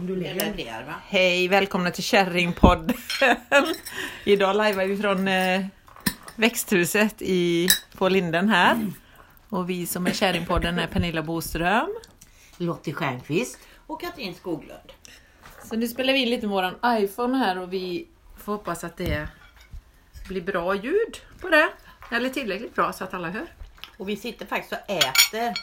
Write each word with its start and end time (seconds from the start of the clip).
Om 0.00 0.06
du 0.06 0.16
lägger. 0.16 0.52
blir 0.52 0.84
va? 0.86 0.94
Hej, 1.06 1.48
välkomna 1.48 1.90
till 1.90 2.02
Kärringpodden. 2.02 2.96
Idag 4.24 4.56
lajvar 4.56 4.84
vi 4.84 4.96
från 4.96 5.28
eh, 5.28 5.66
växthuset 6.36 7.22
i, 7.22 7.68
på 7.98 8.08
Linden 8.08 8.48
här. 8.48 8.92
Och 9.48 9.70
vi 9.70 9.86
som 9.86 10.06
är 10.06 10.12
Kärringpodden 10.12 10.78
är 10.78 10.86
Pernilla 10.86 11.22
Boström. 11.22 11.88
Lottie 12.56 12.94
Stjernqvist. 12.94 13.58
Och 13.86 14.00
Katrin 14.00 14.34
Skoglund. 14.34 14.92
Så 15.64 15.76
nu 15.76 15.88
spelar 15.88 16.12
vi 16.12 16.18
in 16.18 16.30
lite 16.30 16.46
med 16.46 16.54
våran 16.54 16.74
iPhone 16.84 17.38
här 17.38 17.58
och 17.58 17.72
vi 17.72 18.08
får 18.38 18.52
hoppas 18.52 18.84
att 18.84 18.96
det 18.96 19.28
blir 20.28 20.42
bra 20.42 20.74
ljud 20.74 21.16
på 21.40 21.48
det. 21.48 21.68
Eller 22.10 22.28
tillräckligt 22.28 22.74
bra 22.74 22.92
så 22.92 23.04
att 23.04 23.14
alla 23.14 23.30
hör. 23.30 23.46
Och 23.96 24.08
vi 24.08 24.16
sitter 24.16 24.46
faktiskt 24.46 24.72
och 24.72 24.90
äter. 24.90 25.54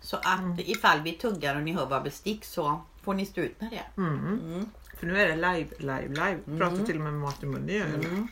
Så 0.00 0.16
att 0.16 0.58
ifall 0.58 1.00
vi 1.00 1.12
tuggar 1.12 1.56
och 1.56 1.62
ni 1.62 1.72
hör 1.72 1.86
våra 1.86 2.00
bestick 2.00 2.44
så 2.44 2.82
får 3.02 3.14
ni 3.14 3.26
stå 3.26 3.40
ut 3.40 3.60
med 3.60 3.70
det. 3.70 4.00
Mm. 4.00 4.66
För 4.98 5.06
nu 5.06 5.20
är 5.20 5.28
det 5.28 5.36
live, 5.36 5.68
live, 5.78 6.08
live. 6.08 6.58
Pratar 6.58 6.84
till 6.84 6.96
och 6.96 7.02
med 7.02 7.12
med 7.12 7.20
mat 7.22 7.42
i 7.42 7.46
munnen 7.46 7.74
gör 7.74 7.86
jag. 7.86 8.28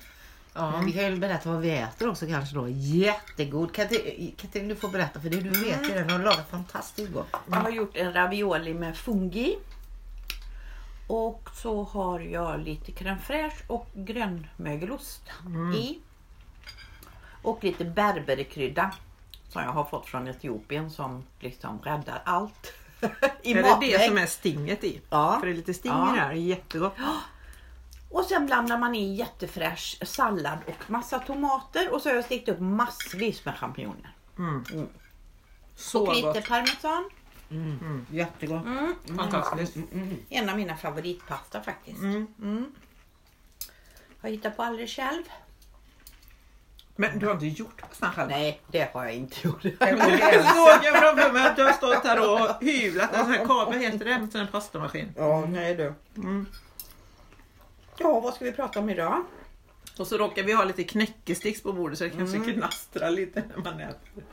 Ja, 0.54 0.82
Vi 0.86 0.92
kan 0.92 1.04
ju 1.04 1.16
berätta 1.16 1.50
vad 1.50 1.60
vi 1.60 1.70
äter 1.70 2.09
också 2.09 2.27
kanske 2.27 2.54
då. 2.54 2.68
Jättegod. 2.68 3.74
Katrin, 3.74 4.34
Katrin 4.37 4.68
du 4.68 4.76
får 4.76 4.88
berätta 4.88 5.20
för 5.20 5.30
det 5.30 5.40
du 5.40 5.50
vet 5.50 5.90
ju 5.90 5.95
den 5.95 6.10
har 6.10 6.18
lagat 6.18 6.50
fantastiskt 6.50 7.12
gott. 7.12 7.37
Jag 7.50 7.56
har 7.56 7.70
gjort 7.70 7.96
en 7.96 8.12
ravioli 8.12 8.74
med 8.74 8.96
fungi. 8.96 9.59
Och 11.09 11.48
så 11.54 11.82
har 11.82 12.20
jag 12.20 12.60
lite 12.60 12.92
crème 12.92 13.18
fraîche 13.18 13.66
och 13.66 13.88
grönmögelost 13.95 15.23
i. 15.76 15.98
Och 17.42 17.64
lite 17.64 17.84
berberkrydda 17.84 18.95
som 19.48 19.62
jag 19.62 19.70
har 19.70 19.84
fått 19.84 20.06
från 20.06 20.28
Etiopien 20.28 20.90
som 20.90 21.23
liksom 21.40 21.78
räddar 21.82 22.23
allt. 22.24 22.73
I 23.42 23.50
Är 23.52 23.55
det 23.55 23.62
matväg. 23.70 23.92
det 23.92 24.06
som 24.09 24.18
är 24.18 24.27
stinget 24.27 24.84
i? 24.84 25.00
Ja. 25.10 25.37
För 25.41 25.46
det 25.46 25.52
är 25.52 25.56
lite 25.56 25.74
sting 25.74 25.92
Ja. 25.92 26.12
i 26.12 26.16
det 26.18 26.20
här, 26.24 26.32
jättegott. 26.32 26.95
Och 28.10 28.24
sen 28.24 28.46
blandar 28.46 28.78
man 28.78 28.95
i 28.95 29.14
jättefräsch 29.14 29.98
sallad 30.02 30.59
och 30.66 30.90
massa 30.90 31.18
tomater 31.18 31.93
och 31.95 32.02
så 32.02 32.09
har 32.09 32.16
jag 32.16 32.24
stekt 32.24 32.48
upp 32.48 32.60
massvis 32.60 33.45
med 33.45 33.57
champinjoner. 33.59 34.15
Så 35.76 36.07
och 36.07 36.15
lite 36.15 36.26
gott. 36.26 36.48
parmesan. 36.48 37.10
Jättegott. 38.10 38.65
Mm. 38.65 38.95
Fantastiskt. 39.16 39.76
En 40.29 40.48
av 40.48 40.57
mina 40.57 40.76
favoritpasta 40.76 41.63
faktiskt. 41.63 41.98
Mm. 41.98 42.26
Mm. 42.42 42.74
Har 44.23 44.29
hittat 44.29 44.57
på 44.57 44.63
alldeles 44.63 44.90
själv. 44.96 45.23
Men 46.96 47.18
du 47.18 47.26
har 47.26 47.32
inte 47.32 47.46
gjort 47.46 47.80
pastan 47.80 48.12
själv? 48.12 48.30
Nej, 48.30 48.60
det 48.68 48.90
har 48.92 49.04
jag 49.04 49.14
inte 49.14 49.36
gjort. 49.48 49.64
Jag 49.80 50.56
såg 50.56 50.84
jag 50.84 50.98
framför 50.98 51.32
mig 51.32 51.46
att 51.46 51.56
du 51.56 51.64
har 51.64 51.72
stått 51.72 52.04
här 52.04 52.30
och 52.30 52.64
hyvlat 52.64 53.14
en 53.14 53.24
sån 53.24 53.32
här 53.32 53.46
kabel, 53.46 53.74
vad 53.74 53.82
heter 53.82 54.04
det? 54.04 54.12
En 54.12 54.30
sån 54.30 54.40
här 54.40 54.48
pastamaskin. 54.48 55.12
Ja, 55.16 55.46
nej 55.48 55.74
du. 55.74 55.94
Mm. 56.16 56.46
Ja, 57.98 58.20
vad 58.20 58.34
ska 58.34 58.44
vi 58.44 58.52
prata 58.52 58.78
om 58.78 58.90
idag? 58.90 59.24
Och 59.98 60.06
så 60.06 60.18
råkar 60.18 60.42
vi 60.42 60.52
ha 60.52 60.64
lite 60.64 60.84
knäckesticks 60.84 61.62
på 61.62 61.72
bordet 61.72 61.98
så 61.98 62.04
det 62.04 62.10
kanske 62.10 62.52
knastrar 62.52 63.10
lite 63.10 63.42
när 63.56 63.64
man 63.64 63.80
äter. 63.80 64.24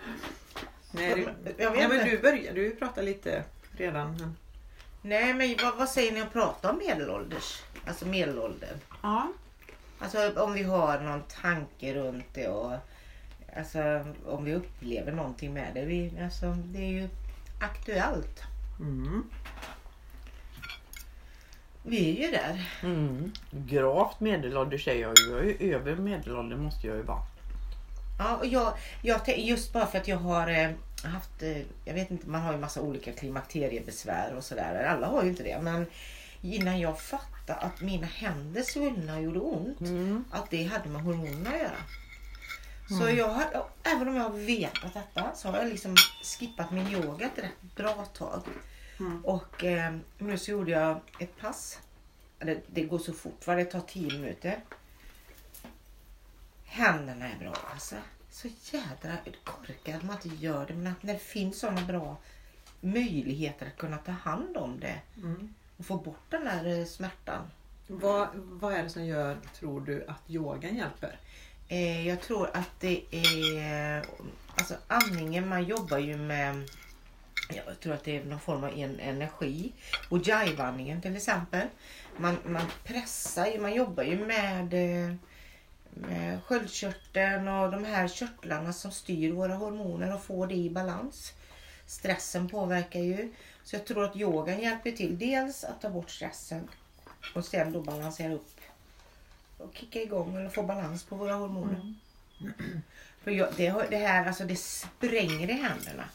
Nej, 0.92 1.28
det, 1.44 1.64
Jag 1.64 1.72
vet 1.72 1.90
nej 1.90 1.98
men 1.98 2.10
du 2.10 2.20
började 2.22 2.60
ju 2.60 2.76
prata 2.76 3.02
lite 3.02 3.44
redan. 3.78 4.36
Nej 5.02 5.34
men 5.34 5.56
vad, 5.64 5.76
vad 5.78 5.90
säger 5.90 6.12
ni 6.12 6.22
om 6.22 6.28
att 6.28 6.34
prata 6.34 6.72
om 6.72 6.78
medelålders? 6.78 7.62
Alltså 7.88 8.06
medelåldern. 8.06 8.78
Ja, 9.02 9.28
Alltså 10.04 10.42
om 10.42 10.54
vi 10.54 10.64
har 10.64 11.00
någon 11.00 11.24
tanke 11.42 11.94
runt 11.94 12.26
det 12.34 12.48
och 12.48 12.74
alltså, 13.56 14.06
om 14.26 14.46
vi 14.46 14.54
upplever 14.54 15.12
någonting 15.12 15.54
med 15.54 15.72
det. 15.74 15.86
Vi, 15.86 16.14
alltså, 16.24 16.58
det 16.66 16.80
är 16.80 16.92
ju 16.92 17.10
aktuellt. 17.60 18.42
Mm. 18.80 19.24
Vi 21.84 22.10
är 22.10 22.26
ju 22.26 22.32
där. 22.32 22.70
mm. 22.84 23.32
gravt 23.52 24.20
medelålders 24.20 24.88
är 24.88 24.96
jag 24.96 25.14
ju. 25.20 25.32
Jag 25.32 25.40
är 25.40 25.44
ju 25.44 25.76
över 25.76 25.96
medelåldern 25.96 26.64
måste 26.64 26.88
jag 26.88 26.96
ju 26.96 27.04
vara. 27.04 27.22
Ja, 28.20 28.38
och 28.38 28.46
jag, 28.46 28.74
jag, 29.02 29.40
just 29.40 29.74
bara 29.74 29.86
för 29.86 29.98
att 29.98 30.08
jag 30.08 30.18
har 30.18 30.48
eh, 30.48 30.70
haft, 31.04 31.44
eh, 31.44 31.62
jag 31.86 31.94
vet 31.94 32.12
inte, 32.12 32.30
man 32.30 32.42
har 32.42 32.54
ju 32.54 32.60
massa 32.60 32.82
olika 32.82 33.12
klimakteriebesvär 33.12 34.34
och 34.38 34.44
sådär. 34.44 34.86
Alla 34.86 35.08
har 35.08 35.24
ju 35.24 35.30
inte 35.30 35.44
det. 35.44 35.60
Men 35.62 35.86
innan 36.44 36.80
jag 36.80 37.02
fattade 37.02 37.60
att 37.60 37.82
mina 37.82 38.08
händer 38.08 38.62
svullnade 38.62 39.18
och 39.18 39.24
gjorde 39.24 39.40
ont. 39.40 39.82
Mm. 39.82 40.26
Att 40.32 40.50
det 40.50 40.64
hade 40.64 40.90
med 40.90 41.02
hormonerna 41.02 41.50
att 41.50 41.62
göra. 41.62 41.78
Så 43.00 43.10
jag 43.10 43.28
har, 43.28 43.68
även 43.84 44.08
om 44.08 44.16
jag 44.16 44.24
har 44.24 44.38
vetat 44.38 44.94
detta 44.94 45.36
så 45.36 45.48
har 45.48 45.58
jag 45.58 45.68
liksom 45.68 45.96
skippat 46.24 46.72
min 46.72 46.88
yoga 46.88 47.26
ett 47.26 47.44
rätt 47.44 47.76
bra 47.76 48.06
tag. 48.06 48.42
Och 49.24 49.64
eh, 49.64 49.96
nu 50.18 50.38
så 50.38 50.52
gjorde 50.52 50.72
jag 50.72 51.02
ett 51.20 51.38
pass. 51.38 51.80
Det, 52.40 52.62
det 52.68 52.84
går 52.84 53.00
så 53.00 53.14
fort, 53.14 53.48
va? 53.48 53.56
det 53.56 53.66
tar 53.66 53.82
10 53.82 54.08
minuter. 54.08 54.60
Händerna 56.64 57.30
är 57.30 57.40
bra 57.40 57.56
alltså. 57.74 57.96
Så 58.30 58.48
jädra 58.48 59.18
korkad 59.44 59.96
att 59.96 60.04
man 60.04 60.18
inte 60.24 60.46
gör 60.46 60.66
det. 60.66 60.74
Men 60.74 60.88
att 60.88 61.04
när 61.04 61.14
det 61.14 61.20
finns 61.20 61.60
sådana 61.60 61.82
bra 61.82 62.18
möjligheter 62.82 63.66
att 63.66 63.78
kunna 63.78 63.98
ta 63.98 64.12
hand 64.12 64.58
om 64.58 64.80
det. 64.80 65.00
Och 65.78 65.86
få 65.86 65.98
bort 65.98 66.26
den 66.30 66.46
där 66.46 66.80
eh, 66.80 66.86
smärtan. 66.86 67.42
Vad, 67.88 68.28
vad 68.34 68.74
är 68.74 68.84
det 68.84 68.90
som 68.90 69.06
gör, 69.06 69.38
tror 69.60 69.82
du, 69.82 70.06
att 70.08 70.30
yogan 70.30 70.76
hjälper? 70.76 71.20
Eh, 71.68 72.08
jag 72.08 72.22
tror 72.22 72.50
att 72.54 72.80
det 72.80 73.04
är 73.12 74.06
alltså 74.56 74.76
andningen, 74.88 75.48
man 75.48 75.64
jobbar 75.64 75.98
ju 75.98 76.18
med 76.18 76.70
jag 77.50 77.80
tror 77.80 77.94
att 77.94 78.04
det 78.04 78.18
är 78.18 78.26
någon 78.26 78.40
form 78.40 78.64
av 78.64 78.70
en 78.70 79.00
energi. 79.00 79.74
Och 80.10 80.18
jive-andningen 80.18 81.02
till 81.02 81.16
exempel. 81.16 81.68
Man, 82.18 82.38
man 82.46 82.66
pressar 82.84 83.46
ju, 83.46 83.60
man 83.60 83.74
jobbar 83.74 84.04
ju 84.04 84.26
med, 84.26 84.74
eh, 84.74 85.16
med 85.94 86.44
sköldkörteln 86.44 87.48
och 87.48 87.72
de 87.72 87.86
här 87.86 88.08
körtlarna 88.08 88.74
som 88.74 88.92
styr 88.92 89.32
våra 89.32 89.56
hormoner 89.56 90.14
och 90.14 90.24
får 90.24 90.48
det 90.48 90.56
i 90.56 90.70
balans. 90.70 91.34
Stressen 91.86 92.50
påverkar 92.50 93.00
ju. 93.00 93.34
Så 93.64 93.76
jag 93.76 93.86
tror 93.86 94.04
att 94.04 94.16
yogan 94.16 94.60
hjälper 94.60 94.92
till. 94.92 95.18
Dels 95.20 95.64
att 95.64 95.82
ta 95.82 95.90
bort 95.90 96.10
stressen 96.10 96.70
och 97.36 97.46
sen 97.46 97.74
då 97.74 97.82
balansera 97.82 98.34
upp 98.34 98.60
och 99.58 99.76
kicka 99.76 100.02
igång 100.02 100.36
eller 100.36 100.50
få 100.50 100.64
balans 100.64 101.04
på 101.04 101.16
våra 101.16 101.34
hormoner. 101.34 101.94
För 103.24 103.32
jag, 103.32 103.50
det, 103.58 103.88
det 103.90 103.98
här 103.98 104.28
alltså 104.28 104.44
det 104.44 104.56
spränger 104.56 105.50
i 105.50 105.54
händerna 105.54 106.10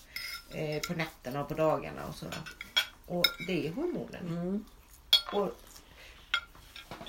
eh, 0.51 0.81
på 0.89 0.95
nätterna 0.95 1.41
och 1.41 1.49
på 1.49 1.55
dagarna 1.55 2.07
och 2.07 2.15
sådär. 2.15 2.39
Och 3.07 3.25
det 3.47 3.67
är 3.67 3.73
hormonen. 3.73 4.29
Mm. 4.29 4.65
Och 5.33 5.51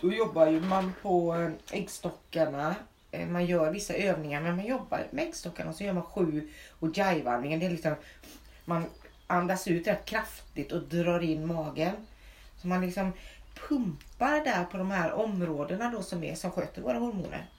då 0.01 0.13
jobbar 0.13 0.47
ju 0.47 0.61
man 0.61 0.93
på 1.01 1.35
eh, 1.35 1.51
äggstockarna. 1.71 2.75
Eh, 3.11 3.27
Man 3.27 3.45
gör 3.45 3.71
vissa 3.71 3.93
övningar 3.93 4.41
men 4.41 4.55
man 4.55 4.65
jobbar 4.65 5.07
med 5.11 5.27
äggstockarna 5.27 5.73
så 5.73 5.83
gör 5.83 5.93
man 5.93 6.03
sju 6.03 6.49
och 6.79 6.97
jive-andningen. 6.97 7.59
Det 7.59 7.65
är 7.65 7.69
liksom, 7.69 7.95
man 8.65 8.85
andas 9.29 9.67
ut 9.67 9.87
rätt 9.87 10.05
kraftigt 10.05 10.71
och 10.71 10.81
drar 10.81 11.19
in 11.19 11.47
magen. 11.47 11.95
Så 12.57 12.67
man 12.67 12.81
liksom 12.81 13.13
pumpar 13.67 14.43
där 14.43 14.63
på 14.63 14.77
de 14.77 14.91
här 14.91 15.11
områdena 15.11 15.91
då 15.91 16.01
som 16.01 16.23
är 16.23 16.35
som 16.35 16.51
sköter 16.51 16.81
våra 16.81 16.99
hormoner. 16.99 17.49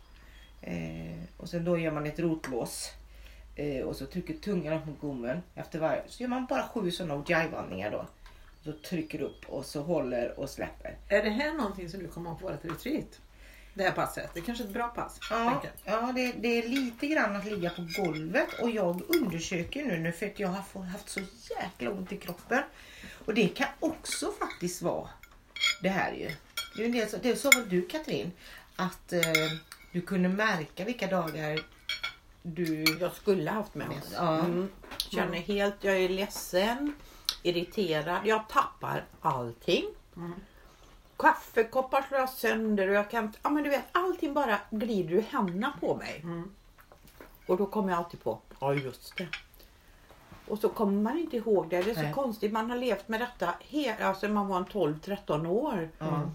Eh, 0.60 1.19
och 1.36 1.48
sen 1.48 1.64
då 1.64 1.78
gör 1.78 1.92
man 1.92 2.06
ett 2.06 2.19
rotlås. 2.19 2.91
Eh, 3.56 3.84
och 3.84 3.97
så 3.97 4.06
trycker 4.06 4.34
tungan 4.34 4.72
upp 4.72 4.86
mot 4.86 5.00
gommen 5.00 5.42
efter 5.54 5.78
varje. 5.78 6.03
Så 6.06 6.22
gör 6.22 6.31
man 6.31 6.47
bara 6.47 6.69
sju 6.69 6.91
sådana 6.91 7.25
jive-andningar 7.28 7.91
då. 7.91 8.06
Så 8.64 8.72
trycker 8.72 9.20
upp 9.22 9.48
och 9.48 9.64
så 9.64 9.82
håller 9.82 10.41
och 10.41 10.50
släpper. 10.50 10.97
Är 11.08 11.22
det 11.22 11.31
här 11.31 11.52
någonting 11.52 11.88
som 11.88 12.00
du 12.00 12.08
kommer 12.08 12.31
ha 12.31 12.38
på 12.38 12.48
vårt 12.48 12.64
retreat? 12.64 13.20
Det 13.80 13.84
här 13.84 13.92
passet? 13.92 14.30
Det 14.34 14.41
är 14.41 14.44
kanske 14.44 14.64
är 14.64 14.66
ett 14.66 14.72
bra 14.74 14.88
pass? 14.88 15.18
Ja, 15.30 15.62
ja 15.84 16.12
det, 16.14 16.32
det 16.32 16.48
är 16.48 16.68
lite 16.68 17.06
grann 17.06 17.36
att 17.36 17.44
ligga 17.44 17.70
på 17.70 17.86
golvet 18.02 18.48
och 18.62 18.70
jag 18.70 19.02
undersöker 19.08 19.84
nu, 19.84 19.98
nu 19.98 20.12
för 20.12 20.26
att 20.26 20.38
jag 20.38 20.48
har 20.48 20.82
haft 20.84 21.08
så 21.08 21.20
jäkla 21.60 21.90
ont 21.90 22.12
i 22.12 22.16
kroppen. 22.16 22.62
Och 23.26 23.34
det 23.34 23.48
kan 23.48 23.66
också 23.80 24.32
faktiskt 24.38 24.82
vara 24.82 25.08
det 25.82 25.88
här 25.88 26.12
ju. 26.12 26.31
Det, 26.76 26.82
är 26.82 26.87
en 26.87 26.93
del, 26.93 27.08
så- 27.08 27.16
det 27.22 27.37
sa 27.37 27.50
väl 27.50 27.69
du 27.69 27.82
Katrin 27.82 28.32
att 28.76 29.12
eh, 29.12 29.20
du 29.93 30.00
kunde 30.00 30.28
märka 30.28 30.84
vilka 30.84 31.06
dagar 31.06 31.60
du... 32.43 32.84
Jag 33.00 33.12
skulle 33.14 33.50
haft 33.50 33.75
med 33.75 33.88
oss. 33.88 34.12
Ja. 34.14 34.38
Mm. 34.38 34.69
Känner 35.10 35.38
helt, 35.38 35.75
jag 35.81 35.96
är 35.96 36.08
ledsen, 36.08 36.94
irriterad, 37.43 38.26
jag 38.26 38.49
tappar 38.49 39.05
allting. 39.20 39.84
Kaffekoppar 41.20 42.02
slår 42.08 42.20
jag 42.20 42.28
sönder 42.28 42.88
och 42.88 42.94
jag 42.94 43.11
kan, 43.11 43.32
ja 43.43 43.50
men 43.50 43.62
du 43.64 43.70
vet 43.70 43.84
allting 43.93 44.34
bara 44.34 44.58
glider 44.70 45.14
ur 45.14 45.22
händerna 45.22 45.72
på 45.81 45.96
mig. 45.96 46.25
Och 47.46 47.56
då 47.56 47.67
kommer 47.67 47.90
jag 47.90 47.99
alltid 47.99 48.22
på, 48.22 48.38
ja 48.61 48.75
just 48.75 49.17
det. 49.17 49.28
Och 50.49 50.58
så 50.58 50.69
kommer 50.69 51.02
man 51.02 51.19
inte 51.19 51.37
ihåg 51.37 51.69
det. 51.69 51.82
Det 51.82 51.90
är 51.90 51.94
så 51.94 52.02
Nej. 52.02 52.12
konstigt, 52.12 52.52
man 52.52 52.70
har 52.70 52.76
levt 52.76 53.08
med 53.08 53.20
detta 53.20 53.55
hela, 53.61 54.05
alltså 54.08 54.28
man 54.28 54.49
var 54.49 54.56
en 54.56 54.64
12-13 54.67 55.46
år. 55.46 55.88
Ja. 55.99 56.31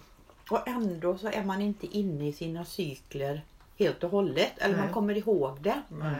Och 0.50 0.68
ändå 0.68 1.18
så 1.18 1.28
är 1.28 1.44
man 1.44 1.62
inte 1.62 1.98
inne 1.98 2.28
i 2.28 2.34
sina 2.34 2.66
cykler 2.66 3.42
helt 3.78 4.04
och 4.04 4.10
hållet. 4.12 4.52
Eller 4.58 4.76
Nej. 4.76 4.86
man 4.86 4.94
kommer 4.94 5.18
ihåg 5.18 5.58
det. 5.62 5.82
Nej. 5.90 6.16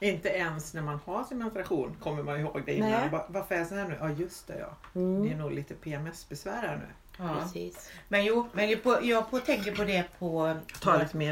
Inte 0.00 0.28
ens 0.28 0.74
när 0.74 0.82
man 0.82 0.98
har 1.04 1.24
sin 1.24 1.38
menstruation 1.38 1.96
kommer 2.00 2.22
man 2.22 2.40
ihåg 2.40 2.62
det 2.66 2.74
innan. 2.74 2.90
Nej. 2.90 3.08
Va- 3.10 3.26
Varför 3.28 3.54
är 3.54 3.58
jag 3.58 3.68
så 3.68 3.74
här 3.74 3.88
nu? 3.88 3.96
Ja 4.00 4.10
just 4.10 4.46
det 4.46 4.58
ja. 4.58 5.00
Mm. 5.00 5.22
Det 5.22 5.32
är 5.32 5.36
nog 5.36 5.52
lite 5.52 5.74
PMS-besvär 5.74 6.62
här 6.62 6.76
nu. 6.76 6.86
Ja. 7.22 7.42
Precis. 7.42 7.90
Men 8.08 8.24
jo, 8.24 8.48
men 8.52 8.70
jag, 8.70 8.82
på, 8.82 8.98
jag 9.02 9.30
på, 9.30 9.38
tänker 9.38 9.74
på 9.76 9.84
det 9.84 10.04
på 10.18 10.56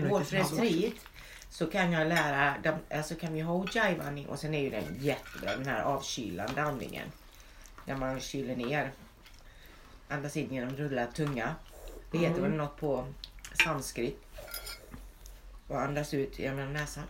vårt 0.09 0.33
retreat. 0.33 0.93
Så 1.51 1.67
kan 1.67 1.93
jag 1.93 2.09
lära, 2.09 2.55
dem, 2.59 2.75
alltså 2.91 3.15
kan 3.15 3.33
vi 3.33 3.41
ha 3.41 3.55
ojai-andning 3.55 4.27
och 4.27 4.39
sen 4.39 4.55
är 4.55 4.61
ju 4.61 4.71
den 4.71 4.97
jättebra 4.99 5.57
den 5.57 5.67
här 5.67 5.83
avkylande 5.83 6.63
andningen. 6.63 7.07
Där 7.87 7.97
man 7.97 8.21
kyler 8.21 8.57
ner. 8.57 8.91
Andas 10.09 10.37
in 10.37 10.55
genom 10.55 10.77
rullad 10.77 11.15
tunga. 11.15 11.55
Det 12.11 12.19
heter 12.19 12.39
Mm. 12.39 12.51
väl 12.51 12.59
något 12.59 12.77
på 12.81 13.07
sanskrit. 13.65 14.23
Och 15.69 15.81
andas 15.81 16.15
ut 16.15 16.39
genom 16.39 16.73
näsan. 16.73 17.05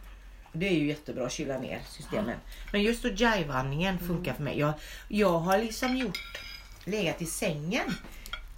Det 0.53 0.69
är 0.69 0.73
ju 0.75 0.87
jättebra 0.87 1.27
att 1.27 1.33
kyla 1.33 1.59
ner 1.59 1.81
systemen. 1.89 2.37
Men 2.73 2.83
just 2.83 3.05
ojai-andningen 3.05 3.99
funkar 3.99 4.33
för 4.35 4.43
mig. 4.43 4.59
Jag, 4.59 4.73
jag 5.09 5.39
har 5.39 5.59
liksom 5.59 5.97
gjort, 5.97 6.19
legat 6.85 7.23
i 7.23 7.27
sängen 7.27 7.95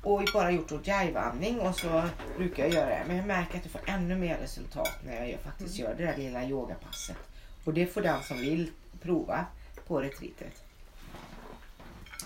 och 0.02 0.28
bara 0.32 0.50
gjort 0.50 0.72
ojai-andning 0.72 1.60
och 1.60 1.76
så 1.76 2.08
brukar 2.36 2.62
jag 2.62 2.72
göra 2.72 2.88
det. 2.88 3.04
Men 3.06 3.16
jag 3.16 3.26
märker 3.26 3.58
att 3.58 3.64
jag 3.64 3.72
får 3.72 3.80
ännu 3.86 4.16
mer 4.16 4.38
resultat 4.38 4.98
när 5.04 5.26
jag 5.26 5.40
faktiskt 5.40 5.78
gör 5.78 5.94
det 5.94 6.04
där 6.04 6.16
lilla 6.16 6.44
yogapasset. 6.44 7.16
Och 7.64 7.74
det 7.74 7.86
får 7.86 8.02
den 8.02 8.22
som 8.22 8.36
vill 8.36 8.70
prova 9.00 9.46
på 9.86 10.00
retreatet. 10.00 10.62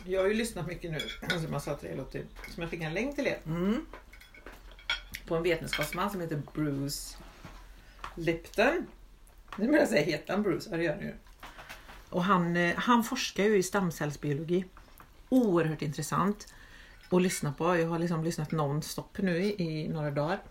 Jag 0.04 0.20
har 0.20 0.28
ju 0.28 0.34
lyssnat 0.34 0.66
mycket 0.66 0.90
nu, 0.90 0.98
som 1.40 1.52
jag 1.52 1.62
sa 1.62 1.74
till 1.74 1.88
er 1.88 1.96
Lottie, 1.96 2.26
som 2.54 2.62
jag 2.62 2.70
fick 2.70 2.80
en 2.80 2.94
länk 2.94 3.14
till 3.16 3.26
er. 3.26 3.38
Mm. 3.46 3.86
På 5.26 5.36
en 5.36 5.42
vetenskapsman 5.42 6.10
som 6.10 6.20
heter 6.20 6.42
Bruce 6.54 7.16
Lipton. 8.14 8.86
Nu 9.56 9.66
vill 9.66 9.76
jag 9.76 9.88
säga, 9.88 10.04
heter 10.04 10.32
han 10.32 10.42
Bruce? 10.42 10.68
Ja 10.70 10.76
det 10.76 10.82
gör 10.82 10.94
han 10.94 11.02
ju. 11.02 11.14
Och 12.10 12.24
han, 12.24 12.56
eh, 12.56 12.76
han 12.76 13.04
forskar 13.04 13.44
ju 13.44 13.56
i 13.56 13.62
stamcellsbiologi. 13.62 14.64
Oerhört 15.28 15.82
intressant 15.82 16.46
att 17.10 17.22
lyssna 17.22 17.52
på. 17.52 17.76
Jag 17.76 17.88
har 17.88 17.98
liksom 17.98 18.24
lyssnat 18.24 18.52
nonstop 18.52 19.18
nu 19.18 19.44
i, 19.44 19.62
i 19.62 19.88
några 19.88 20.10
dagar. 20.10 20.42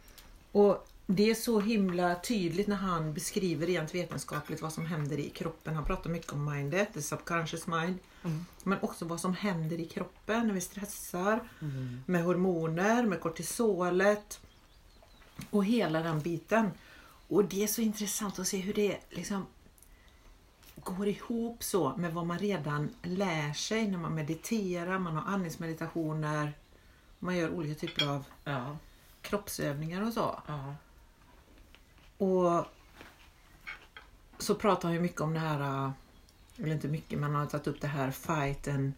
Och 0.52 0.88
det 1.08 1.30
är 1.30 1.36
så 1.36 1.60
himla 1.60 2.16
tydligt 2.16 2.68
när 2.68 2.76
han 2.76 3.14
beskriver 3.14 3.68
rent 3.68 3.96
vetenskapligt 3.96 4.62
vad 4.62 4.74
som 4.74 4.86
händer 4.86 5.20
i 5.20 5.30
kroppen. 5.30 5.76
Han 5.76 5.86
pratar 5.86 6.10
mycket 6.10 6.34
om 6.34 6.46
mindet, 6.54 6.94
the 6.94 7.02
subconscious 7.02 7.68
mind. 7.68 7.98
Men 8.64 8.78
också 8.82 9.06
vad 9.06 9.20
som 9.20 9.34
händer 9.34 9.80
i 9.80 9.86
kroppen 9.86 10.48
när 10.48 10.54
vi 10.54 10.62
stressar. 10.62 11.50
Med 12.06 12.24
hormoner, 12.24 13.06
med 13.06 13.20
kortisolet. 13.22 14.40
Och 15.50 15.66
hela 15.66 16.00
den 16.02 16.20
biten. 16.20 16.72
Och 17.28 17.46
det 17.46 17.64
är 17.64 17.68
så 17.68 17.82
intressant 17.82 18.40
att 18.40 18.48
se 18.48 18.58
hur 18.58 18.74
det 18.74 18.98
liksom 19.10 19.46
går 20.86 21.08
ihop 21.08 21.64
så 21.64 21.94
med 21.98 22.14
vad 22.14 22.26
man 22.26 22.40
redan 22.40 22.90
lär 23.04 23.54
sig 23.54 23.88
när 23.88 23.98
man 23.98 24.16
mediterar, 24.16 25.00
man 25.00 25.16
har 25.16 25.34
andningsmeditationer, 25.34 26.54
man 27.20 27.38
gör 27.38 27.50
olika 27.50 27.80
typer 27.80 28.08
av 28.08 28.26
Ja, 28.44 28.78
kroppsövningar 29.22 30.08
och 30.08 30.14
så. 30.14 30.42
ja. 30.48 30.76
Och 32.18 32.66
så 34.38 34.56
pratar 34.56 34.88
han 34.88 34.94
ju 34.94 35.00
mycket 35.02 35.22
om 35.22 35.34
det 35.34 35.40
här, 35.40 35.92
eller 36.58 36.74
inte 36.74 36.88
mycket, 36.88 37.20
men 37.20 37.32
han 37.32 37.42
har 37.42 37.46
tagit 37.48 37.68
upp 37.68 37.82
det 37.82 37.88
här 37.88 38.12
fight 38.12 38.68
and... 38.68 38.94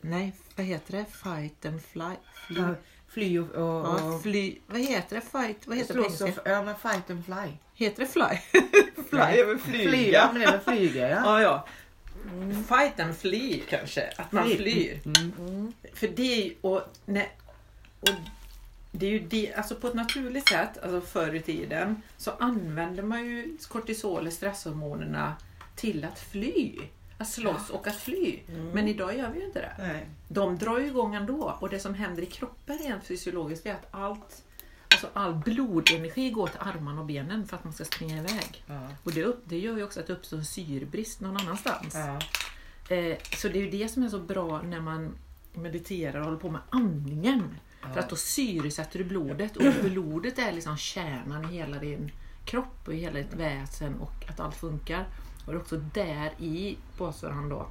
Nej, 0.00 0.32
vad 0.56 0.66
heter 0.66 0.92
det? 0.98 1.04
Fight 1.04 1.66
and 1.66 1.82
fly? 1.82 2.14
fly. 2.46 2.60
Ja, 2.60 2.74
Fly 3.08 3.38
och... 3.38 3.46
och, 3.50 4.00
Ja, 4.00 4.18
fly. 4.22 4.58
Vad 4.66 4.80
heter 4.80 5.16
det? 5.16 5.22
Fight? 5.22 5.66
Vad 5.66 5.76
heter 5.76 5.94
det 5.94 6.00
på 6.00 6.06
engelska? 6.24 6.50
ja, 6.50 6.62
men 6.62 6.76
fight 6.76 7.10
and 7.10 7.24
fly. 7.24 7.52
Heter 7.78 8.00
det 8.02 8.08
fly? 8.08 8.60
fly 9.10 9.18
är 9.18 9.46
väl 9.46 9.58
flyga? 9.58 9.90
Flyga, 9.90 10.30
men 10.32 10.40
det 10.40 10.46
är 10.46 10.52
väl 10.52 10.60
flyga 10.60 11.08
ja. 11.08 11.16
Ja, 11.24 11.42
ja. 11.42 11.66
Fight 12.68 13.00
and 13.00 13.16
flee 13.16 13.60
kanske, 13.68 14.10
att 14.16 14.32
man 14.32 14.44
Fly. 14.44 14.56
flyr. 14.56 15.00
Mm. 15.04 15.72
För 15.94 16.08
det 16.08 16.22
är 16.22 16.44
ju, 16.44 16.54
och, 16.60 16.82
nej, 17.04 17.36
och 18.00 18.08
det 18.92 19.06
är 19.06 19.10
ju 19.10 19.18
det, 19.18 19.54
alltså 19.54 19.74
på 19.74 19.86
ett 19.86 19.94
naturligt 19.94 20.48
sätt, 20.48 20.78
alltså 20.82 21.00
förr 21.00 21.34
i 21.34 21.42
tiden, 21.42 22.02
så 22.16 22.30
använder 22.30 23.02
man 23.02 23.26
ju 23.26 23.56
kortisol, 23.68 24.30
stresshormonerna, 24.30 25.34
till 25.74 26.04
att 26.04 26.18
fly. 26.18 26.78
Att 27.18 27.28
slåss 27.28 27.70
och 27.70 27.86
att 27.86 27.96
fly. 27.96 28.38
Men 28.72 28.88
idag 28.88 29.18
gör 29.18 29.30
vi 29.30 29.38
ju 29.40 29.46
inte 29.46 29.60
det. 29.60 29.72
Nej. 29.78 30.06
De 30.28 30.58
drar 30.58 30.78
ju 30.78 30.86
igång 30.86 31.14
ändå 31.14 31.56
och 31.60 31.68
det 31.68 31.80
som 31.80 31.94
händer 31.94 32.22
i 32.22 32.26
kroppen 32.26 32.78
rent 32.78 33.04
fysiologiskt 33.04 33.66
är 33.66 33.72
att 33.72 33.86
allt, 33.90 34.42
alltså 35.04 35.18
all 35.20 35.34
blodenergi 35.34 36.30
går 36.30 36.46
till 36.48 36.60
armarna 36.60 37.00
och 37.00 37.06
benen 37.06 37.46
för 37.46 37.56
att 37.56 37.64
man 37.64 37.72
ska 37.72 37.84
springa 37.84 38.16
iväg. 38.16 38.64
Ja. 38.66 38.88
Och 39.04 39.12
det, 39.12 39.24
upp, 39.24 39.42
det 39.44 39.58
gör 39.58 39.76
ju 39.76 39.84
också 39.84 40.00
att 40.00 40.06
det 40.06 40.12
uppstår 40.12 40.36
en 40.36 40.44
syrebrist 40.44 41.20
någon 41.20 41.36
annanstans. 41.36 41.94
Ja. 41.94 42.18
Eh, 42.96 43.18
så 43.36 43.48
det 43.48 43.58
är 43.58 43.62
ju 43.62 43.70
det 43.70 43.88
som 43.88 44.02
är 44.02 44.08
så 44.08 44.18
bra 44.18 44.62
när 44.62 44.80
man 44.80 45.14
mediterar 45.54 46.18
och 46.18 46.24
håller 46.24 46.38
på 46.38 46.50
med 46.50 46.60
andningen. 46.70 47.56
För 47.80 47.88
Ja. 47.94 48.00
att 48.00 48.10
då 48.10 48.16
syresätter 48.16 48.98
du 48.98 49.04
blodet 49.04 49.56
och 49.56 49.62
blodet 49.82 50.38
är 50.38 50.52
liksom 50.52 50.76
kärnan 50.76 51.44
i 51.44 51.54
hela 51.54 51.78
din 51.78 52.10
kropp 52.44 52.88
och 52.88 52.94
i 52.94 52.96
hela 52.96 53.18
ditt 53.18 53.34
väsen 53.34 53.94
och 53.98 54.24
att 54.28 54.40
allt 54.40 54.54
funkar. 54.56 55.06
Och 55.46 55.52
det 55.52 55.58
är 55.58 55.60
också 55.60 55.76
där 55.76 56.30
i, 56.38 56.76
påstår 56.98 57.30
han 57.30 57.48
då, 57.48 57.66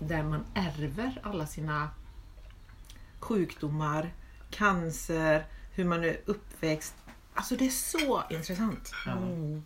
där 0.00 0.22
man 0.22 0.44
ärver 0.54 1.20
alla 1.22 1.46
sina 1.46 1.88
sjukdomar, 3.20 4.12
cancer, 4.50 5.46
hur 5.74 5.84
man 5.84 6.04
är 6.04 6.16
uppväxt. 6.24 6.94
Alltså 7.34 7.56
det 7.56 7.66
är 7.66 7.70
så 7.70 8.22
intressant. 8.30 8.92
Mm. 9.06 9.64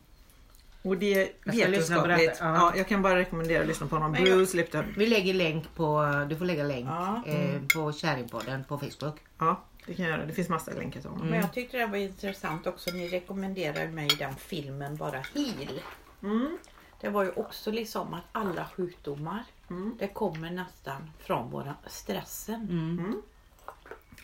Och 0.82 0.96
det 0.96 1.32
vetenskapligt. 1.44 2.36
ja. 2.40 2.54
Ja, 2.54 2.72
jag 2.76 2.88
kan 2.88 3.02
bara 3.02 3.16
rekommendera 3.18 3.60
att 3.62 3.68
lyssna 3.68 3.86
på 3.86 3.96
honom. 3.96 4.12
Bruce 4.12 4.56
Lipton. 4.56 4.84
Vi 4.96 5.06
lägger 5.06 5.34
länk 5.34 5.74
på, 5.74 6.04
du 6.28 6.36
får 6.36 6.44
lägga 6.44 6.64
länk 6.64 6.86
Ja. 6.88 7.22
eh, 7.26 7.60
på 7.74 7.92
Kärringpodden 7.92 8.64
på 8.64 8.78
Facebook. 8.78 9.16
Ja, 9.38 9.60
det 9.86 9.94
kan 9.94 10.04
jag 10.04 10.12
göra. 10.16 10.26
Det 10.26 10.32
finns 10.32 10.48
massa 10.48 10.70
länkar 10.72 11.00
till 11.00 11.10
honom. 11.10 11.26
Men 11.26 11.40
jag 11.40 11.52
tyckte 11.52 11.76
det 11.76 11.86
var 11.86 11.96
intressant 11.96 12.66
också. 12.66 12.90
Ni 12.90 13.08
rekommenderade 13.08 13.88
mig 13.88 14.08
den 14.18 14.34
filmen 14.34 14.96
Bara 14.96 15.18
Heal. 15.34 15.80
Mm. 16.22 16.58
Det 17.00 17.08
var 17.08 17.22
ju 17.24 17.30
också 17.30 17.70
liksom 17.70 18.14
att 18.14 18.24
alla 18.32 18.64
sjukdomar, 18.76 19.44
Mm. 19.70 19.96
det 19.98 20.08
kommer 20.08 20.50
nästan 20.50 21.10
från 21.20 21.50
våra 21.50 21.74
stressen. 21.86 22.66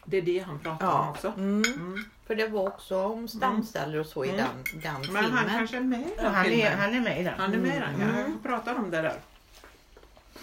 Det 0.04 0.16
är 0.16 0.22
det 0.22 0.38
han 0.38 0.58
pratar 0.58 0.86
om 0.86 0.92
Ja. 0.92 1.10
också. 1.10 1.28
Mm. 1.36 1.62
Mm. 1.76 2.04
För 2.26 2.34
det 2.34 2.48
var 2.48 2.66
också 2.68 3.02
om 3.02 3.28
stamceller 3.28 4.00
och 4.00 4.06
så 4.06 4.24
i 4.24 4.28
Mm. 4.28 4.38
den, 4.72 4.80
den 4.82 4.92
Men 4.94 5.02
filmen. 5.04 5.24
han 5.32 5.48
kanske 5.58 5.76
är 5.76 5.80
med 5.80 6.00
i 6.00 6.04
Ja, 6.16 6.22
den 6.22 6.34
han, 6.34 6.46
är, 6.46 6.50
filmen. 6.50 6.78
han 6.78 6.94
är 6.94 7.00
med 7.00 7.20
i 7.20 7.24
den. 7.24 7.34
Han 7.38 7.54
är 7.54 7.58
med 7.58 7.76
i 7.76 7.78
den, 7.80 7.94
ja. 8.00 8.04
Mm. 8.04 8.14
Han 8.22 8.38
pratar 8.42 8.74
om 8.74 8.90
det 8.90 9.02
där. 9.02 9.14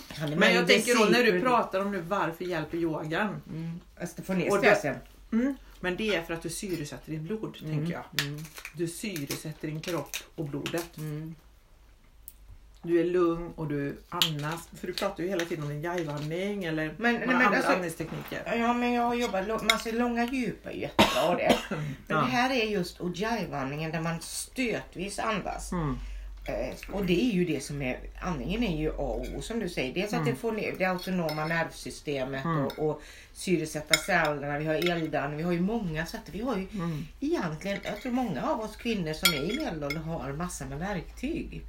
Han 0.09 0.25
är 0.25 0.29
med 0.29 0.39
Men 0.39 0.55
jag 0.55 0.67
tänker 0.67 0.95
då 0.95 1.05
när 1.05 1.23
du 1.23 1.41
pratar 1.41 1.79
om 1.79 1.91
nu 1.91 2.01
varför 2.01 2.45
hjälper 2.45 2.77
yogan? 2.77 3.41
Mm. 3.49 3.79
Alltså 4.01 4.21
få 4.21 4.33
ner 4.33 4.57
stressen. 4.57 4.95
Men 5.79 5.95
det 5.95 6.15
är 6.15 6.21
för 6.21 6.33
att 6.33 6.41
du 6.41 6.49
syresätter 6.49 7.11
ditt 7.11 7.21
blod, 7.21 7.57
tänker 7.59 7.93
jag. 7.93 8.03
Mm. 8.27 8.43
Du 8.73 8.87
syresätter 8.87 9.67
din 9.67 9.81
kropp 9.81 10.15
och 10.35 10.45
blodet. 10.45 10.97
Mm. 12.83 12.95
Du 12.95 12.99
är 12.99 13.03
lugn 13.05 13.53
och 13.55 13.67
du 13.67 13.97
andas. 14.09 14.69
För 14.79 14.87
du 14.87 14.93
pratar 14.93 15.23
ju 15.23 15.29
hela 15.29 15.45
tiden 15.45 15.63
om 15.63 15.69
din 15.69 15.81
jajvandning 15.81 16.63
eller 16.63 16.93
Men- 16.97 17.13
nej, 17.15 17.27
men 17.27 17.35
andra 17.35 17.57
alltså- 17.57 17.71
andningstekniker. 17.71 18.55
Ja 18.57 18.73
men 18.73 18.93
jag 18.93 19.03
har 19.03 19.15
jobbat, 19.15 19.81
ser 19.81 19.91
långa 19.93 20.25
djup 20.25 20.65
är 20.67 20.71
jättebra 20.71 21.29
och 21.29 21.35
det. 21.37 21.57
Men 21.69 21.85
Ja. 22.07 22.15
det 22.15 22.31
här 22.31 22.49
är 22.53 22.65
just 22.65 23.01
ojai-vandringen 23.01 23.91
där 23.91 24.01
man 24.01 24.21
stötvis 24.21 25.19
andas. 25.19 25.71
Mm. 25.71 25.97
Eh, 26.45 26.75
och 26.95 27.05
det 27.05 27.21
är 27.21 27.31
ju 27.33 27.45
det 27.45 27.63
som 27.63 27.81
är, 27.81 27.99
andningen 28.21 28.63
är 28.63 28.77
ju 28.81 28.89
A 28.89 28.93
och 28.97 29.25
O 29.37 29.41
som 29.41 29.59
du 29.59 29.69
säger. 29.69 29.93
Dels 29.93 30.13
att 30.13 30.25
det 30.25 30.35
får 30.35 30.51
ner 30.51 30.75
det 30.77 30.85
autonoma 30.85 31.45
nervsystemet 31.45 32.45
Mm. 32.45 32.65
och, 32.65 32.79
och 32.79 33.01
syresätta 33.33 33.93
cellerna. 33.93 34.59
Vi 34.59 34.65
har 34.65 34.73
eldan, 34.75 35.37
vi 35.37 35.43
har 35.43 35.51
ju 35.51 35.61
många 35.61 36.05
sätt. 36.05 36.21
Vi 36.31 36.41
har 36.41 36.55
ju 36.57 36.67
Mm. 36.73 37.05
egentligen, 37.19 37.79
jag 37.83 38.01
tror 38.01 38.11
många 38.11 38.43
av 38.43 38.59
oss 38.61 38.75
kvinnor 38.75 39.13
som 39.13 39.33
är 39.33 39.37
i 39.53 39.57
medelåldern 39.59 40.03
har 40.03 40.31
massor 40.33 40.65
med 40.65 40.79
verktyg. 40.79 41.61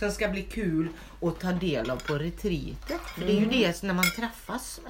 Som 0.00 0.10
ska 0.10 0.28
bli 0.28 0.42
kul 0.42 0.88
att 1.22 1.40
ta 1.40 1.52
del 1.52 1.90
av 1.90 1.96
på 1.96 2.14
retreatet. 2.14 3.00
För 3.00 3.20
det 3.20 3.32
är 3.32 3.40
ju 3.40 3.46
det 3.46 3.76
som 3.76 3.88
när 3.88 3.94
man 3.94 4.10
träffas 4.16 4.80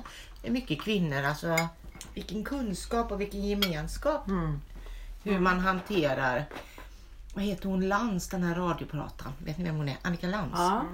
mycket 0.43 0.83
kvinnor, 0.83 1.23
alltså 1.23 1.69
vilken 2.15 2.45
kunskap 2.45 3.13
och 3.13 3.21
vilken 3.21 3.45
gemenskap. 3.45 4.29
Mm. 4.29 4.61
Hur 5.23 5.39
man 5.39 5.59
hanterar, 5.61 6.45
vad 7.35 7.45
heter 7.45 7.69
hon, 7.69 7.89
Lantz, 7.89 8.29
den 8.29 8.43
här 8.43 8.55
radiopratan. 8.55 9.33
Vet 9.45 9.59
ni 9.59 9.65
vem 9.65 9.77
hon 9.77 9.89
är? 9.89 9.97
Annika 10.03 10.27
Lantz. 10.27 10.55
Ja. 10.59 10.85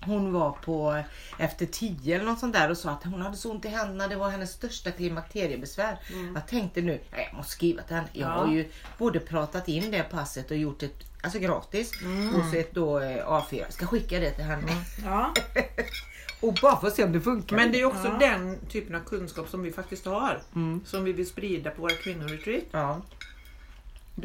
Hon 0.00 0.32
var 0.32 0.50
på 0.52 1.02
efter 1.38 1.66
tio 1.66 2.16
eller 2.16 2.24
något 2.24 2.38
sånt 2.38 2.52
där 2.54 2.70
och 2.70 2.78
sa 2.78 2.90
att 2.90 3.04
hon 3.04 3.22
hade 3.22 3.36
så 3.36 3.50
ont 3.50 3.64
i 3.64 3.68
händerna. 3.68 4.08
Det 4.08 4.16
var 4.16 4.30
hennes 4.30 4.50
största 4.52 4.90
klimakteriebesvär. 4.90 5.98
Jag 6.34 6.46
tänkte 6.46 6.82
nu, 6.82 7.00
ja, 7.10 7.18
jag 7.18 7.34
måste 7.36 7.52
skriva 7.52 7.82
till 7.82 7.96
henne. 7.96 8.08
Jag 8.12 8.28
Ja. 8.28 8.32
har 8.32 8.52
ju 8.52 8.68
både 8.98 9.20
pratat 9.20 9.68
in 9.68 9.90
det 9.90 10.02
passet 10.02 10.50
och 10.50 10.56
gjort 10.56 10.82
ett, 10.82 11.15
alltså 11.26 11.38
gratis. 11.38 11.92
Och 12.36 12.44
så 12.50 12.56
ett 12.56 12.74
då 12.74 12.98
eh, 13.00 13.26
A4. 13.26 13.58
Jag 13.60 13.72
ska 13.72 13.86
skicka 13.86 14.20
det 14.20 14.30
till 14.30 14.44
henne. 14.44 14.72
Ja. 15.04 15.34
Och 16.40 16.54
bara 16.62 16.80
för 16.80 16.86
att 16.86 16.94
se 16.94 17.04
om 17.04 17.12
det 17.12 17.20
funkar. 17.20 17.56
Men 17.56 17.72
det 17.72 17.80
är 17.80 17.84
också 17.84 18.08
Ja. 18.08 18.16
den 18.18 18.58
typen 18.68 18.94
av 18.94 19.00
kunskap 19.00 19.48
som 19.48 19.62
vi 19.62 19.72
faktiskt 19.72 20.06
har. 20.06 20.42
Mm. 20.54 20.80
Som 20.86 21.04
vi 21.04 21.12
vill 21.12 21.26
sprida 21.26 21.70
på 21.70 21.80
våra 21.82 21.94
kvinnoretreat. 21.94 22.64
Ja. 22.70 23.00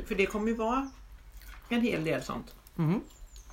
För 0.08 0.15
det 0.15 0.25
kommer 0.25 0.48
ju 0.48 0.53
vara 0.55 0.91
en 1.70 1.81
hel 1.81 2.03
del 2.03 2.24
sånt. 2.24 2.53
Mm. 2.77 3.01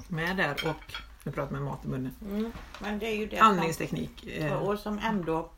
med 0.08 0.36
där 0.36 0.52
och 0.68 0.92
nu 1.24 1.32
pratar 1.32 1.52
med 1.52 1.62
mat 1.62 1.84
i 1.84 1.88
munnen. 1.88 2.14
Mm. 2.22 2.52
Men 2.80 2.98
det 2.98 3.06
är 3.06 3.16
ju 3.16 3.26
det 3.26 3.36
som, 3.38 3.46
Andningsteknik. 3.46 4.26
eh, 4.26 4.52
och 4.52 4.78
som 4.78 4.98
ändå, 4.98 5.50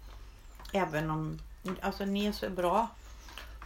även 0.73 1.11
om 1.11 1.39
alltså, 1.81 2.05
ni 2.05 2.27
är 2.27 2.33
så 2.33 2.51
bra 2.51 2.89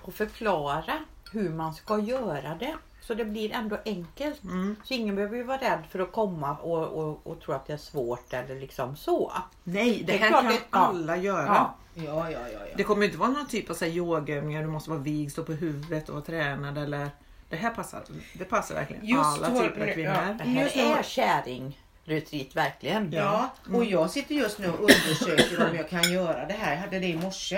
att 0.08 0.14
förklara 0.14 0.98
hur 1.32 1.50
man 1.50 1.74
ska 1.74 1.98
göra 1.98 2.54
det. 2.54 2.74
Så 3.06 3.14
det 3.14 3.24
blir 3.24 3.52
ändå 3.52 3.78
enkelt. 3.84 4.44
Mm. 4.44 4.76
Så 4.84 4.94
ingen 4.94 5.16
behöver 5.16 5.36
ju 5.36 5.42
vara 5.42 5.58
rädd 5.58 5.82
för 5.90 5.98
att 5.98 6.12
komma 6.12 6.56
och, 6.56 6.82
och, 6.88 7.26
och 7.26 7.40
tro 7.40 7.54
att 7.54 7.66
det 7.66 7.72
är 7.72 7.76
svårt 7.76 8.32
eller 8.32 8.60
liksom 8.60 8.96
så. 8.96 9.32
Nej, 9.64 9.98
det, 9.98 10.04
Det 10.06 10.12
är 10.14 10.18
här 10.18 10.28
klart 10.28 10.42
kan 10.42 10.52
det- 10.52 10.58
ja. 10.70 10.78
alla 10.78 11.16
göra. 11.16 11.46
Ja. 11.46 11.74
Ja, 11.94 12.04
ja, 12.30 12.30
ja. 12.30 12.48
ja. 12.52 12.74
Det 12.76 12.84
kommer 12.84 13.06
inte 13.06 13.18
vara 13.18 13.30
någon 13.30 13.48
typ 13.48 13.70
av 13.70 13.74
så 13.74 13.84
här 13.84 13.92
yogaövningar, 13.92 14.62
du 14.62 14.68
måste 14.68 14.90
vara 14.90 15.00
vig, 15.00 15.32
stå 15.32 15.44
på 15.44 15.52
huvudet 15.52 16.08
och 16.08 16.14
vara 16.14 16.24
tränad 16.24 16.78
eller 16.78 17.10
det 17.48 17.56
här 17.56 17.70
passar, 17.70 18.02
det 18.38 18.44
passar 18.44 18.74
verkligen 18.74 19.06
Just 19.06 19.24
alla 19.24 19.60
typer 19.60 19.80
av 19.80 19.88
ja. 19.88 19.94
kvinnor. 19.94 20.38
Det 20.38 20.44
här 20.44 20.98
är 20.98 21.02
käringretreat 21.02 22.56
verkligen. 22.56 23.12
Ja, 23.12 23.50
och 23.72 23.84
jag 23.84 24.10
sitter 24.10 24.34
just 24.34 24.58
nu 24.58 24.68
och 24.68 24.80
undersöker 24.80 25.70
om 25.70 25.76
jag 25.76 25.88
kan 25.88 26.12
göra 26.12 26.46
det 26.46 26.52
här. 26.54 26.72
Jag 26.74 26.80
hade 26.80 26.98
det 26.98 27.06
i 27.06 27.16
morse. 27.16 27.56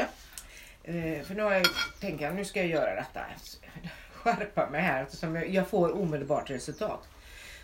Eh, 0.82 1.22
För 1.26 1.34
nu 1.34 1.42
har 1.42 1.52
jag 1.52 1.66
tänkt 2.00 2.24
att 2.24 2.34
nu 2.34 2.44
ska 2.44 2.58
jag 2.60 2.68
göra 2.68 2.94
detta. 2.94 3.20
Skärpa 4.34 4.70
mig 4.70 4.82
här 4.82 5.02
eftersom 5.02 5.34
jag- 5.36 5.48
jag 5.48 5.68
får 5.68 5.96
omedelbart 6.02 6.50
resultat. 6.50 7.08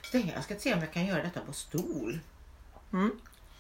Så 0.03 0.11
tänkte 0.11 0.29
jag, 0.31 0.37
jag 0.37 0.45
ska 0.45 0.55
se 0.57 0.75
om 0.75 0.81
jag 0.81 0.93
kan 0.93 1.07
göra 1.07 1.23
detta 1.23 1.41
på 1.41 1.53
stol. 1.53 2.19
Mm. 2.93 3.11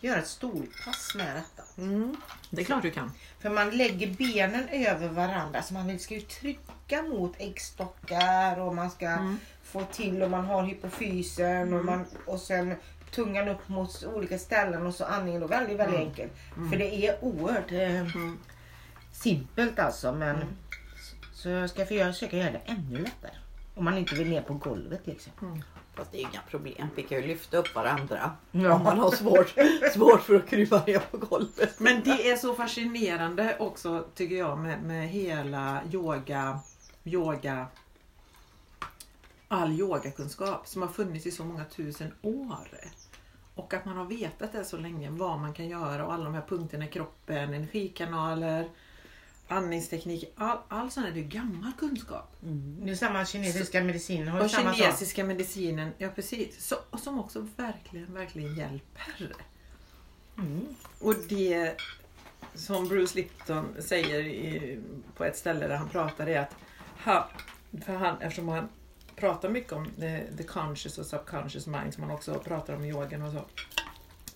Göra 0.00 0.18
ett 0.18 0.26
stolpass 0.26 1.14
med 1.14 1.36
detta. 1.36 1.62
Mm. 1.82 2.16
Det 2.50 2.60
är 2.60 2.64
klart 2.64 2.82
du 2.82 2.90
kan. 2.90 3.12
För 3.40 3.50
man 3.50 3.70
lägger 3.70 4.06
benen 4.14 4.68
över 4.68 5.08
varandra 5.08 5.62
så 5.62 5.74
man 5.74 5.98
ska 5.98 6.14
ju 6.14 6.20
trycka 6.20 7.02
mot 7.02 7.34
äggstockar 7.38 8.58
och 8.60 8.74
man 8.74 8.90
ska 8.90 9.06
Mm. 9.06 9.38
få 9.62 9.84
till 9.84 10.22
och 10.22 10.30
man 10.30 10.44
har 10.44 10.62
hypofysen 10.64 11.72
och, 11.74 11.84
man, 11.84 12.04
och 12.26 12.40
sen 12.40 12.74
tungan 13.10 13.48
upp 13.48 13.68
mot 13.68 14.04
olika 14.04 14.38
ställen 14.38 14.86
och 14.86 14.94
så 14.94 15.04
andningen 15.04 15.40
då 15.40 15.46
väldigt 15.46 15.78
väldigt 15.78 15.96
Mm. 15.96 16.08
enkel. 16.08 16.28
För 16.70 16.76
det 16.78 17.06
är 17.06 17.24
oerhört 17.24 17.72
eh, 17.72 18.06
simpelt 19.12 19.78
alltså 19.78 20.12
men 20.12 20.36
Mm. 20.36 20.48
Så 21.42 21.48
jag 21.48 21.70
ska 21.70 21.86
försöka 21.86 22.36
göra 22.36 22.50
det 22.50 22.60
ännu 22.64 22.98
lättare. 22.98 23.32
Om 23.74 23.84
man 23.84 23.98
inte 23.98 24.14
vill 24.14 24.28
ner 24.28 24.42
på 24.42 24.54
golvet 24.54 25.06
liksom. 25.06 25.32
Fast 25.94 26.12
det 26.12 26.18
är 26.18 26.20
inga 26.20 26.40
problem. 26.50 26.88
Vi 26.96 27.02
kan 27.02 27.20
ju 27.20 27.26
lyfta 27.26 27.56
upp 27.56 27.74
varandra. 27.74 28.30
Ja. 28.50 28.74
Om 28.74 28.82
man 28.82 28.98
har 28.98 29.10
svårt, 29.10 29.54
svårt 29.94 30.20
för 30.22 30.34
att 30.34 30.48
krypa 30.48 30.82
ner 30.86 30.98
på 30.98 31.16
golvet. 31.16 31.80
Men 31.80 32.02
det 32.02 32.30
är 32.30 32.36
så 32.36 32.54
fascinerande 32.54 33.56
också 33.58 34.06
tycker 34.14 34.36
jag 34.36 34.58
med, 34.58 34.82
med 34.82 35.08
hela 35.08 35.82
yoga, 35.92 36.58
yoga, 37.04 37.66
all 39.48 39.72
yogakunskap 39.72 40.66
som 40.68 40.82
har 40.82 40.88
funnits 40.88 41.26
i 41.26 41.30
så 41.30 41.44
många 41.44 41.64
tusen 41.64 42.12
år. 42.22 42.68
Och 43.54 43.74
att 43.74 43.84
man 43.84 43.96
har 43.96 44.04
vetat 44.04 44.52
det 44.52 44.64
så 44.64 44.76
länge, 44.76 45.10
vad 45.10 45.38
man 45.38 45.54
kan 45.54 45.68
göra 45.68 46.06
och 46.06 46.12
alla 46.12 46.24
de 46.24 46.34
här 46.34 46.44
punkterna 46.48 46.84
i 46.84 46.88
kroppen, 46.88 47.54
energikanaler, 47.54 48.68
andningsteknik, 49.52 50.32
all, 50.36 50.58
all 50.68 50.90
sån 50.90 51.02
här, 51.02 51.10
det 51.10 51.20
är 51.20 51.24
gammal 51.24 51.72
kunskap. 51.78 52.36
Det 52.40 52.90
är 52.90 52.94
samma 52.94 53.24
kinesiska 53.24 53.82
medicin. 53.84 54.28
Har 54.28 54.38
ju 54.38 54.44
Och 54.44 54.50
samma 54.50 54.70
sak. 54.70 54.78
kinesiska 54.78 55.24
medicinen, 55.24 55.92
ja 55.98 56.08
precis, 56.08 56.66
så, 56.66 56.76
och 56.90 57.00
som 57.00 57.18
också 57.18 57.46
verkligen, 57.56 58.14
verkligen 58.14 58.54
hjälper. 58.54 59.34
Mm. 60.38 60.66
Och 61.00 61.14
det 61.28 61.76
som 62.54 62.88
Bruce 62.88 63.16
Lipton 63.16 63.76
säger 63.78 64.20
i, 64.20 64.78
på 65.16 65.24
ett 65.24 65.36
ställe 65.36 65.68
där 65.68 65.76
han 65.76 65.88
pratar 65.88 66.26
är 66.26 66.40
att 66.40 66.56
han, 66.96 67.22
för 67.84 67.94
han, 67.94 68.20
eftersom 68.20 68.48
han 68.48 68.68
pratar 69.16 69.48
mycket 69.48 69.72
om 69.72 69.90
the, 70.00 70.36
the 70.36 70.42
conscious 70.42 70.98
och 70.98 71.06
subconscious 71.06 71.66
mind 71.66 71.94
som 71.94 72.02
han 72.02 72.12
också 72.12 72.38
pratar 72.38 72.74
om 72.74 72.84
i 72.84 72.88
yogan 72.88 73.22
och 73.22 73.32
så. 73.32 73.44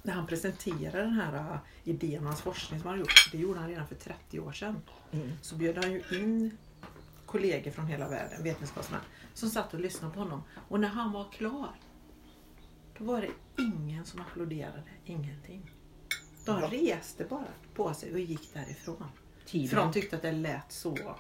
När 0.07 0.13
han 0.13 0.27
presenterar 0.27 1.03
den 1.03 1.13
här 1.13 1.35
uh, 1.35 1.59
idén 1.85 2.21
och 2.21 2.27
hans 2.27 2.41
forskning 2.41 2.81
som 2.81 2.89
han 2.91 2.99
gjort, 2.99 3.29
det 3.33 3.39
gjorde 3.39 3.61
han 3.61 3.69
redan 3.69 3.87
för 3.87 3.95
30 3.95 4.41
år 4.41 4.53
sedan. 4.53 4.77
Mm. 5.13 5.33
Så 5.43 5.57
bjöd 5.57 5.77
han 5.77 5.93
ju 5.93 6.03
in 6.13 6.57
kollegor 7.27 7.71
från 7.71 7.87
hela 7.87 8.09
världen, 8.09 8.43
vetenskapsmän, 8.43 9.01
som 9.35 9.51
satt 9.51 9.75
och 9.75 9.81
lyssnade 9.81 10.15
på 10.15 10.21
honom. 10.21 10.43
Och 10.69 10.81
när 10.81 10.89
han 10.89 11.13
var 11.13 11.33
klar, 11.33 11.71
då 12.99 13.05
var 13.05 13.21
det 13.21 13.63
ingen 13.63 14.05
som 14.05 14.21
applåderade, 14.21 14.83
ingenting. 15.05 15.71
De 16.45 16.61
reste 16.61 17.25
bara 17.25 17.49
på 17.75 17.95
sig 17.95 18.13
och 18.13 18.21
gick 18.21 18.55
därifrån. 18.55 18.97
För 18.97 19.57
de 19.57 19.69
Tiden. 19.69 19.93
tyckte 19.93 20.17
att 20.17 20.23
det 20.23 20.33
lät 20.33 20.73
så 20.73 21.17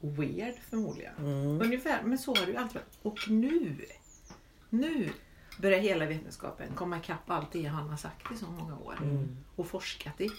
weird 0.00 0.54
förmodligen. 0.68 1.14
Mm. 1.18 1.60
Ungefär, 1.62 2.02
men 2.02 2.18
så 2.18 2.34
har 2.34 2.46
det 2.46 2.52
ju 2.52 2.58
alltid 2.58 2.74
varit. 2.74 2.98
Och 3.02 3.30
nu, 3.30 3.86
nu 4.70 5.10
börjar 5.58 5.80
hela 5.80 6.06
vetenskapen 6.06 6.74
komma 6.74 6.98
ikapp 6.98 7.30
allt 7.30 7.52
det 7.52 7.64
han 7.64 7.88
har 7.88 7.96
sagt 7.96 8.32
i 8.32 8.36
så 8.36 8.46
många 8.46 8.78
år. 8.78 8.98
Och 9.56 9.66
forskat 9.66 10.20
i. 10.20 10.30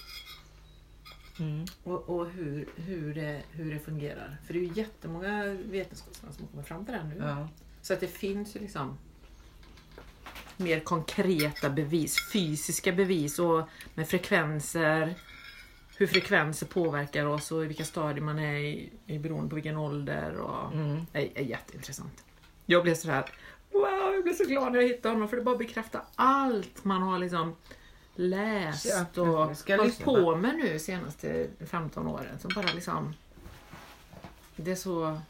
Mm. 1.40 1.66
Och, 1.84 2.10
och 2.10 2.30
hur, 2.30 2.70
hur, 2.76 3.14
det, 3.16 3.42
hur 3.52 3.74
det 3.74 3.80
fungerar. 3.80 4.38
För 4.46 4.54
det 4.54 4.60
är 4.60 4.64
ju 4.64 4.72
jättemånga 4.74 5.44
vetenskapsmän 5.46 6.34
som 6.34 6.48
kommer 6.48 6.64
fram 6.64 6.86
till 6.86 6.94
det 6.94 7.00
här 7.00 7.08
nu. 7.08 7.18
Ja. 7.20 7.50
Så 7.82 7.94
att 7.94 8.00
det 8.00 8.08
finns 8.08 8.56
ju 8.56 8.60
liksom 8.60 8.98
mer 10.58 10.80
konkreta 10.80 11.70
bevis, 11.70 12.32
fysiska 12.34 12.92
bevis 12.92 13.40
och 13.40 13.70
med 13.96 14.08
frekvenser. 14.08 15.16
Hur 15.98 16.08
frekvenser 16.08 16.66
påverkar 16.66 17.26
oss 17.26 17.52
och 17.52 17.64
i 17.64 17.68
vilka 17.68 17.84
stadier 17.86 18.24
man 18.24 18.40
är 18.40 18.56
i, 18.56 18.92
i 19.06 19.20
beroende 19.20 19.50
på 19.50 19.56
vilken 19.56 19.78
ålder. 19.78 20.36
Och, 20.36 20.74
Mm. 20.74 21.06
det 21.12 21.40
är 21.40 21.44
jätteintressant. 21.44 22.24
Jag 22.66 22.84
blev 22.84 22.96
så 22.96 23.12
här, 23.12 23.26
wow, 23.76 24.14
jag 24.14 24.24
blev 24.24 24.34
så 24.34 24.44
glad 24.44 24.72
när 24.72 24.82
jag 24.82 24.88
hittade 24.88 25.16
honom 25.16 25.30
för 25.30 25.38
det 25.38 25.44
bara 25.44 25.58
bekräftar 25.58 26.02
allt 26.16 26.84
man 26.84 27.02
har 27.02 27.20
liksom 27.20 27.56
läst 28.16 29.18
och 29.18 29.28
hållit 29.68 30.04
på 30.04 30.36
med 30.36 30.56
nu 30.56 30.80
senaste 30.80 31.48
15 31.70 32.08
åren. 32.08 32.40
Så 32.42 32.48
bara 32.48 32.74
liksom, 32.74 33.14
det 34.56 34.72
är 34.72 34.76
så 34.76 35.22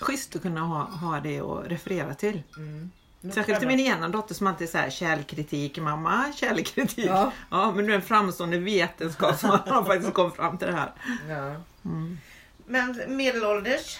schysst 0.00 0.36
att 0.36 0.42
kunna 0.42 0.60
ha, 0.60 0.82
ha 0.82 1.20
det 1.20 1.40
att 1.40 1.66
referera 1.66 2.14
till. 2.14 2.42
Mm. 2.56 2.90
Särskilt 3.34 3.58
till 3.58 3.68
min 3.68 3.80
ena 3.80 4.08
dotter 4.08 4.34
som 4.34 4.46
alltid 4.46 4.68
säger 4.68 4.90
källkritik, 4.90 5.78
mamma 5.78 6.32
källkritik. 6.32 7.06
Ja. 7.06 7.32
Ja. 7.50 7.72
men 7.72 7.86
nu 7.86 7.92
är 7.92 7.96
en 7.96 8.02
framstående 8.02 8.58
vetenskapsman 8.58 9.58
har 9.66 9.84
faktiskt 9.84 10.14
kommit 10.14 10.36
fram 10.36 10.58
till 10.58 10.66
det 10.66 10.74
här. 10.74 10.92
Ja. 11.28 11.54
Mm. 11.84 12.18
Men 12.66 13.02
medelålders, 13.08 13.98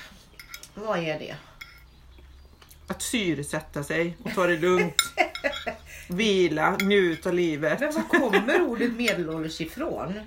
vad 0.75 0.99
är 0.99 1.19
det? 1.19 1.37
Att 2.91 3.03
syresätta 3.03 3.83
sig 3.85 4.17
och 4.25 4.35
ta 4.35 4.47
det 4.47 4.57
lugnt. 4.59 4.95
Vila, 6.09 6.77
njuta 6.83 7.29
av 7.29 7.35
livet. 7.35 7.81
Men 7.81 7.93
var 7.93 8.03
kommer 8.03 8.63
ordet 8.63 8.93
medelålders 8.93 9.61
ifrån? 9.61 10.21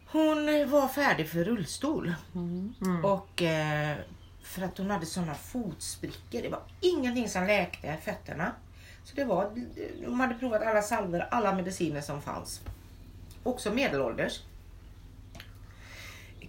Hon 0.07 0.71
var 0.71 0.89
färdig 0.89 1.29
för 1.29 1.45
rullstol. 1.45 2.15
Mm. 2.35 2.75
Och 3.05 3.43
eh, 3.43 3.97
för 4.43 4.63
att 4.63 4.79
hon 4.79 4.91
hade 4.91 5.07
sådana 5.07 5.35
fotsprickor. 5.35 6.43
Det 6.43 6.49
var 6.49 6.61
ingenting 6.81 7.29
som 7.29 7.47
läkte 7.47 7.97
fötterna. 8.05 8.53
Så 9.07 9.17
det 9.17 9.25
var, 9.25 9.51
de 10.03 10.21
hade 10.21 10.35
provat 10.35 10.63
alla 10.63 10.83
salver, 10.83 11.29
alla 11.31 11.55
mediciner 11.55 12.01
som 12.01 12.23
fanns. 12.23 12.61
Också 13.43 13.73
medelålders. 13.73 14.41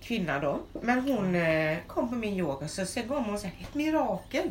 kvinna 0.02 0.40
då. 0.40 0.60
Men 0.82 1.00
hon 1.02 1.36
eh, 1.36 1.78
kom 1.88 2.10
på 2.10 2.16
min 2.16 2.34
yoga 2.34 2.68
så 2.68 2.86
sen 2.86 3.08
gav 3.08 3.24
hon 3.26 3.40
så 3.40 3.48
här, 3.48 3.56
ett 3.62 3.74
mirakel. 3.76 4.50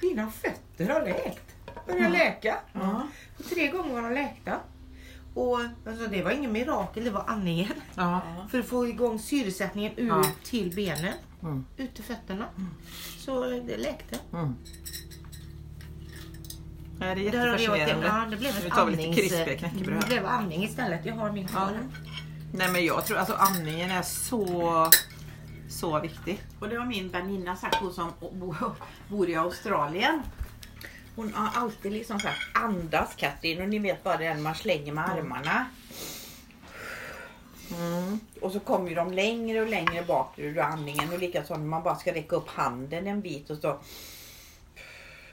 Dina 0.00 0.30
fötter 0.30 0.88
har 0.88 1.00
läkt. 1.02 1.54
Började 1.86 2.08
läka. 2.08 2.56
Ja. 2.72 3.08
Tre 3.48 3.68
gånger 3.68 3.94
var 3.94 4.02
de 4.02 4.14
läkta. 4.14 4.60
Och 5.34 5.60
alltså, 5.86 6.06
det 6.06 6.22
var 6.22 6.30
ingen 6.30 6.52
mirakel, 6.52 7.04
det 7.04 7.10
var 7.10 7.24
andningen. 7.26 7.72
Ja. 7.94 8.20
För 8.50 8.58
att 8.60 8.66
få 8.66 8.86
igång 8.88 9.18
syresättningen 9.18 9.92
ut 9.96 10.08
Ja. 10.08 10.24
till 10.44 10.74
benen. 10.74 11.12
Mm. 11.42 11.64
Ut 11.76 11.94
till 11.94 12.04
fötterna. 12.04 12.44
Så 13.18 13.44
eh, 13.52 13.62
det 13.64 13.76
läkte. 13.76 14.18
Mm. 14.32 14.54
Nej, 17.00 17.14
det 17.14 17.20
är 17.20 17.24
jättefascinerande. 17.24 18.06
Ja, 18.06 18.26
det 18.30 18.36
blev 18.36 18.56
ett 18.66 18.78
andnings... 18.78 19.32
knäckebröd. 19.58 20.00
Det 20.00 20.06
blev 20.06 20.26
andning 20.26 20.64
istället. 20.64 21.06
Jag 21.06 21.14
har 21.14 21.32
min 21.32 21.48
kvar. 21.48 21.78
Nej 22.52 22.68
men 22.72 22.84
jag 22.84 23.06
tror 23.06 23.18
alltså 23.18 23.34
andningen 23.34 23.90
är 23.90 24.02
så, 24.02 24.90
så 25.70 26.00
viktig. 26.00 26.40
Och 26.60 26.68
det 26.68 26.76
har 26.76 26.86
min 26.86 27.08
väninna 27.08 27.56
sagt, 27.56 27.74
hon 27.76 27.92
som 27.92 28.12
bo- 28.20 28.54
bor 29.08 29.28
i 29.28 29.34
Australien. 29.36 30.22
Hon 31.16 31.34
har 31.34 31.62
alltid 31.62 31.92
liksom 31.92 32.20
sagt 32.20 32.38
andas 32.54 33.14
Katrin 33.16 33.62
och 33.62 33.68
ni 33.68 33.78
vet 33.78 34.04
bara 34.04 34.16
det 34.16 34.34
när 34.34 34.40
man 34.40 34.54
slänger 34.54 34.92
med 34.92 35.08
armarna. 35.10 35.66
Mm. 37.76 38.20
Och 38.40 38.52
så 38.52 38.60
kommer 38.60 38.94
de 38.94 39.12
längre 39.12 39.60
och 39.60 39.68
längre 39.68 40.02
bak 40.02 40.38
ur 40.38 40.58
andningen 40.58 41.12
och 41.12 41.18
likaså 41.18 41.56
när 41.56 41.66
man 41.66 41.82
bara 41.82 41.96
ska 41.96 42.14
räcka 42.14 42.36
upp 42.36 42.48
handen 42.48 43.06
en 43.06 43.20
bit 43.20 43.50
och 43.50 43.58
så. 43.58 43.78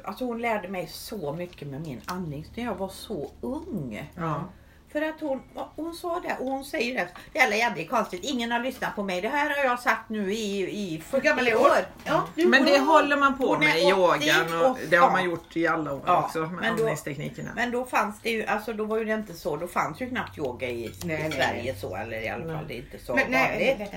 Alltså 0.06 0.26
hon 0.26 0.42
lärde 0.42 0.68
mig 0.68 0.88
så 0.88 1.34
mycket 1.34 1.68
med 1.68 1.82
min 1.82 2.02
andning 2.06 2.46
när 2.56 2.64
jag 2.64 2.76
var 2.76 2.90
så 2.90 3.32
ung. 3.42 4.12
Ja. 4.16 4.44
För 4.92 5.02
att 5.02 5.22
hon, 5.22 5.42
hon 5.76 5.94
sa 5.94 6.20
det 6.20 6.36
och 6.40 6.46
hon 6.52 6.66
säger 6.66 6.94
det. 6.96 7.08
Det 7.34 7.40
är 7.40 7.52
jävligt 7.54 7.90
konstigt. 7.90 8.24
Ingen 8.24 8.52
har 8.52 8.60
lyssnat 8.60 8.96
på 8.96 9.04
mig. 9.04 9.22
Det 9.22 9.30
här 9.30 9.50
har 9.58 9.64
jag 9.64 9.80
sagt 9.80 10.10
nu 10.10 10.34
i, 10.34 10.62
i 10.96 11.02
40 11.02 11.24
gammal 11.26 11.48
är 11.48 11.56
år. 11.56 11.72
Ja, 12.04 12.24
Men 12.36 12.66
det 12.66 12.80
hon- 12.80 12.88
håller 12.88 13.18
man 13.18 13.38
på 13.38 13.58
med 13.60 13.78
i 13.80 13.82
yogan 13.90 14.62
80, 14.62 14.66
och 14.66 14.78
det 14.90 14.96
har 14.98 15.12
man 15.12 15.24
gjort 15.26 15.56
i 15.58 15.68
alla 15.68 15.94
år 15.94 16.02
Ja, 16.06 16.24
också 16.26 16.40
med 16.40 16.50
men 16.52 16.64
då- 16.64 16.70
andningsteknikerna. 16.84 17.50
Men 17.56 17.72
då 17.72 17.86
fanns 17.86 18.20
det 18.22 18.30
ju, 18.30 18.46
alltså 18.46 18.74
då 18.74 18.84
var 18.86 18.98
ju 18.98 19.06
det 19.06 19.14
inte 19.14 19.34
så. 19.34 19.58
Då 19.58 19.68
fanns 19.68 20.02
ju 20.02 20.10
knappt 20.10 20.38
yoga 20.38 20.70
i, 20.70 20.92
Nej, 21.06 21.16
i 21.20 21.24
nej, 21.24 21.32
Sverige 21.32 21.64
nej. 21.72 21.76
så. 21.82 21.96
Eller 21.96 22.22
i 22.22 22.30
alla 22.30 22.54
fall 22.54 22.68
det 22.68 22.74
är 22.74 22.78
inte 22.78 23.00
så 23.06 23.16
Men 23.16 23.32
vanligt. 23.32 23.92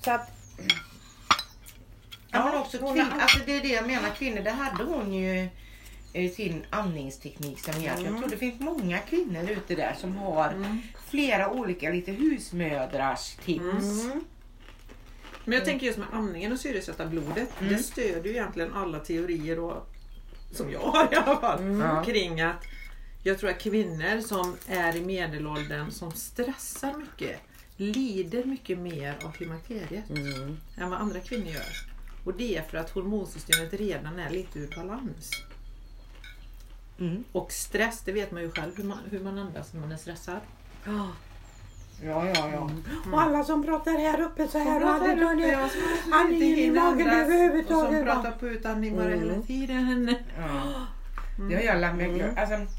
Så 0.00 0.10
att, 0.10 0.30
Ja, 2.32 2.44
men 2.44 2.54
också 2.60 2.78
hon 2.80 2.96
kvin- 2.96 3.10
har- 3.10 3.20
alltså 3.20 3.38
det 3.46 3.56
är 3.56 3.60
det 3.60 3.68
jag 3.68 3.86
menar, 3.86 4.10
kvinnor, 4.10 4.40
det 4.40 4.50
hade 4.50 4.84
hon 4.84 5.14
ju 5.14 5.48
eh, 6.12 6.30
sin 6.30 6.64
andningsteknik 6.70 7.58
som 7.64 7.82
hjälp. 7.82 7.98
Mm. 7.98 8.12
Jag 8.12 8.20
tror 8.20 8.30
det 8.30 8.36
finns 8.36 8.60
många 8.60 8.98
kvinnor 8.98 9.50
ute 9.50 9.74
där 9.74 9.94
som 10.00 10.16
har 10.16 10.78
flera 11.10 11.50
olika 11.50 11.90
lite 11.90 12.12
husmödrars 12.12 13.34
tips. 13.44 14.04
mm, 14.04 14.24
Men 15.44 15.54
jag 15.58 15.64
tänker 15.64 15.86
just 15.86 15.98
med 15.98 16.08
andningen 16.12 16.52
och 16.52 16.60
syresätta 16.60 17.06
blodet. 17.06 17.48
Mm. 17.60 17.72
Det 17.72 17.78
stödjer 17.82 18.24
ju 18.24 18.30
egentligen 18.30 18.72
alla 18.74 18.98
teorier 18.98 19.58
och, 19.58 19.86
som 20.52 20.70
jag 20.72 20.80
har 20.80 21.12
i 21.12 21.16
alla 21.16 21.40
fall. 21.40 21.78
Ja. 21.78 22.04
Kring 22.04 22.40
att 22.40 22.64
jag 23.22 23.38
tror 23.38 23.50
att 23.50 23.58
kvinnor 23.62 24.20
som 24.20 24.56
är 24.68 24.96
i 24.96 25.00
medelåldern 25.00 25.90
som 25.90 26.12
stressar 26.12 26.94
mycket 26.98 27.40
lider 27.76 28.44
mycket 28.44 28.78
mer 28.78 29.14
av 29.24 29.32
klimakteriet 29.32 30.10
mm, 30.10 30.56
än 30.78 30.90
vad 30.90 31.00
andra 31.00 31.20
kvinnor 31.20 31.46
gör. 31.48 31.89
Och 32.24 32.34
det 32.34 32.56
är 32.56 32.62
för 32.62 32.78
att 32.78 32.90
hormonsystemet 32.90 33.72
redan 33.72 34.18
är 34.18 34.30
lite 34.30 34.58
ur 34.58 34.74
balans. 34.76 35.30
Mm. 36.98 37.24
Och 37.32 37.52
stress, 37.52 38.02
det 38.04 38.12
vet 38.12 38.30
man 38.32 38.42
ju 38.42 38.50
själv 38.50 38.72
hur 38.76 38.84
man, 38.84 38.98
hur 39.10 39.20
man 39.20 39.38
andas 39.38 39.72
när 39.72 39.80
man 39.80 39.92
är 39.92 39.96
stressad. 39.96 40.40
ja. 40.86 41.06
Ja, 42.04 42.26
ja, 42.34 42.50
ja. 42.52 42.70
Och 43.12 43.20
alla 43.22 43.44
som 43.44 43.64
pratar 43.64 43.92
här 43.98 44.20
uppe 44.20 44.48
så 44.48 44.58
här 44.58 44.82
och 44.84 44.90
aldrig 44.90 45.16
drar 45.18 45.24
uppe, 45.34 45.46
ner 45.46 45.70
andningen 46.12 46.58
i 46.58 46.70
magen 46.70 47.08
andas 47.08 47.28
överhuvudtaget. 47.28 47.90
Och 47.90 47.96
som 47.96 48.04
pratar 48.04 48.30
på 48.38 48.48
utandning 48.48 48.96
bara 48.96 49.06
Mm. 49.14 49.20
hela 49.30 49.42
tiden. 49.42 50.14
ja. 50.38 50.86
Det 51.48 51.54
har 51.54 51.62
jag 51.62 51.80
lagt 51.80 51.96
märke 51.96 52.24
Mm. 52.24 52.38
alltså, 52.38 52.74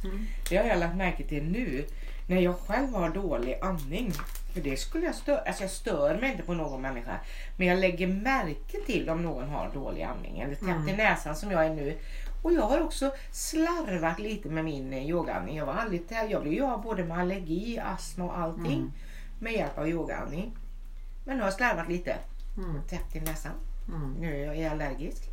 det 0.49 0.57
har 0.57 0.65
jag 0.65 0.79
lagt 0.79 0.95
märke 0.95 1.23
till 1.23 1.43
nu 1.43 1.85
när 2.29 2.39
jag 2.41 2.59
själv 2.59 2.93
har 2.93 3.09
dålig 3.09 3.59
andning. 3.61 4.13
För 4.53 4.61
det 4.61 4.77
skulle 4.77 5.05
jag 5.05 5.15
störa, 5.15 5.39
alltså 5.39 5.63
jag 5.63 5.71
stör 5.71 6.17
mig 6.21 6.31
inte 6.31 6.43
på 6.43 6.53
någon 6.53 6.81
människa. 6.81 7.19
Men 7.57 7.67
jag 7.67 7.79
lägger 7.79 8.07
märke 8.07 8.77
till 8.85 9.09
om 9.09 9.23
någon 9.23 9.49
har 9.49 9.71
dålig 9.73 10.03
andning 10.03 10.39
eller 10.39 10.55
täppt 10.55 10.89
i 10.89 10.93
näsan 10.93 11.35
som 11.35 11.51
jag 11.51 11.65
är 11.65 11.73
nu. 11.73 11.97
Och 12.43 12.53
jag 12.53 12.61
har 12.61 12.81
också 12.81 13.11
slarvat 13.31 14.19
lite 14.19 14.49
med 14.49 14.65
min 14.65 14.93
eh, 14.93 15.09
yogaandning. 15.09 15.57
Jag 15.57 15.65
var 15.65 15.73
aldrig, 15.73 16.01
jag 16.29 16.41
blev 16.41 16.53
ju 16.53 16.63
av 16.63 16.81
både 16.81 17.03
med 17.03 17.17
allergi, 17.17 17.79
astma 17.79 18.25
och 18.25 18.37
allting 18.37 18.91
med 19.39 19.53
hjälp 19.53 19.77
av 19.77 19.89
yogaandning. 19.89 20.57
Men 21.25 21.35
nu 21.35 21.41
har 21.41 21.47
jag 21.47 21.53
slarvat 21.53 21.89
lite. 21.89 22.15
Mm. 22.57 22.81
Täppt 22.89 23.15
i 23.15 23.19
näsan. 23.19 23.53
Mm. 23.87 24.13
Nu 24.13 24.45
är 24.45 24.53
jag 24.53 24.71
allergisk. 24.71 25.23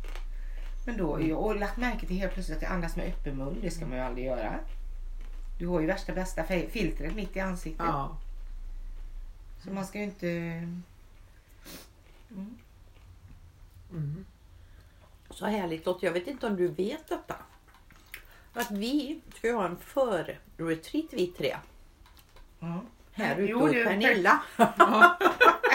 Men 0.85 0.97
då, 0.97 1.35
och 1.35 1.55
lagt 1.59 1.77
märke 1.77 2.05
till 2.05 2.17
helt 2.17 2.33
plötsligt 2.33 2.57
att 2.57 2.63
jag 2.63 2.71
andas 2.71 2.95
med 2.95 3.07
öppen 3.07 3.37
mun. 3.37 3.57
Det 3.61 3.71
ska 3.71 3.85
man 3.85 3.97
ju 3.97 4.03
aldrig 4.03 4.25
göra. 4.25 4.55
Du 5.59 5.67
har 5.67 5.79
ju 5.79 5.87
värsta 5.87 6.13
bästa 6.13 6.43
filtret 6.43 7.15
mitt 7.15 7.35
i 7.35 7.39
ansiktet. 7.39 7.85
Ja. 7.85 8.17
Så 9.63 9.71
man 9.71 9.85
ska 9.85 9.97
ju 9.97 10.03
inte... 10.03 10.27
Mm. 13.91 14.25
Så 15.29 15.45
härligt 15.45 15.85
Lotta, 15.85 16.05
jag 16.05 16.13
vet 16.13 16.27
inte 16.27 16.47
om 16.47 16.55
du 16.55 16.67
vet 16.67 17.07
detta. 17.07 17.35
Att 18.53 18.71
vi 18.71 19.21
ska 19.35 19.47
ju 19.47 19.53
ha 19.53 19.65
en 19.65 19.77
för-retreat 19.77 21.13
vi 21.13 21.27
tre. 21.27 21.57
Ja. 22.59 22.81
Här 23.19 23.39
ute 23.39 23.51
Jo, 23.51 23.59
hos 23.59 23.71
Pernilla. 23.71 24.39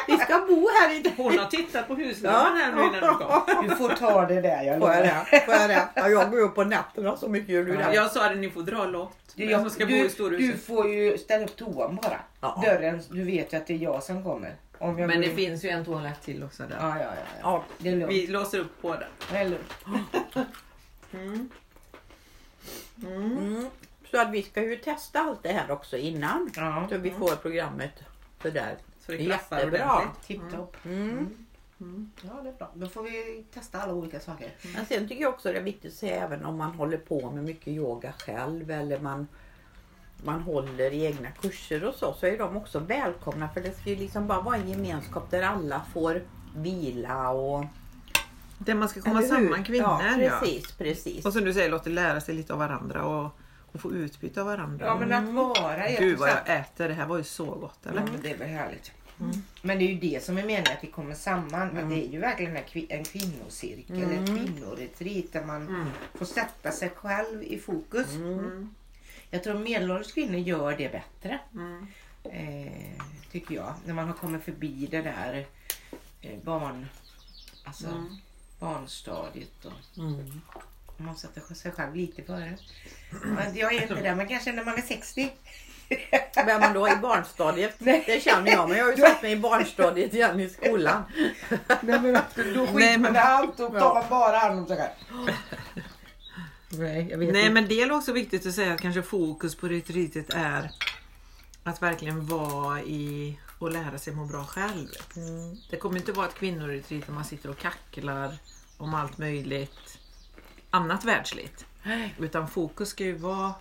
vi 0.06 0.16
ska 0.18 0.38
bo 0.48 0.68
här 0.80 0.90
i 0.94 1.12
Hon 1.16 1.38
har 1.38 1.46
tittat 1.46 1.88
på 1.88 1.94
huslådan 1.94 2.56
här 2.56 2.72
nu 2.72 2.82
innan 2.82 3.00
du 3.00 3.24
kom. 3.24 3.68
Du 3.68 3.76
får 3.76 3.88
ta 3.88 4.26
det 4.26 4.40
där. 4.40 4.62
Jag 4.62 4.80
Får 4.80 4.90
jag 4.90 5.02
det? 5.02 5.40
Får 5.44 5.54
jag 5.54 5.70
det? 5.70 5.88
Ja, 5.94 6.08
jag 6.08 6.30
går 6.30 6.40
upp 6.40 6.54
på 6.54 6.64
nätterna 6.64 7.16
så 7.16 7.28
mycket 7.28 7.48
gör 7.48 7.64
du 7.64 7.76
det. 7.76 7.94
Jag 7.94 8.10
sa 8.10 8.28
det, 8.28 8.34
ni 8.34 8.50
får 8.50 8.62
dra 8.62 8.84
lott. 8.84 9.16
Du, 9.34 9.50
som 9.50 9.70
ska 9.70 9.86
bo 9.86 9.92
du, 10.28 10.38
i 10.38 10.46
du 10.46 10.58
får 10.58 10.90
ju 10.90 11.18
ställa 11.18 11.44
upp 11.44 11.56
toan 11.56 11.98
bara. 12.02 12.20
Ja. 12.40 12.62
Dörren, 12.64 13.02
du 13.10 13.24
vet 13.24 13.52
ju 13.52 13.56
att 13.56 13.66
det 13.66 13.74
är 13.74 13.78
jag 13.78 14.02
som 14.02 14.24
kommer. 14.24 14.56
Om 14.78 14.98
jag 14.98 15.08
Men 15.08 15.20
det 15.20 15.26
in- 15.26 15.36
finns 15.36 15.64
ju 15.64 15.68
en 15.68 15.84
toalett 15.84 16.22
till 16.22 16.44
också 16.44 16.62
där. 16.62 16.76
Ja, 16.80 16.98
ja, 16.98 17.04
ja. 17.04 17.10
ja. 17.42 17.64
Ja. 17.90 18.06
Vi 18.06 18.26
låser 18.26 18.58
upp 18.58 18.82
båda. 18.82 19.06
Det 19.30 19.36
är 19.36 19.44
lugnt. 19.44 19.74
Mm. 21.12 21.50
mm. 23.02 23.66
Så 24.14 24.20
att 24.20 24.30
vi 24.30 24.42
ska 24.42 24.62
ju 24.62 24.76
testa 24.76 25.20
allt 25.20 25.42
det 25.42 25.52
här 25.52 25.70
också 25.70 25.96
innan. 25.96 26.50
Ja. 26.56 26.86
Så 26.90 26.98
vi 26.98 27.10
får 27.10 27.36
programmet 27.36 27.92
så 28.42 28.50
där. 28.50 28.76
Så 29.06 29.12
det 29.12 29.24
klaffar 29.24 29.58
Jättebra. 29.58 29.96
ordentligt. 29.96 30.26
Tipptopp. 30.26 30.76
Mm. 30.84 31.36
Ja, 32.22 32.40
det 32.42 32.48
är 32.48 32.52
bra. 32.52 32.70
Då 32.74 32.88
får 32.88 33.02
vi 33.02 33.44
testa 33.54 33.80
alla 33.80 33.92
olika 33.92 34.20
saker. 34.20 34.50
Men 34.74 34.86
sen 34.86 35.08
tycker 35.08 35.22
jag 35.22 35.34
också 35.34 35.52
det 35.52 35.58
är 35.58 35.62
viktigt 35.62 35.92
att 35.92 35.98
säga 35.98 36.24
även 36.24 36.44
om 36.44 36.56
man 36.58 36.70
håller 36.70 36.98
på 36.98 37.30
med 37.30 37.44
mycket 37.44 37.68
yoga 37.68 38.12
själv 38.12 38.70
eller 38.70 38.98
man, 38.98 39.28
man 40.24 40.40
håller 40.40 40.90
i 40.90 41.04
egna 41.04 41.30
kurser 41.30 41.84
och 41.84 41.94
så, 41.94 42.12
så 42.12 42.26
är 42.26 42.38
de 42.38 42.56
också 42.56 42.78
välkomna 42.78 43.48
för 43.48 43.60
det 43.60 43.80
ska 43.80 43.90
ju 43.90 43.96
liksom 43.96 44.26
bara 44.26 44.40
vara 44.40 44.56
en 44.56 44.68
gemenskap 44.68 45.30
där 45.30 45.42
alla 45.42 45.82
får 45.92 46.22
vila 46.56 47.30
och... 47.30 47.64
Där 48.58 48.74
man 48.74 48.88
ska 48.88 49.00
komma 49.00 49.22
samman 49.22 49.64
kvinnor. 49.64 49.98
Ja, 50.02 50.16
Ja, 50.18 50.38
precis, 50.40 50.72
precis. 50.72 51.26
Och 51.26 51.32
som 51.32 51.44
du 51.44 51.54
säger 51.54 51.70
Lotte, 51.70 51.90
lära 51.90 52.20
sig 52.20 52.34
lite 52.34 52.52
av 52.52 52.58
varandra 52.58 53.04
och, 53.04 53.38
och 53.74 53.80
få 53.80 53.92
utbyte 53.92 54.40
av 54.40 54.46
varandra. 54.46 54.86
Ja, 54.86 54.98
men 54.98 55.12
att 55.12 55.34
vara 55.34 55.88
i 55.90 55.96
Gud 55.96 56.18
vad 56.18 56.28
ett 56.28 56.42
jag 56.46 56.56
äter, 56.60 56.88
det 56.88 56.94
här 56.94 57.06
var 57.06 57.16
ju 57.18 57.24
så 57.24 57.44
gott 57.44 57.86
eller? 57.86 58.00
Ja, 58.00 58.06
men 58.12 58.22
det 58.22 58.30
är 58.30 58.36
väl 58.38 58.48
härligt. 58.48 58.92
Men 59.62 59.78
det 59.78 59.84
är 59.84 59.88
ju 59.88 59.98
det 60.00 60.24
som 60.24 60.38
är 60.38 60.42
meningen 60.42 60.72
att 60.78 60.84
vi 60.84 60.90
kommer 60.90 61.14
samman. 61.14 61.78
Att 61.78 61.88
det 61.90 62.08
är 62.08 62.12
ju 62.12 62.18
verkligen 62.20 62.56
en, 62.56 62.62
kvi- 62.64 62.86
en 62.88 63.04
kvinnocirkel, 63.04 64.02
ett 64.02 64.26
kvinnoretreat 64.26 65.32
där 65.32 65.44
man 65.44 65.90
får 66.14 66.26
sätta 66.26 66.70
sig 66.70 66.90
själv 66.90 67.42
i 67.42 67.58
fokus. 67.58 68.14
Mm. 68.14 68.74
Jag 69.30 69.42
tror 69.44 69.58
medelålders 69.58 70.12
kvinnor 70.12 70.38
gör 70.38 70.76
det 70.76 70.92
bättre. 70.92 71.38
Mm. 71.54 71.86
Eh, 72.24 73.02
tycker 73.32 73.54
jag. 73.54 73.74
När 73.86 73.94
man 73.94 74.06
har 74.06 74.14
kommit 74.14 74.44
förbi 74.44 74.88
det 74.90 75.02
där 75.02 75.46
eh, 76.20 76.38
barn, 76.42 76.86
alltså, 77.64 77.86
barnstadiet. 78.60 79.64
Och, 79.64 79.98
Mm. 79.98 80.40
Man 80.96 81.16
sätter 81.16 81.54
sig 81.54 81.72
själv 81.72 81.96
lite 81.96 82.22
före. 82.22 82.56
Men 83.24 83.56
Jag 83.56 83.74
är 83.74 83.82
inte 83.82 83.94
där, 83.94 84.14
men 84.14 84.28
kanske 84.28 84.52
när 84.52 84.64
man 84.64 84.74
är 84.74 84.82
60. 84.82 85.32
Men 86.46 86.60
man 86.60 86.72
då 86.72 86.88
i 86.88 86.96
barnstadiet, 86.96 87.74
Nej. 87.78 88.04
det 88.06 88.20
känner 88.22 88.52
jag. 88.52 88.68
Men 88.68 88.78
jag 88.78 88.84
har 88.84 88.92
ju 88.92 88.96
satt 88.98 89.22
mig 89.22 89.32
i 89.32 89.36
barnstadiet 89.36 90.14
igen 90.14 90.40
i 90.40 90.48
skolan. 90.48 91.02
Nej, 91.80 92.00
men 92.00 92.12
då 92.54 92.66
skiter 92.66 92.72
Nej, 92.74 92.98
man 92.98 93.16
allt 93.16 93.60
och 93.60 93.72
tar 93.72 93.94
man 93.94 94.04
bara 94.10 94.38
hand 94.38 94.58
om 94.58 94.66
sig 94.66 94.76
själv. 94.76 94.90
Nej, 96.68 97.08
jag 97.10 97.18
vet 97.18 97.32
Nej 97.32 97.42
inte. 97.42 97.54
men 97.54 97.68
det 97.68 97.82
är 97.82 97.92
också 97.92 98.12
viktigt 98.12 98.46
att 98.46 98.54
säga 98.54 98.74
att 98.74 98.80
kanske 98.80 99.02
fokus 99.02 99.54
på 99.54 99.68
retreatet 99.68 100.30
är 100.34 100.70
att 101.64 101.82
verkligen 101.82 102.26
vara 102.26 102.82
i 102.82 103.38
och 103.58 103.70
lära 103.70 103.98
sig 103.98 104.12
må 104.14 104.24
bra 104.24 104.44
själv. 104.44 104.88
Det 105.70 105.76
kommer 105.76 105.96
inte 105.96 106.12
vara 106.12 106.26
ett 106.28 106.34
kvinnoretreat 106.34 107.06
där 107.06 107.12
man 107.12 107.24
sitter 107.24 107.50
och 107.50 107.58
kacklar 107.58 108.36
om 108.78 108.94
allt 108.94 109.18
möjligt 109.18 109.98
annat 110.74 111.04
världsligt. 111.04 111.66
Utan 112.18 112.48
fokus 112.48 112.88
ska 112.88 113.04
ju 113.04 113.16
vara 113.16 113.54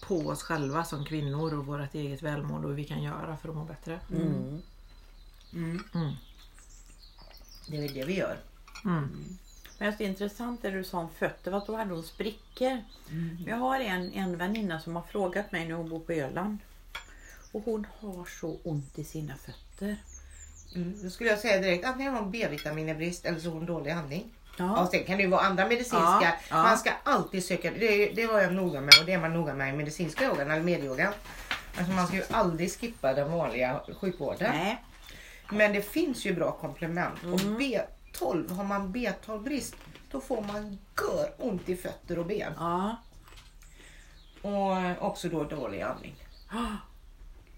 på 0.00 0.16
oss 0.16 0.42
själva 0.42 0.84
som 0.84 1.04
kvinnor 1.04 1.54
och 1.54 1.66
vårt 1.66 1.94
eget 1.94 2.22
välmående 2.22 2.66
och 2.66 2.70
hur 2.70 2.76
vi 2.76 2.84
kan 2.84 3.02
göra 3.02 3.36
för 3.36 3.48
att 3.48 3.54
må 3.54 3.64
bättre. 3.64 4.00
Mm. 4.10 4.62
Mm. 5.52 5.84
Mm. 5.94 6.12
Det 7.68 7.76
är 7.76 7.82
väl 7.82 7.94
det 7.94 8.04
vi 8.04 8.16
gör. 8.16 8.38
Mm. 8.84 9.38
Men 9.78 9.94
det 9.98 10.04
är 10.04 10.08
intressant 10.08 10.62
det 10.62 10.70
du 10.70 10.84
sa 10.84 10.98
om 10.98 11.08
fötter, 11.10 11.50
vad 11.50 11.66
då 11.66 11.76
hade 11.76 11.94
hon 11.94 12.02
sprickor. 12.02 12.82
Jag 13.46 13.56
har 13.56 13.80
en, 13.80 14.12
en 14.12 14.36
väninna 14.36 14.80
som 14.80 14.96
har 14.96 15.02
frågat 15.02 15.52
mig 15.52 15.68
när 15.68 15.74
hon 15.74 15.88
bor 15.88 16.00
på 16.00 16.12
Öland. 16.12 16.58
Och 17.52 17.62
hon 17.64 17.86
har 18.00 18.24
så 18.24 18.58
ont 18.62 18.98
i 18.98 19.04
sina 19.04 19.36
fötter. 19.36 19.96
Mm. 20.74 21.02
Då 21.02 21.10
skulle 21.10 21.30
jag 21.30 21.38
säga 21.38 21.60
direkt 21.60 21.84
antingen 21.84 22.14
har 22.14 22.20
hon 22.20 22.30
B-vitaminbrist 22.30 23.24
eller 23.24 23.38
så 23.38 23.48
har 23.48 23.56
hon 23.56 23.66
dålig 23.66 23.90
andning. 23.90 24.32
Ja. 24.60 24.82
Och 24.82 24.88
sen 24.88 25.04
kan 25.04 25.16
det 25.16 25.22
ju 25.22 25.28
vara 25.28 25.40
andra 25.40 25.64
medicinska. 25.64 26.18
Ja, 26.22 26.32
ja. 26.50 26.62
Man 26.62 26.78
ska 26.78 26.90
alltid 27.02 27.44
söka, 27.44 27.70
det, 27.70 28.06
det 28.06 28.26
var 28.26 28.40
jag 28.40 28.52
noga 28.52 28.80
med 28.80 28.94
och 29.00 29.06
det 29.06 29.12
är 29.12 29.18
man 29.18 29.34
noga 29.34 29.54
med 29.54 29.74
i 29.74 29.76
medicinska 29.76 30.24
yogan 30.24 30.50
eller 30.50 30.62
medyogan. 30.62 31.12
Alltså 31.78 31.92
man 31.92 32.06
ska 32.06 32.16
ju 32.16 32.24
aldrig 32.30 32.72
skippa 32.72 33.14
den 33.14 33.32
vanliga 33.32 33.80
sjukvården. 34.00 34.50
Nej. 34.54 34.84
Men 35.52 35.72
det 35.72 35.82
finns 35.82 36.26
ju 36.26 36.34
bra 36.34 36.52
komplement. 36.52 37.24
Och 37.24 37.40
B12, 37.40 38.52
har 38.52 38.64
man 38.64 38.94
B12-brist 38.94 39.74
då 40.10 40.20
får 40.20 40.40
man 40.42 40.78
gör 41.20 41.32
ont 41.38 41.68
i 41.68 41.76
fötter 41.76 42.18
och 42.18 42.26
ben. 42.26 42.52
Ja. 42.56 42.96
Och 44.42 45.06
också 45.08 45.28
då 45.28 45.44
dålig 45.44 45.80
andning. 45.80 46.14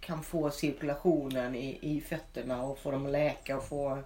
Kan 0.01 0.23
få 0.23 0.51
cirkulationen 0.51 1.55
i, 1.55 1.79
i 1.83 2.01
fötterna 2.01 2.63
och 2.63 2.79
få 2.79 2.91
dem 2.91 3.07
att 3.07 3.13
läka 3.13 3.57
och 3.57 3.69
få... 3.69 4.03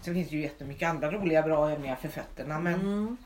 Sen 0.00 0.14
finns 0.14 0.28
det 0.28 0.36
ju 0.36 0.42
jättemycket 0.42 0.88
andra 0.88 1.10
roliga 1.10 1.42
bra 1.42 1.70
övningar 1.70 1.96
för 1.96 2.08
fötterna 2.08 2.60
men 2.60 2.74
Mm. 2.74 3.16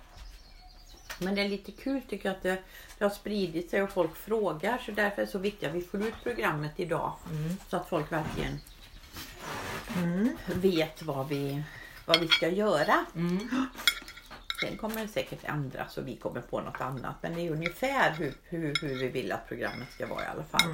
Men 1.18 1.34
det 1.34 1.42
är 1.42 1.48
lite 1.48 1.72
kul 1.72 2.02
tycker 2.08 2.28
jag 2.28 2.36
att 2.36 2.42
det, 2.42 2.58
det 2.98 3.04
har 3.04 3.10
spridit 3.10 3.70
sig 3.70 3.82
och 3.82 3.90
folk 3.90 4.16
frågar. 4.16 4.78
Så 4.78 4.92
därför 4.92 5.22
är 5.22 5.26
det 5.26 5.32
så 5.32 5.38
viktigt 5.38 5.68
att 5.68 5.74
vi 5.74 5.80
får 5.80 6.02
ut 6.02 6.14
programmet 6.22 6.72
idag. 6.76 7.12
Så 7.68 7.76
att 7.76 7.88
folk 7.88 8.12
verkligen 8.12 8.58
vet 10.46 11.02
vad 11.02 11.28
vi, 11.28 11.62
vad 12.06 12.20
vi 12.20 12.28
ska 12.28 12.48
göra. 12.48 13.04
Sen 14.60 14.76
kommer 14.76 15.02
det 15.02 15.08
säkert 15.08 15.44
ändras 15.44 15.98
och 15.98 16.08
vi 16.08 16.16
kommer 16.16 16.40
på 16.40 16.60
något 16.60 16.80
annat. 16.80 17.14
Men 17.20 17.34
det 17.34 17.40
är 17.40 17.50
ungefär 17.50 18.14
hur, 18.14 18.34
hur, 18.42 18.74
hur 18.80 18.98
vi 18.98 19.08
vill 19.08 19.32
att 19.32 19.48
programmet 19.48 19.92
ska 19.92 20.06
vara 20.06 20.24
i 20.24 20.26
alla 20.26 20.44
fall. 20.44 20.72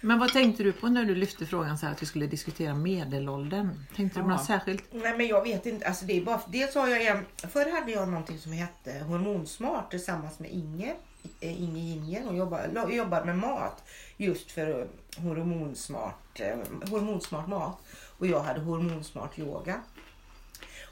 Men 0.00 0.18
vad 0.18 0.32
tänkte 0.32 0.62
du 0.62 0.72
på 0.72 0.88
när 0.88 1.04
du 1.04 1.14
lyfte 1.14 1.46
frågan 1.46 1.78
så 1.78 1.86
här 1.86 1.92
att 1.92 2.02
vi 2.02 2.06
skulle 2.06 2.26
diskutera 2.26 2.74
medelåldern? 2.74 3.84
Tänkte 3.96 4.18
du 4.18 4.22
på 4.24 4.30
Ja. 4.30 4.36
något 4.36 4.44
särskilt? 4.46 4.84
Nej 4.92 5.16
men 5.18 5.26
jag 5.26 5.42
vet 5.42 5.66
inte. 5.66 5.86
Alltså 5.88 6.04
det 6.04 6.16
är 6.18 6.24
bara, 6.24 6.40
dels 6.48 6.74
har 6.74 6.88
jag 6.88 7.06
en, 7.06 7.24
förr 7.50 7.72
hade 7.80 7.92
jag 7.92 8.08
någonting 8.08 8.38
som 8.38 8.52
hette 8.52 8.98
Hormonsmart 8.98 9.90
tillsammans 9.90 10.38
med 10.38 10.50
Inger. 10.50 10.94
eh, 11.40 11.62
Inge 11.62 11.80
Inger. 11.80 12.24
Hon 12.24 12.36
jobbar, 12.36 12.88
jobbar 12.90 13.24
med 13.24 13.38
mat 13.38 13.84
just 14.16 14.50
för 14.50 14.80
eh, 14.80 15.22
hormonsmart, 15.22 16.40
eh, 16.40 16.56
hormonsmart 16.90 17.48
mat. 17.48 17.78
Och 18.18 18.26
jag 18.26 18.40
hade 18.40 18.60
hormonsmart 18.60 19.38
yoga. 19.38 19.80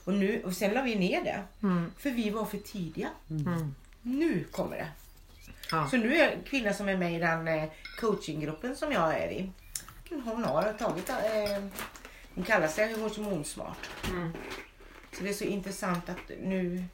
Och, 0.04 0.12
nu, 0.12 0.42
och 0.44 0.52
sen 0.52 0.74
la 0.74 0.82
vi 0.82 0.94
ner 0.94 1.24
det. 1.24 1.42
För 1.98 2.10
vi 2.10 2.30
var 2.30 2.44
för 2.44 2.58
tidiga. 2.58 3.08
Mm. 3.30 3.74
Nu 4.02 4.44
kommer 4.44 4.76
det. 4.76 4.88
Ja. 5.70 5.88
Så 5.90 5.96
nu 5.96 6.16
är 6.16 6.32
en 6.32 6.42
kvinna 6.42 6.72
som 6.72 6.88
är 6.88 6.96
med 6.96 7.14
i 7.14 7.18
den 7.18 7.48
eh, 7.48 7.64
coachinggruppen 8.00 8.76
som 8.76 8.92
jag 8.92 9.14
är 9.14 9.30
i. 9.30 9.50
Hon 10.10 10.44
har 10.44 10.72
tagit, 10.72 11.08
eh, 11.08 11.64
hon 12.34 12.44
kallar 12.44 12.68
sig 12.68 12.92
hormonsmart. 12.92 13.90
Mm. 14.10 14.32
Så 15.12 15.22
det 15.22 15.28
är 15.28 15.34
så 15.34 15.44
intressant 15.44 16.08
att 16.08 16.30
nu 16.42 16.84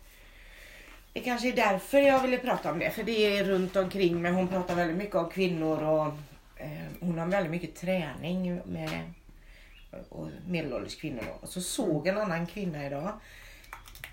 det 1.12 1.20
kanske 1.20 1.48
är 1.48 1.56
därför 1.56 1.98
jag 1.98 2.22
ville 2.22 2.38
prata 2.38 2.72
om 2.72 2.78
det. 2.78 2.90
För 2.90 3.02
det 3.02 3.38
är 3.38 3.44
runt 3.44 3.76
omkring 3.76 4.22
mig. 4.22 4.32
Hon 4.32 4.48
pratar 4.48 4.74
väldigt 4.74 4.96
mycket 4.96 5.14
om 5.14 5.30
kvinnor 5.30 5.82
och 5.82 6.06
eh, 6.56 6.86
hon 7.00 7.18
har 7.18 7.26
väldigt 7.26 7.50
mycket 7.50 7.76
träning 7.76 8.60
med 8.66 9.12
och 10.08 10.28
medelålders 10.46 10.96
kvinnor. 10.96 11.22
Då. 11.26 11.38
Och 11.40 11.48
så 11.48 11.60
såg 11.60 12.06
en 12.06 12.18
annan 12.18 12.46
kvinna 12.46 12.86
idag. 12.86 13.12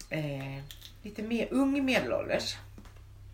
Eh, 0.09 0.63
lite 1.03 1.23
mer 1.23 1.47
ung 1.51 1.85
medelålders. 1.85 2.55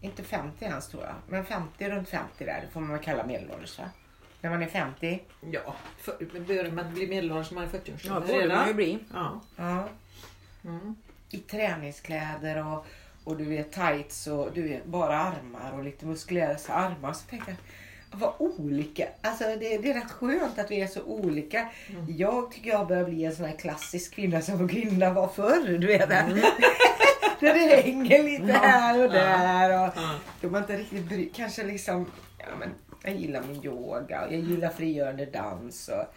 Inte 0.06 0.24
50 0.24 0.66
ens 0.66 0.88
tror 0.88 1.04
jag. 1.04 1.14
Men 1.28 1.46
50, 1.46 1.90
runt 1.90 2.10
50 2.10 2.46
där. 2.46 2.62
Det 2.62 2.68
får 2.74 2.82
man 2.82 2.90
väl 2.90 3.04
kalla 3.04 3.26
medelålders 3.26 3.80
va? 3.80 3.86
När 4.42 4.50
man 4.50 4.64
är 4.64 4.68
50. 4.68 5.22
Ja, 5.52 5.76
för, 5.98 6.40
börjar 6.40 6.72
man 6.72 6.94
bli 6.94 7.08
medelålders 7.08 7.52
när 7.52 7.56
man 7.56 7.64
är 7.64 7.70
40 7.70 7.92
år 7.92 7.98
Ja, 8.04 8.20
det 8.20 8.34
borde 8.34 8.56
man 8.56 8.68
ju 8.68 8.74
bli. 8.74 9.00
Ja. 9.14 9.42
Ja. 9.56 9.88
Mm. 10.66 10.96
i 11.30 11.38
träningskläder 11.38 12.66
och, 12.68 12.86
och 13.24 13.38
du 13.38 13.44
vet 13.46 13.72
tights 13.72 14.28
och 14.28 14.52
du 14.54 14.62
vet 14.64 14.86
bara 14.86 15.18
armar 15.20 15.72
och 15.72 15.84
lite 15.84 16.06
muskulösa 16.06 16.74
armar. 16.74 17.14
Så 17.14 17.28
tänkte 17.30 17.52
jag, 17.52 17.58
vad 18.20 18.34
olika. 18.40 19.08
Alltså 19.22 19.44
det, 19.44 19.78
det 19.78 19.92
är 19.92 19.94
rätt 19.94 20.12
skönt 20.12 20.60
att 20.60 20.72
vi 20.72 20.82
är 20.82 20.88
så 20.88 21.04
olika. 21.04 21.70
Jag 22.08 22.52
tycker 22.52 22.70
jag 22.70 22.88
börjar 22.88 23.06
bli 23.06 23.26
en 23.26 23.36
sån 23.36 23.46
här 23.46 23.58
klassisk 23.58 24.14
kvinna 24.14 24.42
som 24.42 24.70
kvinna 24.70 25.14
var 25.14 25.28
förr. 25.28 25.78
Du 25.78 25.88
vet. 25.88 26.10
Där 27.40 27.54
det 27.54 27.82
hänger 27.82 28.24
lite 28.24 28.52
här 28.52 29.06
och 29.06 29.12
där. 29.12 29.88
Och 29.88 29.94
då 30.42 30.50
man 30.50 30.62
inte 30.62 30.78
riktigt 30.78 31.10
bry, 31.10 31.30
kanske 31.34 31.64
liksom, 31.64 32.06
ja 32.38 32.46
men 32.60 32.70
jag 33.04 33.16
gillar 33.16 33.44
min 33.44 33.66
yoga 33.66 34.26
och 34.26 34.34
jag 34.34 34.42
gillar 34.42 34.70
frigörande 34.70 35.26
dans. 35.26 35.90
Och, 35.90 36.16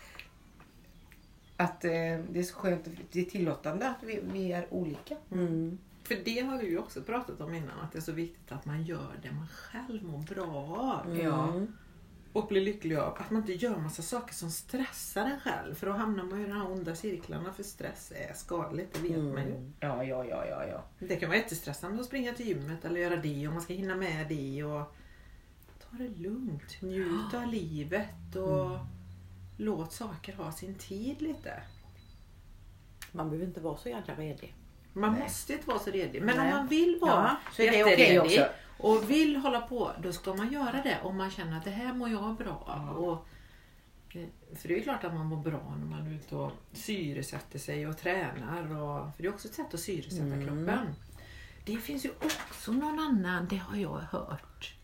att 1.56 1.84
eh, 1.84 1.90
det 2.30 2.38
är 2.38 2.42
så 2.42 2.54
skönt, 2.54 2.88
det 3.12 3.20
är 3.20 3.24
tillåtande 3.24 3.88
att 3.88 4.02
vi, 4.02 4.20
vi 4.32 4.52
är 4.52 4.66
olika. 4.70 5.16
Mm. 5.32 5.78
För 6.04 6.16
det 6.24 6.40
har 6.40 6.58
vi 6.58 6.66
ju 6.66 6.78
också 6.78 7.02
pratat 7.02 7.40
om 7.40 7.54
innan, 7.54 7.80
att 7.80 7.92
det 7.92 7.98
är 7.98 8.02
så 8.02 8.12
viktigt 8.12 8.52
att 8.52 8.64
man 8.64 8.84
gör 8.84 9.12
det 9.22 9.30
man 9.30 9.48
själv 9.48 10.04
mår 10.04 10.18
bra 10.18 10.56
av. 10.78 11.18
Ja. 11.18 11.52
Mm. 12.38 12.42
Och 12.44 12.48
blir 12.48 12.60
lycklig 12.60 12.96
av. 12.96 13.14
Att 13.18 13.30
man 13.30 13.40
inte 13.42 13.52
gör 13.52 13.76
massa 13.76 14.02
saker 14.02 14.34
som 14.34 14.50
stressar 14.50 15.24
en 15.24 15.40
själv. 15.40 15.74
För 15.74 15.86
då 15.86 15.92
hamnar 15.92 16.24
man 16.24 16.38
ju 16.38 16.44
i 16.44 16.48
de 16.48 16.54
här 16.54 16.70
onda 16.70 16.94
cirklarna. 16.94 17.52
För 17.52 17.62
stress 17.62 18.12
är 18.16 18.34
skadligt, 18.34 18.94
det 18.94 19.00
vet 19.00 19.12
Mm. 19.18 19.32
man 19.34 19.42
ju. 19.46 19.70
Ja, 19.80 20.04
ja, 20.04 20.24
ja, 20.24 20.46
ja, 20.46 20.64
ja. 20.66 20.84
Det 20.98 21.16
kan 21.16 21.28
vara 21.28 21.38
jättestressande 21.38 22.00
att 22.00 22.06
springa 22.06 22.32
till 22.32 22.46
gymmet 22.48 22.84
eller 22.84 23.00
göra 23.00 23.16
det 23.16 23.46
och 23.48 23.52
man 23.54 23.62
ska 23.62 23.74
hinna 23.74 23.96
med 23.96 24.28
det. 24.28 24.64
Och 24.64 24.94
ta 25.90 25.96
det 25.96 26.08
lugnt, 26.08 26.82
njut 26.82 27.34
av 27.34 27.46
livet 27.46 28.36
och 28.36 28.78
låt 29.56 29.92
saker 29.92 30.32
ha 30.34 30.52
sin 30.52 30.74
tid 30.74 31.22
lite. 31.22 31.62
Man 33.12 33.30
behöver 33.30 33.46
inte 33.46 33.60
vara 33.60 33.76
så 33.76 33.88
jävla 33.88 34.14
redig. 34.14 34.54
Man 34.92 35.12
Nej. 35.12 35.22
måste 35.22 35.52
inte 35.52 35.68
vara 35.68 35.78
så 35.78 35.90
redig. 35.90 36.22
Men 36.22 36.36
Nej. 36.36 36.46
om 36.52 36.58
man 36.58 36.66
vill 36.68 36.98
vara 37.00 37.10
Ja, 37.12 37.36
så 37.56 37.62
är 37.62 37.70
det 37.70 37.76
jätteredig 37.78 38.20
också. 38.22 38.46
och 38.78 39.10
vill 39.10 39.36
hålla 39.36 39.60
på, 39.60 39.92
då 40.02 40.12
ska 40.12 40.34
man 40.34 40.52
göra 40.52 40.82
det 40.82 40.98
om 41.02 41.16
man 41.16 41.30
känner 41.30 41.56
att 41.58 41.64
det 41.64 41.70
här 41.70 41.92
mår 41.92 42.08
jag 42.10 42.36
bra 42.36 42.64
av. 42.66 42.96
Och, 43.04 43.26
eh, 44.16 44.26
för 44.56 44.68
det 44.68 44.78
är 44.78 44.82
klart 44.82 45.04
att 45.04 45.14
man 45.14 45.26
mår 45.26 45.36
bra 45.42 45.74
när 45.78 45.86
man 45.86 46.06
är 46.06 46.14
ute 46.14 46.36
och 46.36 46.52
syresätter 46.72 47.58
sig 47.58 47.86
och 47.86 47.98
tränar. 47.98 48.62
Och, 48.76 49.14
för 49.16 49.22
det 49.22 49.28
är 49.28 49.32
också 49.32 49.48
ett 49.48 49.54
sätt 49.54 49.74
att 49.74 49.80
syresätta 49.80 50.22
Mm. 50.24 50.46
kroppen. 50.46 50.94
Det 51.64 51.76
finns 51.76 52.04
ju 52.06 52.10
också 52.10 52.72
någon 52.72 52.98
annan, 52.98 53.46
det 53.50 53.56
har 53.56 53.76
jag 53.76 53.98
hört, 54.10 54.74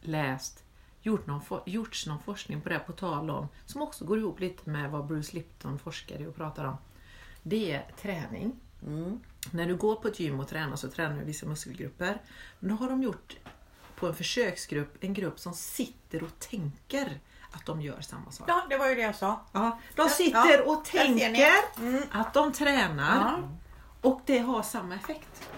läst, 0.00 0.64
gjort 1.02 1.26
någon, 1.26 1.40
gjorts 1.66 2.06
någon 2.06 2.18
forskning 2.22 2.60
på 2.60 2.68
det 2.68 2.78
på 2.78 2.92
tal 2.92 3.30
om, 3.30 3.48
som 3.66 3.82
också 3.82 4.04
går 4.04 4.18
ihop 4.18 4.40
lite 4.40 4.70
med 4.70 4.90
vad 4.90 5.06
Bruce 5.06 5.36
Lipton 5.36 5.78
forskar 5.78 6.20
i 6.22 6.26
och 6.26 6.36
pratar 6.36 6.64
om. 6.64 6.76
Det 7.42 7.72
är 7.72 7.84
träning. 8.02 8.60
Mm. 8.86 9.20
När 9.50 9.66
du 9.66 9.76
går 9.76 9.94
på 9.96 10.08
ett 10.08 10.20
gym 10.20 10.40
och 10.40 10.48
tränar 10.48 10.76
så 10.76 10.88
tränar 10.90 11.18
du 11.18 11.24
vissa 11.24 11.46
muskelgrupper. 11.46 12.22
Men 12.60 12.70
då 12.70 12.76
har 12.76 12.90
de 12.90 13.02
gjort 13.02 13.36
på 13.96 14.06
en 14.06 14.14
försöksgrupp 14.14 14.96
en 15.04 15.14
grupp 15.14 15.38
som 15.40 15.52
sitter 15.54 16.22
och 16.22 16.38
tänker 16.38 17.20
att 17.50 17.66
de 17.66 17.80
gör 17.80 18.00
samma 18.00 18.30
sak. 18.30 18.48
Ja, 18.48 18.66
det 18.70 18.76
var 18.78 18.88
ju 18.88 18.94
det 18.94 19.00
jag 19.02 19.14
sa. 19.14 19.40
Ja, 19.52 19.78
de 19.96 20.08
sitter 20.08 20.58
ja, 20.58 20.62
och 20.72 20.84
tänker 20.84 21.50
Mm. 21.78 22.02
att 22.10 22.34
de 22.34 22.52
tränar 22.52 23.16
Ja. 23.16 23.48
och 24.00 24.20
det 24.26 24.38
har 24.38 24.62
samma 24.62 24.94
effekt. 24.94 25.48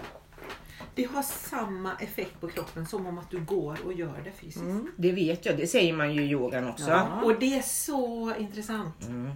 Det 0.95 1.03
har 1.03 1.21
samma 1.23 1.95
effekt 1.99 2.41
på 2.41 2.47
kroppen 2.47 2.85
som 2.87 3.05
om 3.05 3.17
att 3.17 3.31
du 3.31 3.39
går 3.39 3.77
och 3.85 3.93
gör 3.93 4.21
det 4.23 4.31
fysiskt. 4.31 4.57
Mm. 4.65 4.91
Det 4.97 5.11
vet 5.11 5.45
jag, 5.45 5.57
det 5.57 5.67
säger 5.67 5.93
man 5.93 6.13
ju 6.13 6.23
i 6.23 6.29
yogan 6.29 6.67
också. 6.67 6.89
Ja. 6.89 7.21
Och 7.23 7.39
det 7.39 7.57
är 7.57 7.61
så 7.61 8.35
intressant 8.35 9.05
Mm. 9.05 9.31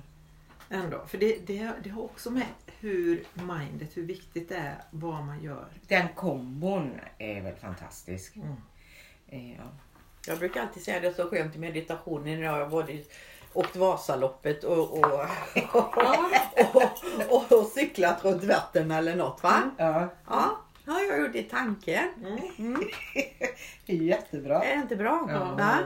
Ändå. 0.72 1.06
För 1.08 1.18
det, 1.18 1.48
det, 1.48 1.72
det 1.84 1.90
har 1.90 2.04
också 2.04 2.32
med 2.32 2.46
hur 2.80 3.24
mindet, 3.34 3.98
hur 3.98 4.04
viktigt 4.04 4.50
det 4.50 4.56
är 4.56 4.76
vad 4.92 5.24
man 5.24 5.44
gör. 5.44 5.68
Den 5.88 6.08
kombon 6.16 6.92
är 7.18 7.42
väl 7.42 7.56
fantastisk. 7.56 8.36
Mm. 8.36 8.48
Eh, 9.28 9.56
Ja. 9.58 9.64
Jag 10.28 10.40
brukar 10.40 10.62
alltid 10.62 10.84
säga 10.84 11.00
det 11.00 11.08
är 11.08 11.14
så 11.14 11.30
skönt 11.30 11.56
i 11.56 11.60
meditationen 11.60 12.40
när 12.40 12.46
jag 12.46 12.70
både 12.70 13.00
åkt 13.54 13.76
Vasaloppet 13.76 14.64
och, 14.64 15.00
och, 15.00 15.06
och, 15.74 15.98
och, 17.30 17.52
och, 17.52 17.68
cyklat 17.68 18.26
runt 18.26 18.44
Vättern 18.44 18.92
eller 18.92 19.16
något 19.16 19.44
va? 19.44 19.72
Ja, 19.78 20.10
Ja, 20.28 20.58
det 20.86 20.92
har 20.92 21.02
jag 21.02 21.20
gjort 21.20 21.36
i 21.36 21.44
tanken. 21.44 22.10
Mm. 22.58 22.84
det 23.86 23.94
ju 23.94 24.04
jättebra. 24.04 24.64
Är 24.64 24.76
det 24.76 24.82
inte 24.82 24.96
bra? 24.96 25.28
Ja. 25.30 25.56
Va? 25.56 25.78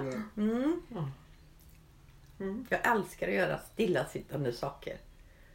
Mm. 2.40 2.52
Mm. 2.52 2.66
Jag 2.70 2.96
älskar 2.96 3.28
att 3.28 3.34
göra 3.34 3.58
stillasittande 3.74 4.54
saker. 4.54 4.98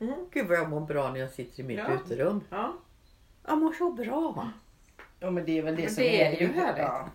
Mm. 0.01 0.15
Gud 0.33 0.47
vad 0.49 0.59
jag 0.59 0.71
mår 0.71 0.81
bra 0.81 1.13
när 1.13 1.21
jag 1.21 1.31
sitter 1.31 1.61
i 1.61 1.67
mitt 1.67 1.79
Ja. 1.79 1.89
uterum. 1.93 2.41
Ja. 2.51 2.73
Jag 3.47 3.59
mår 3.59 3.73
så 3.73 3.93
bra. 3.93 4.51
Ja, 5.21 5.31
men 5.31 5.45
det 5.45 5.59
är 5.59 5.63
väl 5.63 5.77
det 5.77 5.83
Men 5.83 5.95
som 5.95 6.03
det 6.03 6.23
är, 6.23 6.33
är 6.33 6.41
ju 6.41 6.53
härligt. 6.53 6.79
Ja. 6.83 7.09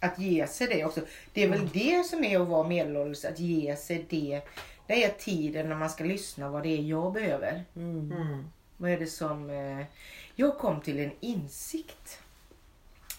Att 0.00 0.18
ge 0.18 0.46
sig 0.46 0.66
det 0.66 0.84
också. 0.84 1.00
Det 1.32 1.42
är 1.42 1.48
väl 1.48 1.68
det 1.68 2.06
som 2.06 2.24
är 2.24 2.40
att 2.40 2.48
vara 2.48 2.68
medelålders, 2.68 3.24
att 3.24 3.38
ge 3.38 3.76
sig 3.76 4.06
det 4.08 4.42
Det 4.86 5.04
är 5.04 5.10
tiden 5.10 5.68
när 5.68 5.76
man 5.76 5.90
ska 5.90 6.04
lyssna 6.04 6.48
vad 6.48 6.62
det 6.62 6.68
är 6.78 6.82
jag 6.82 7.12
behöver. 7.12 7.64
Mm. 7.76 8.44
Vad 8.76 8.90
är 8.90 8.98
det 8.98 9.06
som... 9.06 9.50
Eh, 9.50 9.86
jag 10.34 10.58
kom 10.58 10.80
till 10.80 10.98
en 10.98 11.10
insikt 11.20 12.18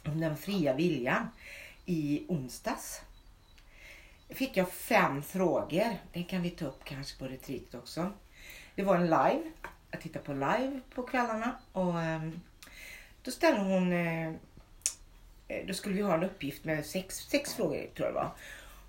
om 0.06 0.20
den 0.22 0.38
fria 0.38 0.74
viljan 0.74 1.28
i 1.86 2.26
onsdags. 2.28 3.02
Fick 4.34 4.58
jag 4.58 4.72
fem 4.72 5.22
frågor. 5.22 5.98
Det 6.14 6.24
kan 6.24 6.42
vi 6.42 6.50
ta 6.50 6.66
upp 6.66 6.84
kanske 6.84 7.20
på 7.20 7.26
retreatet 7.26 7.76
också. 7.76 8.12
Det 8.76 8.84
var 8.84 8.96
en 8.96 9.06
live. 9.06 9.52
Jag 9.92 10.02
tittar 10.02 10.20
på 10.20 10.34
live 10.34 10.80
på 10.96 11.04
kvällarna 11.04 11.56
och 11.72 12.02
ehm, 12.02 12.40
då 13.24 13.32
ställde 13.32 13.62
hon... 13.62 13.94
Eh, 13.94 14.28
eh, 15.48 15.66
då 15.68 15.74
skulle 15.74 15.96
vi 15.96 16.02
ha 16.02 16.14
en 16.14 16.24
uppgift 16.24 16.66
med 16.66 16.86
sex, 16.86 17.16
sex 17.16 17.54
frågor 17.54 17.88
tror 17.96 18.08
jag 18.08 18.10
det 18.10 18.20
var. 18.20 18.32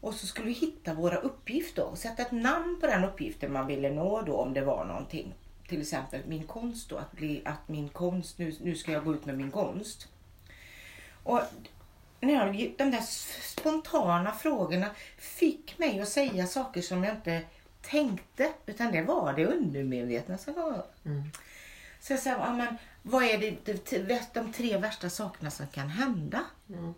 Och 0.00 0.14
så 0.14 0.26
skulle 0.26 0.46
vi 0.46 0.52
hitta 0.52 0.94
våra 0.94 1.16
uppgifter 1.16 1.84
och 1.84 1.98
sätta 1.98 2.22
ett 2.22 2.32
namn 2.32 2.80
på 2.80 2.86
den 2.86 3.04
uppgiften 3.04 3.52
man 3.52 3.66
ville 3.66 3.90
nå 3.90 4.22
då 4.22 4.36
om 4.36 4.54
det 4.54 4.64
var 4.64 4.84
någonting. 4.84 5.34
Till 5.68 5.80
exempel 5.80 6.20
min 6.26 6.46
konst 6.46 6.88
då, 6.88 6.96
att, 6.96 7.12
bli, 7.12 7.42
att 7.44 7.68
min 7.68 7.88
konst, 7.88 8.38
nu, 8.38 8.54
nu 8.60 8.74
ska 8.74 8.92
jag 8.92 9.04
gå 9.04 9.14
ut 9.14 9.24
med 9.26 9.38
min 9.38 9.50
konst. 9.50 10.08
Och 11.22 11.40
när 12.24 12.52
de 12.78 12.90
där 12.90 13.00
spontana 13.42 14.32
frågorna 14.32 14.86
fick 15.18 15.78
mig 15.78 16.00
att 16.00 16.08
säga 16.08 16.46
saker 16.46 16.82
som 16.82 17.04
jag 17.04 17.14
inte 17.14 17.42
tänkte 17.82 18.52
utan 18.66 18.92
det 18.92 19.02
var 19.02 19.32
det 19.32 19.46
undermedvetna 19.46 20.38
som 20.38 20.54
var. 20.54 20.84
Mm. 21.04 21.22
Så 22.00 22.12
jag 22.12 22.20
sa, 22.20 22.30
ja, 22.30 22.52
men, 22.52 22.76
vad 23.02 23.24
är 23.24 23.38
det, 23.38 23.64
de, 23.64 24.20
de 24.34 24.52
tre 24.52 24.78
värsta 24.78 25.10
sakerna 25.10 25.50
som 25.50 25.66
kan 25.66 25.88
hända? 25.88 26.44
Mm. 26.68 26.94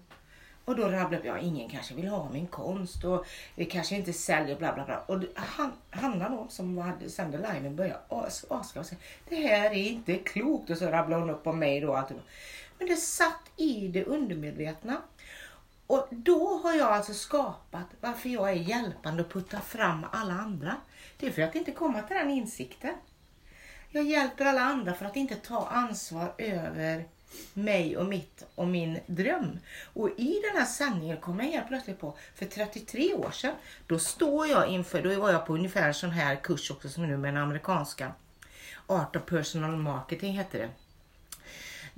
Och 0.67 0.77
då 0.77 0.89
rabblade 0.89 1.27
jag, 1.27 1.41
ingen 1.41 1.69
kanske 1.69 1.95
vill 1.95 2.09
ha 2.09 2.31
min 2.31 2.47
konst 2.47 3.05
och 3.05 3.27
vi 3.55 3.65
kanske 3.65 3.97
inte 3.97 4.13
säljer 4.13 4.57
bla 4.57 4.75
bla 4.75 4.85
bla. 4.85 4.99
Och 4.99 5.23
han, 5.35 5.73
Hanna 5.91 6.29
då 6.29 6.47
som 6.49 6.79
hade 6.79 7.11
sände 7.11 7.53
liven 7.53 7.77
började 7.77 7.99
aska 8.49 8.81
och 8.81 8.87
säga, 8.87 9.01
det 9.29 9.37
här 9.37 9.71
är 9.71 9.89
inte 9.89 10.15
klokt. 10.15 10.71
Och 10.71 10.79
så 10.79 10.87
rabblade 10.87 11.23
hon 11.23 11.31
upp 11.31 11.47
om 11.47 11.59
mig 11.59 11.81
då. 11.81 11.95
Allt. 11.95 12.11
Men 12.79 12.89
det 12.89 12.97
satt 12.97 13.51
i 13.57 13.89
det 13.89 14.05
undermedvetna. 14.05 15.03
Och 15.87 16.09
då 16.11 16.61
har 16.63 16.75
jag 16.75 16.93
alltså 16.93 17.15
skapat 17.15 17.87
varför 18.01 18.29
jag 18.29 18.51
är 18.51 18.55
hjälpande 18.55 19.23
och 19.23 19.33
puttar 19.33 19.61
fram 19.61 20.07
alla 20.13 20.35
andra. 20.35 20.77
Det 21.19 21.27
är 21.27 21.31
för 21.31 21.43
att 21.43 21.55
inte 21.55 21.73
komma 21.73 22.03
till 22.03 22.17
den 22.17 22.31
insikten. 22.31 22.95
Jag 23.91 24.05
hjälper 24.05 24.45
alla 24.45 24.61
andra 24.61 24.95
för 24.95 25.05
att 25.07 25.17
inte 25.17 25.35
ta 25.35 25.67
ansvar 25.67 26.35
över 26.39 27.09
mig 27.55 27.97
och 27.97 28.07
mitt 28.07 28.47
och 28.55 28.69
min 28.69 28.99
dröm. 29.07 29.59
Och 29.95 30.11
i 30.17 30.41
den 30.43 30.61
här 30.61 30.67
sändningen 30.67 31.17
kom 31.17 31.41
jag 31.41 31.47
helt 31.47 31.69
plötsligt 31.69 32.01
på, 32.01 32.19
för 32.35 32.47
33 32.47 33.15
år 33.15 33.31
sedan, 33.31 33.55
då 33.87 33.99
står 33.99 34.47
jag 34.47 34.69
inför, 34.69 35.03
då 35.03 35.21
var 35.21 35.31
jag 35.31 35.47
på 35.47 35.55
ungefär 35.55 35.89
en 35.89 35.95
sån 35.95 36.11
här 36.11 36.37
kurs 36.37 36.71
också 36.71 36.89
som 36.89 37.07
nu 37.07 37.17
med 37.17 37.35
den 37.35 37.43
amerikanska. 37.43 38.13
Art 38.87 39.17
of 39.17 39.27
Personal 39.27 39.77
Marketing 39.77 40.33
heter 40.33 40.59
det. 40.59 40.69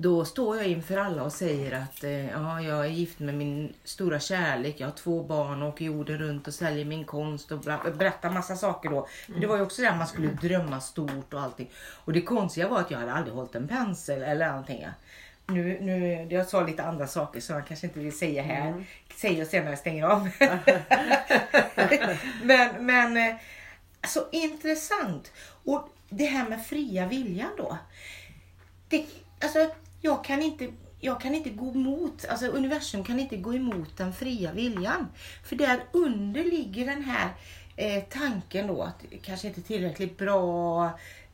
Då 0.01 0.25
står 0.25 0.57
jag 0.57 0.67
inför 0.67 0.97
alla 0.97 1.23
och 1.23 1.33
säger 1.33 1.73
att 1.73 2.05
eh, 2.05 2.31
ja, 2.31 2.61
jag 2.61 2.85
är 2.87 2.91
gift 2.91 3.19
med 3.19 3.35
min 3.35 3.73
stora 3.85 4.21
kärlek, 4.21 4.75
jag 4.79 4.87
har 4.87 4.95
två 4.95 5.23
barn 5.23 5.63
och 5.63 5.69
åker 5.69 5.85
jorden 5.85 6.19
runt 6.19 6.49
och 6.49 6.55
säljer 6.55 6.85
min 6.85 7.05
konst 7.05 7.53
och 7.53 7.59
bla, 7.59 7.81
berättar 7.99 8.31
massa 8.31 8.57
saker 8.57 8.91
då. 8.91 9.09
Men 9.27 9.41
det 9.41 9.47
var 9.47 9.57
ju 9.57 9.63
också 9.63 9.83
där 9.83 9.97
man 9.97 10.07
skulle 10.07 10.29
drömma 10.29 10.81
stort 10.81 11.35
och 11.35 11.41
allting. 11.41 11.71
Och 11.77 12.13
det 12.13 12.23
konstiga 12.23 12.69
var 12.69 12.81
att 12.81 12.91
jag 12.91 12.99
hade 12.99 13.13
aldrig 13.13 13.35
hållit 13.35 13.55
en 13.55 13.69
pensel 13.69 14.23
eller 14.23 14.49
någonting. 14.49 14.87
Nu, 15.47 15.79
nu, 15.81 16.27
jag 16.31 16.47
sa 16.47 16.67
lite 16.67 16.85
andra 16.85 17.07
saker 17.07 17.41
som 17.41 17.57
jag 17.57 17.67
kanske 17.67 17.87
inte 17.87 18.01
vill 18.01 18.19
säga 18.19 18.43
här. 18.43 18.69
Mm. 18.69 18.85
Säger 19.17 19.39
jag 19.39 19.47
sen 19.47 19.65
när 19.65 19.71
jag 19.71 19.79
stänger 19.79 20.05
av. 20.05 20.29
men, 22.43 22.87
men 22.87 23.17
eh, 23.17 23.37
så 24.09 24.21
intressant. 24.33 25.33
Och 25.65 25.89
det 26.09 26.27
här 26.27 26.49
med 26.49 26.67
fria 26.67 27.07
viljan 27.07 27.51
då. 27.57 27.79
Det, 28.89 29.07
alltså, 29.41 29.71
jag 30.01 30.25
kan 30.25 30.43
inte 30.43 30.69
jag 31.01 31.21
kan 31.21 31.35
inte 31.35 31.51
gå 31.51 31.71
emot, 31.71 32.25
alltså 32.29 32.47
universum 32.47 33.05
kan 33.05 33.21
inte 33.21 33.37
gå 33.37 33.55
emot 33.55 33.97
den 33.97 34.13
fria 34.13 34.53
viljan. 34.53 35.09
För 35.45 35.57
där 35.57 35.85
under 35.93 36.45
ligger 36.45 36.87
den 36.87 37.03
här 37.03 37.29
eh, 37.77 38.05
tanken 38.11 38.67
då 38.67 38.83
att 38.83 39.05
kanske 39.23 39.49
inte 39.49 39.63
tillräckligt 39.63 40.19
bra, 40.19 40.85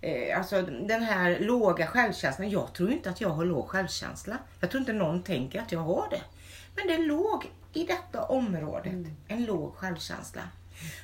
eh, 0.00 0.38
alltså 0.38 0.62
den 0.62 1.02
här 1.02 1.40
låga 1.40 1.86
självkänslan. 1.86 2.50
Jag 2.50 2.72
tror 2.72 2.92
inte 2.92 3.10
att 3.10 3.20
jag 3.20 3.28
har 3.28 3.44
låg 3.44 3.68
självkänsla. 3.68 4.38
Jag 4.60 4.70
tror 4.70 4.80
inte 4.80 4.92
någon 4.92 5.22
tänker 5.22 5.60
att 5.60 5.72
jag 5.72 5.80
har 5.80 6.06
det. 6.10 6.22
Men 6.76 6.86
det 6.86 6.94
är 6.94 7.06
låg 7.06 7.46
i 7.72 7.84
detta 7.84 8.24
området, 8.24 8.92
mm. 8.92 9.16
en 9.28 9.44
låg 9.44 9.74
självkänsla. 9.74 10.42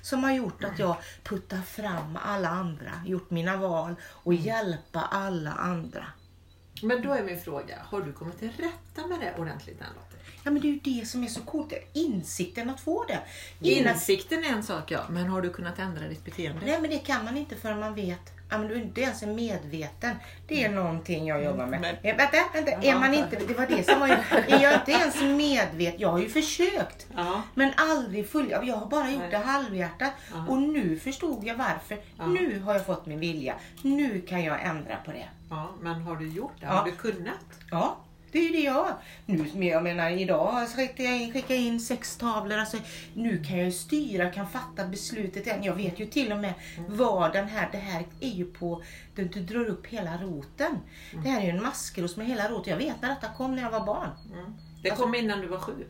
Som 0.03 0.25
har 0.25 0.33
gjort 0.33 0.65
att 0.65 0.79
jag 0.79 0.97
puttar 1.23 1.63
fram 1.63 2.19
alla 2.23 2.49
andra, 2.49 2.93
gjort 3.07 3.31
mina 3.31 3.57
val 3.57 3.95
och 4.05 4.33
mm. 4.33 4.45
hjälpa 4.45 5.01
alla 5.01 5.51
andra. 5.51 6.07
Men 6.83 7.03
då 7.03 7.13
är 7.13 7.23
min 7.23 7.41
fråga, 7.41 7.79
har 7.83 8.01
du 8.01 8.13
kommit 8.13 8.39
till 8.39 8.51
rätta 8.51 9.07
med 9.07 9.21
det 9.21 9.35
ordentligt 9.39 9.81
än 9.81 9.87
Lotte? 9.87 10.17
Ja 10.45 10.51
men 10.51 10.63
det 10.63 10.69
är 10.69 10.73
ju 10.73 11.01
det 11.01 11.07
som 11.07 11.25
är 11.25 11.29
så 11.29 11.41
coolt, 11.41 11.73
insikten 11.93 12.71
att 12.71 12.81
få 12.81 13.05
det. 13.05 13.21
Innan... 13.61 13.95
Insikten 13.95 14.45
är 14.45 14.49
en 14.49 14.63
sak 14.63 14.91
ja, 14.91 15.01
men 15.11 15.27
har 15.27 15.43
du 15.43 15.51
kunnat 15.51 15.79
ändra 15.79 16.09
ditt 16.09 16.25
beteende? 16.25 16.67
Nej 16.67 16.81
men 16.81 16.91
det 16.91 16.99
kan 16.99 17.25
man 17.25 17.37
inte 17.37 17.57
förrän 17.57 17.81
man 17.81 17.95
vet 17.95 18.33
Ja, 18.51 18.59
men 18.59 18.69
du 18.69 18.75
är 18.75 18.79
inte 18.79 19.01
ens 19.01 19.23
medveten. 19.23 20.17
Det 20.49 20.63
är 20.63 20.69
mm. 20.69 20.85
någonting 20.85 21.27
jag 21.27 21.45
jobbar 21.45 21.67
med. 21.67 21.81
Men, 21.81 21.97
ja, 22.03 22.15
vänta, 22.17 22.37
vänta. 22.55 22.71
Är 22.71 22.99
man 22.99 23.15
inte, 23.15 23.37
det 23.49 23.55
var 23.55 23.67
det 23.67 23.85
som 23.85 24.01
var 24.01 24.09
Är 24.09 24.63
jag 24.63 24.75
inte 24.75 24.93
ens 24.93 25.23
medveten? 25.23 26.01
Jag 26.01 26.09
har 26.09 26.19
ju 26.19 26.29
försökt. 26.29 27.07
Ja. 27.17 27.43
Men 27.55 27.73
aldrig 27.77 28.29
full. 28.31 28.51
Jag 28.51 28.77
har 28.77 28.87
bara 28.87 29.11
gjort 29.11 29.21
Nej. 29.21 29.31
det 29.31 29.37
halvhjärtat. 29.37 30.13
Ja. 30.33 30.47
Och 30.49 30.63
nu 30.63 30.99
förstod 30.99 31.45
jag 31.45 31.55
varför. 31.55 31.99
Nu 32.27 32.61
har 32.61 32.73
jag 32.73 32.87
fått 32.87 33.07
min 33.07 33.21
vilja. 33.21 33.55
Nu 33.83 34.21
kan 34.21 34.45
jag 34.45 34.63
ändra 34.63 34.97
på 34.97 35.13
det. 35.13 35.29
Ja, 35.51 35.71
men 35.81 36.03
har 36.03 36.17
du 36.17 36.29
gjort 36.29 36.61
det? 36.61 36.67
Har 36.67 36.85
du 36.85 36.93
kunnat? 36.93 37.45
Ja. 37.71 37.97
Det 38.33 38.39
är 38.39 38.43
ju 38.43 38.53
det 38.53 38.61
jag 38.61 38.95
nu, 39.27 39.65
Jag 39.67 39.83
menar 39.83 40.11
idag 40.11 40.69
skickar 40.69 41.05
jag 41.05 41.23
in, 41.23 41.33
skickar 41.33 41.55
in 41.55 41.81
sex 41.81 42.17
tavlor. 42.17 42.59
Alltså, 42.59 42.77
nu 43.15 43.45
kan 43.45 43.57
jag 43.57 43.67
ju 43.67 43.73
styra, 43.73 44.31
kan 44.31 44.49
fatta 44.49 44.87
beslutet 44.87 45.47
än. 45.47 45.65
Jag 45.65 45.75
vet 45.75 45.99
ju 45.99 46.07
till 46.07 46.33
och 46.33 46.39
med 46.39 46.55
mm. 46.79 46.97
vad 46.97 47.33
den 47.33 47.49
här, 47.49 47.69
det 47.73 47.79
här 47.79 48.05
är 48.21 48.29
ju 48.29 48.45
på, 48.45 48.83
du, 49.15 49.25
du 49.25 49.41
drar 49.41 49.65
upp 49.65 49.87
hela 49.87 50.17
roten. 50.17 50.79
Mm. 51.13 51.25
Det 51.25 51.31
här 51.31 51.41
är 51.41 51.45
ju 51.45 51.51
en 51.51 51.63
maskros 51.63 52.17
med 52.17 52.27
hela 52.27 52.49
roten. 52.49 52.71
Jag 52.71 52.79
vet 52.79 53.03
när 53.03 53.09
detta 53.09 53.29
kom 53.37 53.57
när 53.57 53.63
jag 53.63 53.71
var 53.71 53.87
barn. 53.87 54.11
Mm. 54.33 54.55
Det 54.83 54.91
kom 54.91 55.05
alltså, 55.05 55.23
innan 55.23 55.41
du 55.41 55.47
var 55.47 55.59
sju? 55.59 55.87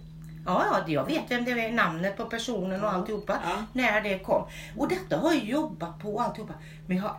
Ja, 0.46 0.64
ja, 0.73 0.92
jag 0.92 1.07
vet 1.07 1.31
vem 1.31 1.44
det 1.44 1.51
är, 1.51 1.73
namnet 1.73 2.16
på 2.16 2.25
personen 2.25 2.81
och 2.81 2.87
ja. 2.87 2.92
alltihopa. 2.92 3.38
Ja. 3.44 3.64
När 3.73 4.01
det 4.01 4.18
kom. 4.18 4.44
Och 4.77 4.88
detta 4.88 5.16
har 5.16 5.33
jag 5.33 5.44
jobbat 5.44 6.03
på 6.03 6.20
alltihopa. 6.20 6.55
Men 6.87 6.96
jag 6.96 7.05
har 7.05 7.16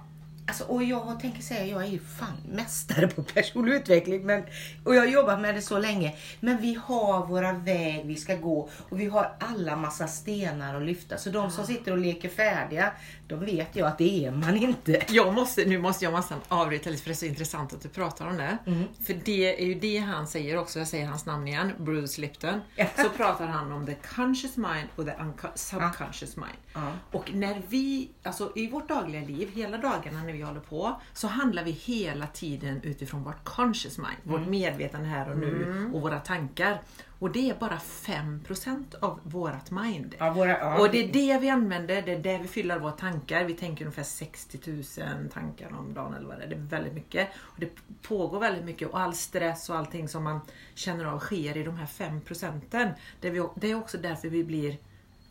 Alltså, 0.52 0.64
och 0.64 0.84
jag 0.84 1.20
tänker 1.20 1.42
säga, 1.42 1.66
jag 1.66 1.84
är 1.84 1.88
ju 1.88 2.00
fan 2.00 2.38
mästare 2.50 3.08
på 3.08 3.24
personlig 3.24 3.74
utveckling. 3.74 4.26
Men, 4.26 4.44
och 4.84 4.96
jag 4.96 5.00
har 5.00 5.08
jobbat 5.08 5.42
med 5.42 5.56
det 5.56 5.62
så 5.62 5.80
länge. 5.80 6.16
Men 6.40 6.62
vi 6.62 6.80
har 6.84 7.26
våra 7.28 7.54
väg 7.54 8.06
vi 8.06 8.16
ska 8.16 8.36
gå. 8.36 8.70
Och 8.90 9.00
vi 9.00 9.06
har 9.06 9.36
alla 9.40 9.76
massa 9.76 10.08
stenar 10.08 10.76
att 10.76 10.82
lyfta. 10.82 11.18
Så 11.18 11.30
de 11.30 11.52
som 11.52 11.66
sitter 11.66 11.92
och 11.92 11.98
leker 11.98 12.30
färdiga, 12.30 12.92
de 13.32 13.46
vet 13.46 13.76
jag 13.76 13.88
att 13.88 13.98
det 13.98 14.26
är 14.26 14.32
man 14.32 14.58
inte. 14.58 15.06
Jag 15.10 15.34
måste, 15.34 15.66
nu 15.66 15.80
måste 15.80 16.06
jag 16.06 16.14
nästan 16.14 16.40
avbryta 16.48 16.90
lite 16.90 17.04
för 17.04 17.10
det 17.10 17.14
är 17.14 17.16
så 17.16 17.26
intressant 17.26 17.74
att 17.74 17.82
du 17.82 17.90
pratar 17.90 18.28
om 18.28 18.38
det. 18.38 18.58
Mm. 18.66 18.84
För 19.04 19.14
det 19.26 19.62
är 19.62 19.66
ju 19.66 19.76
det 19.76 19.98
han 19.98 20.28
säger 20.28 20.58
också, 20.58 20.80
jag 20.80 20.88
säger 20.88 21.06
hans 21.06 21.26
namn 21.26 21.48
igen, 21.48 21.72
Bruce 21.80 22.22
Lipton. 22.22 22.62
så 22.96 23.10
pratar 23.10 23.48
han 23.48 23.72
om 23.72 23.86
the 23.86 23.96
conscious 24.16 24.58
mind 24.58 24.88
och 24.96 25.06
the 25.06 25.14
subconscious 25.56 26.36
mind. 26.36 26.58
Ja. 26.74 26.92
Och 27.12 27.34
när 27.34 27.62
vi, 27.68 28.10
alltså 28.24 28.52
i 28.56 28.68
vårt 28.68 28.90
dagliga 28.90 29.22
liv, 29.22 29.52
hela 29.54 29.78
dagarna 29.78 30.24
när 30.24 30.34
vi 30.34 30.42
håller 30.42 30.60
på, 30.60 31.02
så 31.14 31.28
handlar 31.28 31.64
vi 31.64 31.72
hela 31.72 32.28
tiden 32.28 32.80
utifrån 32.84 33.24
vårt 33.24 33.44
conscious 33.44 33.98
mind, 33.98 34.18
mm. 34.26 34.40
vårt 34.40 34.50
medvetande 34.50 35.08
här 35.08 35.32
och 35.32 35.38
nu 35.38 35.64
mm. 35.64 35.96
och 35.96 36.02
våra 36.02 36.20
tankar. 36.20 36.82
Och 37.22 37.32
det 37.32 37.50
är 37.50 37.56
bara 37.56 37.78
5% 37.78 38.96
av 39.00 39.20
vårt 39.24 39.72
mind. 39.72 40.16
Ja, 40.20 40.34
våra, 40.34 40.60
ja. 40.60 40.80
Och 40.80 40.92
det 40.92 40.98
är 40.98 41.14
det 41.14 41.40
vi 41.40 41.50
använder, 41.50 42.02
det 42.02 42.12
är 42.14 42.20
det 42.20 42.38
vi 42.38 42.48
fyller 42.48 42.80
våra 42.80 42.92
tankar. 42.92 43.44
Vi 43.44 43.54
tänker 43.54 43.86
ungefär 43.86 44.04
60 44.04 44.60
000 44.72 45.30
tankar 45.34 45.74
om 45.74 45.94
dagen 45.94 46.14
eller 46.14 46.28
vad 46.28 46.38
det 46.38 46.44
är. 46.44 46.48
Det 46.48 46.56
är 46.56 46.60
väldigt 46.60 46.94
mycket. 46.94 47.30
Och 47.38 47.60
det 47.60 47.70
pågår 48.02 48.40
väldigt 48.40 48.66
mycket 48.66 48.88
och 48.88 49.00
all 49.00 49.14
stress 49.14 49.70
och 49.70 49.76
allting 49.76 50.08
som 50.08 50.24
man 50.24 50.40
känner 50.76 51.06
av 51.06 51.20
sker 51.20 51.58
i 51.58 51.64
de 51.64 51.76
här 51.76 51.86
5%. 51.86 52.94
Det, 53.20 53.30
vi, 53.30 53.44
det 53.56 53.72
är 53.72 53.76
också 53.76 53.98
därför 53.98 54.30
vi 54.30 54.44
blir 54.44 54.78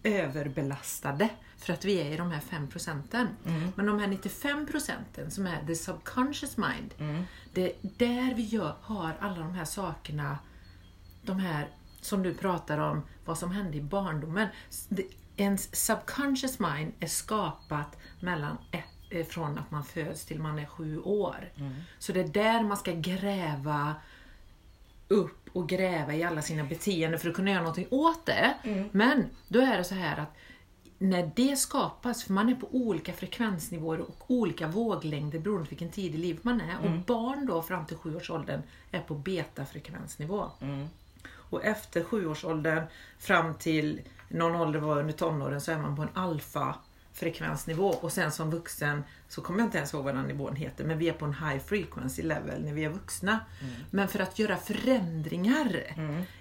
överbelastade 0.03 1.29
för 1.59 1.72
att 1.72 1.85
vi 1.85 2.00
är 2.00 2.12
i 2.12 2.16
de 2.16 2.31
här 2.31 2.40
5 2.40 2.68
procenten. 2.68 3.29
Mm. 3.46 3.72
Men 3.76 3.87
de 3.87 3.98
här 3.98 4.07
95 4.07 4.66
procenten 4.66 5.31
som 5.31 5.46
är 5.46 5.66
the 5.66 5.74
subconscious 5.74 6.57
mind, 6.57 6.94
mm. 6.98 7.24
det 7.55 7.64
är 7.64 7.72
där 7.83 8.35
vi 8.35 8.42
gör, 8.42 8.74
har 8.81 9.12
alla 9.20 9.38
de 9.38 9.55
här 9.55 9.64
sakerna, 9.64 10.38
de 11.22 11.38
här 11.38 11.68
som 12.00 12.22
du 12.22 12.34
pratar 12.34 12.78
om, 12.78 13.02
vad 13.24 13.38
som 13.38 13.50
hände 13.50 13.76
i 13.76 13.82
barndomen. 13.82 14.48
Ens 15.36 15.76
subconscious 15.76 16.58
mind 16.58 16.92
är 17.00 17.06
skapat 17.06 17.98
mellan 18.20 18.58
ett, 18.70 18.84
eh, 19.10 19.26
från 19.26 19.58
att 19.58 19.70
man 19.70 19.84
föds 19.84 20.24
till 20.24 20.40
man 20.40 20.58
är 20.58 20.66
sju 20.66 21.00
år. 21.00 21.52
Mm. 21.56 21.74
Så 21.98 22.12
det 22.12 22.20
är 22.20 22.28
där 22.28 22.62
man 22.62 22.76
ska 22.76 22.92
gräva 22.92 23.94
upp 25.08 25.48
och 25.52 25.68
gräva 25.68 26.14
i 26.14 26.24
alla 26.24 26.42
sina 26.42 26.64
beteenden 26.64 27.20
för 27.20 27.28
att 27.28 27.36
kunna 27.36 27.50
göra 27.50 27.62
någonting 27.62 27.86
åt 27.90 28.26
det. 28.26 28.54
Mm. 28.62 28.88
Men 28.92 29.24
då 29.48 29.60
är 29.60 29.78
det 29.78 29.84
så 29.84 29.94
här 29.94 30.16
att 30.20 30.36
när 30.98 31.30
det 31.36 31.56
skapas, 31.56 32.24
för 32.24 32.32
man 32.32 32.48
är 32.48 32.54
på 32.54 32.68
olika 32.70 33.12
frekvensnivåer 33.12 34.00
och 34.00 34.24
olika 34.26 34.68
våglängder 34.68 35.38
beroende 35.38 35.64
på 35.64 35.70
vilken 35.70 35.90
tid 35.90 36.14
i 36.14 36.18
livet 36.18 36.44
man 36.44 36.60
är. 36.60 36.78
Och 36.78 36.90
barn 37.06 37.46
då 37.46 37.62
fram 37.62 37.86
till 37.86 37.96
sjuårsåldern 37.96 38.62
är 38.90 39.00
på 39.00 39.14
betafrekvensnivå. 39.14 40.50
Och 41.50 41.64
efter 41.64 42.04
sjuårsåldern 42.04 42.84
fram 43.18 43.54
till 43.54 44.00
någon 44.28 44.56
ålder 44.56 44.80
var 44.80 44.98
under 44.98 45.12
tonåren 45.12 45.60
så 45.60 45.72
är 45.72 45.78
man 45.78 45.96
på 45.96 46.02
en 46.02 46.08
alfa 46.14 46.74
frekvensnivå 47.12 47.88
och 47.88 48.12
sen 48.12 48.32
som 48.32 48.50
vuxen 48.50 49.02
så 49.28 49.40
kommer 49.42 49.58
jag 49.58 49.66
inte 49.66 49.78
ens 49.78 49.94
ihåg 49.94 50.04
vad 50.04 50.14
den 50.14 50.24
nivån 50.24 50.56
heter 50.56 50.84
men 50.84 50.98
vi 50.98 51.08
är 51.08 51.12
på 51.12 51.24
en 51.24 51.34
high 51.34 51.58
frequency 51.58 52.22
level 52.22 52.64
när 52.64 52.72
vi 52.72 52.84
är 52.84 52.88
vuxna. 52.90 53.40
Men 53.90 54.08
för 54.08 54.18
att 54.18 54.38
göra 54.38 54.56
förändringar 54.56 55.94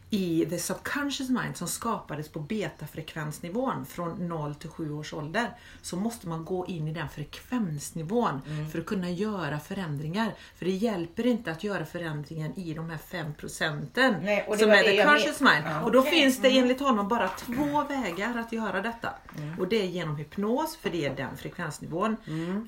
i 0.10 0.46
the 0.50 0.60
subconscious 0.60 1.30
mind 1.30 1.58
som 1.58 1.68
skapades 1.68 2.30
på 2.30 2.40
betafrekvensnivån 2.40 3.86
från 3.86 4.28
0 4.28 4.56
till 4.56 4.70
7 4.70 4.94
års 4.94 5.14
ålder 5.14 5.58
så 5.82 5.96
måste 5.96 6.28
man 6.28 6.46
gå 6.46 6.68
in 6.68 6.88
i 6.88 6.94
den 6.94 7.10
frekvensnivån 7.10 8.42
för 8.72 8.80
att 8.80 8.86
kunna 8.86 9.10
göra 9.10 9.60
förändringar. 9.60 10.34
För 10.56 10.66
det 10.66 10.72
hjälper 10.72 11.26
inte 11.26 11.52
att 11.52 11.64
göra 11.64 11.86
förändringen 11.86 12.60
i 12.60 12.74
de 12.74 12.90
här 12.90 12.98
5 12.98 13.34
procenten 13.34 14.14
som 14.58 14.70
är 14.70 14.84
the 14.84 15.04
conscious 15.06 15.42
mind. 15.42 15.66
Ja, 15.66 15.82
Och 15.84 15.92
då 15.92 16.00
okej. 16.00 16.12
finns 16.12 16.38
det 16.42 16.58
enligt 16.58 16.80
honom 16.80 17.08
bara 17.08 17.28
två 17.28 17.84
vägar 17.84 18.38
att 18.38 18.52
göra 18.52 18.82
detta. 18.82 19.14
Och 19.60 19.68
det 19.68 19.82
är 19.82 19.88
genom 19.88 20.16
hypnos, 20.16 20.78
för 20.78 20.90
det 20.90 21.06
är 21.06 21.16
den 21.16 21.38
frekvensnivån. 21.38 22.18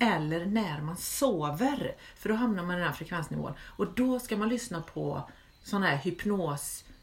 Eller 0.00 0.46
när 0.46 0.80
man 0.82 0.96
sover, 0.96 1.94
för 2.16 2.28
då 2.28 2.34
hamnar 2.34 2.62
man 2.62 2.78
i 2.78 2.80
den 2.80 2.94
frekvensnivån. 2.94 3.52
Och 3.60 3.86
då 3.94 4.18
ska 4.20 4.36
man 4.36 4.48
lyssna 4.48 4.80
på 4.80 5.28
sådana 5.62 5.86
här 5.86 5.96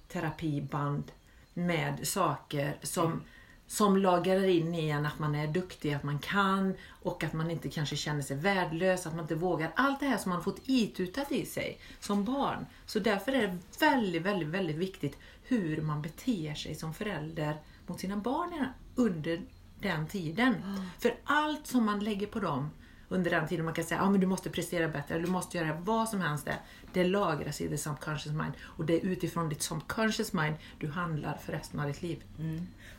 hypnosterapiband 0.10 1.12
med 1.54 2.08
saker 2.08 2.78
som 2.82 3.22
som 3.68 3.98
lagar 3.98 4.44
in 4.44 4.76
i 4.76 4.90
en 4.90 5.06
att 5.06 5.20
man 5.20 5.36
är 5.36 5.48
duktig, 5.48 5.94
att 5.94 6.04
man 6.04 6.20
kan 6.20 6.74
och 7.04 7.24
att 7.24 7.34
man 7.34 7.52
inte 7.52 7.70
kanske 7.70 7.96
känner 7.96 8.22
sig 8.22 8.38
värdelös, 8.38 9.08
att 9.08 9.14
man 9.14 9.24
inte 9.24 9.36
vågar. 9.36 9.72
Allt 9.76 10.00
det 10.00 10.06
här 10.06 10.18
som 10.18 10.30
man 10.30 10.44
fått 10.44 10.62
itutat 10.66 11.32
i 11.32 11.46
sig 11.46 11.80
som 12.00 12.24
barn. 12.24 12.66
Så 12.86 13.00
därför 13.00 13.32
är 13.32 13.48
det 13.48 13.58
väldigt, 13.80 14.22
väldigt, 14.22 14.48
väldigt 14.48 14.76
viktigt 14.76 15.18
hur 15.44 15.82
man 15.82 16.02
beter 16.02 16.54
sig 16.54 16.76
som 16.76 16.94
förälder 16.94 17.58
mot 17.88 18.00
sina 18.00 18.18
barn 18.18 18.66
under 18.96 19.42
den 19.80 20.08
tiden. 20.08 20.56
För 21.00 21.16
allt 21.24 21.68
som 21.68 21.86
man 21.86 22.00
lägger 22.00 22.28
på 22.28 22.40
dem 22.40 22.70
under 23.10 23.32
den 23.32 23.48
tiden 23.48 23.66
man 23.66 23.74
kan 23.74 23.84
säga 23.86 24.00
att 24.00 24.08
ah, 24.08 24.10
men 24.10 24.22
du 24.22 24.28
måste 24.28 24.50
prestera 24.50 24.88
bättre, 24.88 25.20
du 25.20 25.28
måste 25.28 25.58
göra 25.58 25.78
vad 25.84 26.10
som 26.10 26.22
helst. 26.22 26.46
Där. 26.46 26.56
Det 26.94 27.04
lagras 27.04 27.62
i 27.62 27.70
the 27.70 27.78
subconscious 27.78 28.36
mind 28.36 28.54
och 28.62 28.86
det 28.86 28.94
är 28.94 29.06
utifrån 29.06 29.50
ditt 29.50 29.62
subconscious 29.62 30.34
mind 30.34 30.56
du 30.80 30.88
handlar 30.90 31.38
för 31.46 31.52
resten 31.52 31.80
av 31.80 31.88
ditt 31.88 32.02
liv. 32.02 32.24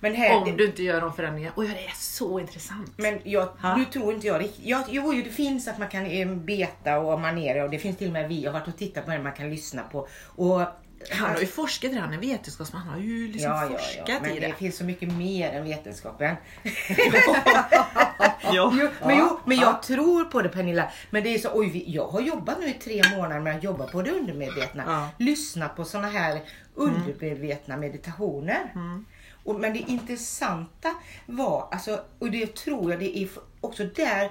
Men 0.01 0.14
här, 0.14 0.37
Om 0.37 0.57
du 0.57 0.66
inte 0.66 0.83
gör 0.83 1.01
de 1.01 1.12
förändringarna. 1.12 1.55
Och 1.57 1.62
det 1.62 1.87
är 1.87 1.92
så 1.94 2.40
intressant. 2.40 2.92
Men 2.96 3.18
jag, 3.25 3.46
Ha? 3.46 3.85
tror 3.92 4.14
inte 4.14 4.27
jag 4.27 4.40
riktigt. 4.40 4.66
Jag, 4.66 4.85
jo, 4.88 5.12
jo, 5.14 5.23
det 5.25 5.31
finns 5.31 5.68
att 5.68 5.79
man 5.79 5.88
kan 5.88 6.07
eh, 6.07 6.29
beta 6.29 6.99
och 6.99 7.20
manera 7.20 7.64
och 7.64 7.70
det 7.70 7.79
finns 7.79 7.96
till 7.96 8.07
och 8.07 8.12
med 8.12 8.29
vi 8.29 8.44
har 8.46 8.53
varit 8.53 8.68
och 8.68 8.77
tittat 8.77 9.05
på 9.05 9.11
det 9.11 9.23
man 9.23 9.33
kan 9.33 9.51
lyssna 9.51 9.83
på. 9.83 10.09
Och, 10.23 10.62
Han 11.11 11.31
har 11.31 11.41
ju 11.41 11.47
forskat 11.47 11.91
i 11.91 11.95
det, 11.95 12.01
han 12.01 12.13
är 12.13 12.19
vetenskapsman. 12.19 12.83
Han 12.83 12.93
har 12.93 13.01
ju 13.01 13.27
liksom 13.33 13.51
ja, 13.51 13.63
ja, 13.63 13.79
forskat 13.79 14.09
ja, 14.09 14.19
men 14.23 14.31
i 14.31 14.41
det 14.41 14.47
det. 14.47 14.55
finns 14.55 14.77
så 14.77 14.85
mycket 14.85 15.13
mer 15.13 15.53
än 15.53 15.65
vetenskapen. 15.65 16.37
Ja. 18.53 18.73
Jo, 18.75 18.89
men 19.07 19.19
jo, 19.19 19.39
men 19.45 19.59
jag 19.59 19.83
tror 19.83 20.25
på 20.25 20.43
det 20.43 20.49
Pernilla. 20.49 20.91
Men 21.11 21.23
det 21.23 21.35
är 21.35 21.39
så, 21.39 21.51
oj, 21.53 21.85
jag 21.87 22.07
har 22.07 22.21
jobbat 22.21 22.61
nu 22.61 22.69
i 22.69 22.73
tre 22.73 23.03
månader 23.17 23.41
med 23.41 23.57
att 23.57 23.65
jobba 23.65 23.87
på 23.87 24.03
det 24.03 24.11
undermedvetna. 24.11 24.85
Ja. 24.87 25.09
Lyssna 25.25 25.69
på 25.69 25.85
såna 25.85 26.09
här 26.09 26.41
undermedvetna 26.75 27.77
meditationer. 27.77 28.73
Mm. 28.75 29.05
Och, 29.45 29.61
men 29.61 29.73
det 29.73 29.79
intressanta 29.79 30.95
var, 31.27 31.69
alltså, 31.73 32.05
och 32.19 32.31
det 32.31 32.55
tror 32.55 32.91
jag 32.91 33.01
det 33.01 33.19
är 33.19 33.29
också 33.61 33.85
där 33.85 34.31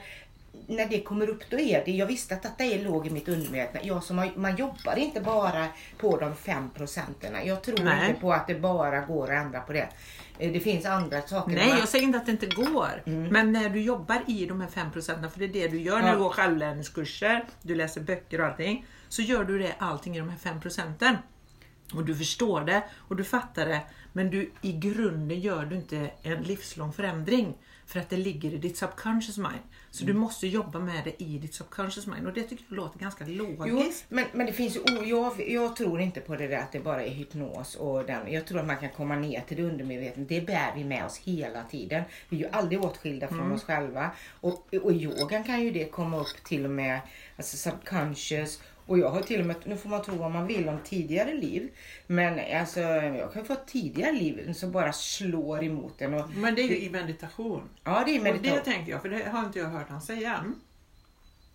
när 0.70 0.86
det 0.86 1.02
kommer 1.02 1.30
upp 1.30 1.44
då 1.50 1.60
är 1.60 1.86
det, 1.86 1.92
jag 1.92 2.06
visste 2.06 2.36
att 2.36 2.44
detta 2.44 2.64
är 2.64 2.84
låg 2.84 3.08
i 3.08 3.10
mitt 3.10 3.28
undermedvetna. 3.28 3.80
Jag 3.84 4.04
som 4.04 4.18
har, 4.18 4.32
man 4.36 4.56
jobbar 4.56 4.96
inte 4.98 5.22
bara 5.22 5.68
på 5.98 6.18
de 6.18 6.36
fem 6.36 6.70
procenten. 6.70 7.36
Jag 7.48 7.64
tror 7.64 7.78
Nej. 7.84 8.10
inte 8.10 8.22
på 8.22 8.34
att 8.34 8.48
det 8.48 8.56
bara 8.56 9.00
går 9.00 9.24
att 9.24 9.46
ändra 9.46 9.60
på 9.62 9.74
det. 9.74 9.90
Eh, 10.40 10.52
Det 10.52 10.60
finns 10.60 10.86
andra 10.86 11.22
saker. 11.22 11.52
Nej, 11.56 11.70
jag 11.80 11.88
säger 11.90 12.04
inte 12.06 12.18
att 12.18 12.26
det 12.26 12.32
inte 12.32 12.46
går. 12.48 13.02
Men 13.06 13.52
när 13.52 13.70
du 13.70 13.82
jobbar 13.82 14.22
i 14.28 14.46
de 14.46 14.62
här 14.62 14.68
5 14.68 14.92
procenten, 14.92 15.32
för 15.32 15.40
det 15.40 15.46
är 15.46 15.50
det 15.54 15.68
du 15.68 15.82
gör 15.82 16.00
när 16.00 16.08
Ja. 16.08 16.14
du 16.14 16.20
går 16.20 16.30
självlärningskurser, 16.30 17.46
du 17.62 17.76
läser 17.76 18.02
böcker 18.02 18.42
och 18.42 18.48
allting. 18.48 18.86
Så 19.10 19.22
gör 19.22 19.44
du 19.44 19.60
det 19.60 19.74
allting 19.80 20.16
i 20.16 20.20
de 20.20 20.30
här 20.30 20.38
5 20.38 20.62
procenten. 20.62 21.18
Och 21.94 22.06
du 22.06 22.16
förstår 22.16 22.62
det 22.62 22.84
och 23.08 23.16
du 23.16 23.24
fattar 23.24 23.66
det. 23.66 23.82
Men 24.14 24.30
du, 24.30 24.52
i 24.62 24.74
grunden 24.74 25.40
gör 25.40 25.66
du 25.66 25.76
inte 25.76 26.12
en 26.24 26.42
livslång 26.44 26.94
förändring. 26.94 27.58
För 27.86 28.00
att 28.00 28.10
det 28.10 28.18
ligger 28.18 28.54
i 28.54 28.58
ditt 28.58 28.78
subconscious 28.78 29.38
mind. 29.38 29.64
Så 29.92 30.06
du 30.06 30.14
måste 30.14 30.48
jobba 30.48 30.80
med 30.80 31.04
det 31.04 31.24
i 31.24 31.38
ditt 31.38 31.54
subconscious 31.54 32.08
mind. 32.08 32.28
Och 32.28 32.34
det 32.34 32.44
tycker 32.44 32.64
jag 32.70 32.76
låter 32.76 33.00
ganska 33.00 33.26
Jo, 33.28 33.56
logiskt. 33.60 34.06
men, 34.10 34.26
men 34.34 34.46
det 34.46 34.54
finns 34.54 34.76
ju, 34.76 34.80
o- 34.80 35.04
jag, 35.06 35.50
jag 35.50 35.76
tror 35.76 36.02
inte 36.02 36.20
på 36.22 36.36
det 36.36 36.48
där 36.48 36.58
att 36.58 36.72
det 36.72 36.80
bara 36.80 37.04
är 37.06 37.10
hypnos 37.10 37.76
och 37.76 38.06
den. 38.06 38.32
Jag 38.34 38.46
tror 38.48 38.60
att 38.60 38.68
man 38.68 38.78
kan 38.78 38.90
komma 38.90 39.16
ner 39.16 39.42
till 39.42 39.58
det 39.58 39.64
undermedvetna. 39.64 40.24
Det 40.30 40.42
bär 40.42 40.72
vi 40.76 40.84
med 40.84 41.06
oss 41.06 41.18
hela 41.18 41.64
tiden. 41.64 42.04
Vi 42.30 42.38
är 42.38 42.42
ju 42.42 42.50
aldrig 42.52 42.84
åtskilda 42.84 43.28
från 43.28 43.52
oss 43.52 43.64
själva. 43.64 44.12
Och, 44.42 44.74
och 44.84 44.92
yogan 44.94 45.44
kan 45.44 45.62
ju 45.64 45.72
det 45.72 45.86
komma 45.86 46.20
upp 46.20 46.44
till 46.46 46.66
och 46.66 46.72
med 46.72 47.00
alltså 47.38 47.58
subconscious. 47.58 48.62
Och 48.90 49.00
jag 49.00 49.10
har 49.10 49.22
till 49.22 49.40
och 49.40 49.46
med, 49.46 49.56
nu 49.66 49.78
får 49.78 49.90
man 49.90 50.02
tro 50.04 50.16
vad 50.16 50.32
man 50.32 50.48
vill 50.48 50.70
om 50.70 50.78
tidigare 50.84 51.34
liv. 51.34 51.70
Men 52.08 52.60
alltså 52.60 52.80
jag 52.80 53.34
kan 53.34 53.46
få 53.46 53.56
tidigare 53.56 54.12
liv 54.12 54.54
som 54.54 54.72
bara 54.72 54.94
slår 54.94 55.64
emot 55.64 56.02
en. 56.02 56.14
Och, 56.14 56.30
Men 56.30 56.56
det 56.56 56.62
är 56.62 56.68
ju 56.68 56.80
i 56.80 56.90
meditation. 56.90 57.70
ja, 57.84 58.04
det 58.06 58.12
är 58.16 58.20
Och 58.20 58.26
det 58.26 58.32
meditation. 58.32 58.64
tänker 58.64 58.92
jag, 58.92 59.02
för 59.02 59.10
det 59.10 59.30
har 59.30 59.46
inte 59.46 59.60
jag 59.60 59.66
hört 59.70 59.90
han 59.90 60.02
säga 60.02 60.36
än. 60.38 60.56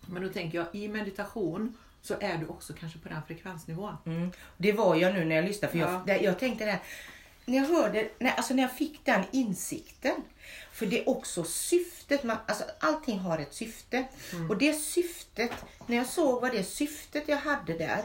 Men 0.07 0.21
då 0.23 0.29
tänker 0.29 0.57
jag, 0.57 0.67
i 0.73 0.87
meditation 0.87 1.77
så 2.01 2.13
är 2.19 2.37
du 2.37 2.45
också 2.47 2.73
kanske 2.79 2.99
på 2.99 3.09
den 3.09 3.21
frekvensnivån. 3.27 3.93
Mm. 4.05 4.31
Det 4.57 4.71
var 4.71 4.95
jag 4.95 5.13
nu 5.13 5.25
när 5.25 5.35
jag 5.35 5.45
lyssnade. 5.45 5.71
För 5.71 5.79
jag, 5.79 5.89
Ja. 5.89 6.03
det, 6.05 6.17
jag 6.17 6.39
tänkte 6.39 6.65
det 6.65 6.71
här, 6.71 6.81
när 7.45 7.57
jag 7.57 7.65
hörde, 7.65 8.09
när, 8.19 8.31
alltså 8.31 8.53
när 8.53 8.63
jag 8.63 8.77
fick 8.77 9.05
den 9.05 9.23
insikten. 9.31 10.15
För 10.73 10.85
det 10.85 10.99
är 10.99 11.09
också 11.09 11.43
syftet. 11.43 12.23
Man, 12.23 12.37
alltså 12.45 12.63
allting 12.79 13.19
har 13.19 13.39
ett 13.39 13.53
syfte. 13.53 14.05
Och 14.49 14.57
det 14.57 14.73
syftet, 14.73 15.51
när 15.87 15.97
jag 15.97 16.07
såg 16.07 16.41
vad 16.41 16.51
det 16.51 16.63
syftet 16.63 17.23
jag 17.27 17.37
hade 17.37 17.77
där. 17.77 18.03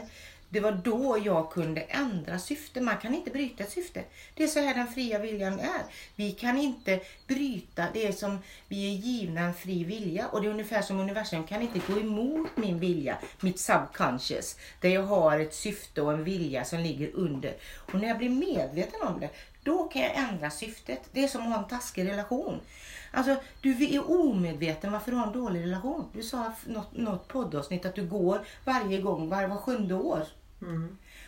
Det 0.53 0.59
var 0.59 0.71
då 0.71 1.17
jag 1.25 1.51
kunde 1.51 1.81
ändra 1.81 2.39
syfte. 2.39 2.81
Man 2.81 2.97
kan 2.97 3.15
inte 3.15 3.31
bryta 3.31 3.63
ett 3.63 3.71
syfte. 3.71 4.03
Det 4.35 4.43
är 4.43 4.47
så 4.47 4.59
här 4.59 4.75
den 4.75 4.87
fria 4.87 5.19
viljan 5.19 5.59
är. 5.59 5.83
Vi 6.15 6.31
kan 6.31 6.57
inte 6.57 6.99
bryta 7.27 7.85
det 7.93 8.19
som 8.19 8.39
vi 8.67 8.93
är 8.93 8.97
givna 8.97 9.41
en 9.41 9.53
fri 9.53 9.83
vilja. 9.83 10.27
Och 10.27 10.41
det 10.41 10.47
är 10.47 10.51
ungefär 10.51 10.81
som 10.81 10.99
universum 10.99 11.43
kan 11.43 11.61
inte 11.61 11.79
gå 11.87 11.99
emot 11.99 12.49
min 12.55 12.79
vilja, 12.79 13.17
mitt 13.39 13.59
subconscious. 13.59 14.57
Där 14.81 14.89
jag 14.89 15.03
har 15.03 15.39
ett 15.39 15.53
syfte 15.53 16.01
och 16.01 16.13
en 16.13 16.23
vilja 16.23 16.65
som 16.65 16.79
ligger 16.79 17.15
under. 17.15 17.53
Och 17.75 17.99
när 17.99 18.07
jag 18.07 18.17
blir 18.17 18.29
medveten 18.29 19.01
om 19.01 19.19
det, 19.19 19.29
då 19.63 19.83
kan 19.83 20.01
jag 20.01 20.15
ändra 20.15 20.49
syftet. 20.49 21.01
Det 21.11 21.23
är 21.23 21.27
som 21.27 21.41
att 21.41 21.47
ha 21.47 21.63
en 21.63 21.69
taskig 21.69 22.07
relation. 22.07 22.59
Alltså, 23.11 23.35
du 23.61 23.95
är 23.95 24.11
omedveten 24.11 24.91
varför 24.91 25.11
du 25.11 25.17
har 25.17 25.27
en 25.27 25.33
dålig 25.33 25.61
relation. 25.61 26.05
Du 26.13 26.23
sa 26.23 26.53
i 26.67 26.71
något, 26.71 26.97
något 26.97 27.27
poddavsnitt 27.27 27.85
att 27.85 27.95
du 27.95 28.05
går 28.05 28.41
varje 28.65 29.01
gång, 29.01 29.29
var, 29.29 29.47
var 29.47 29.57
sjunde 29.57 29.95
år. 29.95 30.23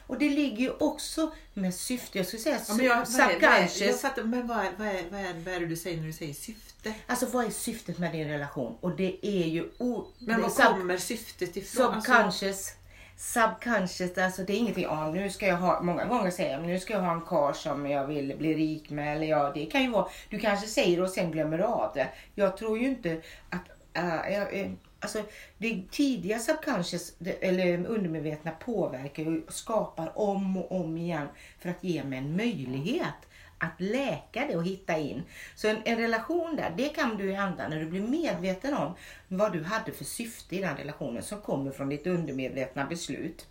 Och 0.08 0.20
det 0.20 0.30
ligger 0.30 0.58
ju 0.58 0.72
också 0.80 1.32
med 1.54 1.74
syfte. 1.76 2.18
Jag 2.18 2.28
skulle 2.28 2.42
säga 2.44 2.60
Ja, 2.68 2.74
men 2.74 2.86
jag, 2.86 2.96
vad 2.96 3.06
är, 3.20 3.40
vad 3.40 3.44
är, 3.44 3.60
jag 3.60 3.70
subconscious. 3.70 4.02
fattar, 4.02 4.24
men 4.24 4.48
vad 4.48 4.58
är, 4.58 4.72
vad, 4.78 4.88
är, 4.88 5.04
vad, 5.12 5.20
är, 5.22 5.34
vad 5.46 5.54
är 5.54 5.60
det 5.60 5.66
du 5.66 5.76
säger 5.76 5.98
när 5.98 6.08
du 6.08 6.14
säger 6.14 6.34
syfte? 6.34 6.94
Alltså 7.08 7.26
vad 7.26 7.46
är 7.46 7.50
syftet 7.50 7.98
med 8.00 8.12
din 8.12 8.28
relation? 8.28 8.78
Och 8.82 8.96
det 8.96 9.26
är 9.28 9.48
ju... 9.48 9.70
O, 9.78 10.08
Men 10.20 10.42
var 10.42 10.50
sub- 10.50 10.66
kommer 10.66 10.98
syftet 10.98 11.58
ifrån? 11.58 11.94
Alltså, 11.94 12.12
Subconscious. 12.12 12.74
Subconscious, 13.18 14.18
alltså 14.18 14.44
det 14.44 14.54
är 14.54 14.58
ingenting, 14.58 14.84
ja 14.84 15.12
nu 15.12 15.30
ska 15.30 15.48
jag 15.48 15.58
ha, 15.58 15.82
många 15.82 16.06
gånger 16.06 16.32
säger 16.32 16.52
jag, 16.54 16.64
nu 16.64 16.80
ska 16.80 16.94
jag 16.94 17.02
ha 17.02 17.14
en 17.14 17.22
karl 17.22 17.54
som 17.54 17.86
jag 17.86 18.08
vill 18.08 18.36
bli 18.38 18.54
rik 18.54 18.90
med. 18.90 19.16
Eller 19.16 19.28
ja, 19.28 19.52
det 19.56 19.66
kan 19.66 19.82
ju 19.84 19.90
vara, 19.92 20.08
du 20.30 20.40
kanske 20.40 20.68
säger 20.68 20.98
det 20.98 21.04
och 21.04 21.10
sen 21.10 21.32
glömmer 21.32 21.60
av 21.60 21.92
det. 21.96 22.08
Jag 22.36 22.58
tror 22.58 22.80
ju 22.80 22.88
inte 22.88 23.22
att, 23.50 23.62
äh, 23.94 24.34
jag, 24.34 24.76
alltså 25.04 25.24
det 25.58 25.84
tidiga 25.92 26.40
subconscious, 26.40 27.16
det, 27.18 27.32
eller 27.32 27.86
undermedvetna 27.86 28.52
påverkar 28.52 29.44
och 29.48 29.54
skapar 29.54 30.18
om 30.18 30.58
och 30.58 30.72
om 30.82 30.98
igen 30.98 31.28
för 31.60 31.70
att 31.70 31.84
ge 31.84 32.04
mig 32.04 32.20
en 32.20 32.36
möjlighet 32.36 33.28
att 33.58 33.82
läka 33.82 34.46
det 34.48 34.56
och 34.56 34.66
hitta 34.66 34.98
in. 34.98 35.24
Så 35.56 35.68
en, 35.68 35.78
en 35.86 35.98
relation 35.98 36.56
där, 36.56 36.74
det 36.78 36.90
kan 36.90 37.18
du 37.18 37.34
ändra 37.34 37.68
när 37.68 37.80
du 37.80 37.86
blir 37.86 38.02
medveten 38.02 38.74
om 38.74 38.94
vad 39.28 39.54
du 39.54 39.64
hade 39.64 39.92
för 39.92 40.06
syfte 40.06 40.56
i 40.56 40.62
den 40.62 40.78
relationen 40.78 41.24
som 41.24 41.42
kommer 41.42 41.72
från 41.72 41.90
ditt 41.90 42.08
undermedvetna 42.08 42.86
beslut. 42.86 43.48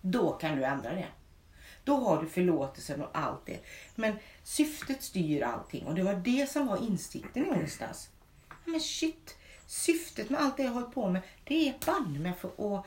Då 0.00 0.32
kan 0.32 0.56
du 0.56 0.64
ändra 0.64 0.90
det. 0.90 1.06
Då 1.84 1.96
har 1.96 2.22
du 2.22 2.28
förlåtelsen 2.28 3.02
och 3.02 3.10
allt 3.12 3.46
det. 3.46 3.58
Men 3.94 4.16
syftet 4.42 5.02
styr 5.02 5.42
allting 5.42 5.86
och 5.86 5.94
det 5.94 6.02
var 6.02 6.14
det 6.14 6.50
som 6.50 6.66
var 6.66 6.76
insikten 6.76 7.46
i 7.46 7.50
onsdags. 7.50 8.10
Men 8.64 8.80
shit, 8.80 9.37
syftet 9.68 10.30
med 10.30 10.40
allt 10.40 10.56
det 10.56 10.62
jag 10.62 10.70
har 10.70 10.80
hållit 10.80 10.94
på 10.94 11.08
med, 11.08 11.22
det 11.44 11.68
är 11.68 11.74
banne 11.86 12.18
mig 12.18 12.32
för 12.40 12.76
att 12.76 12.86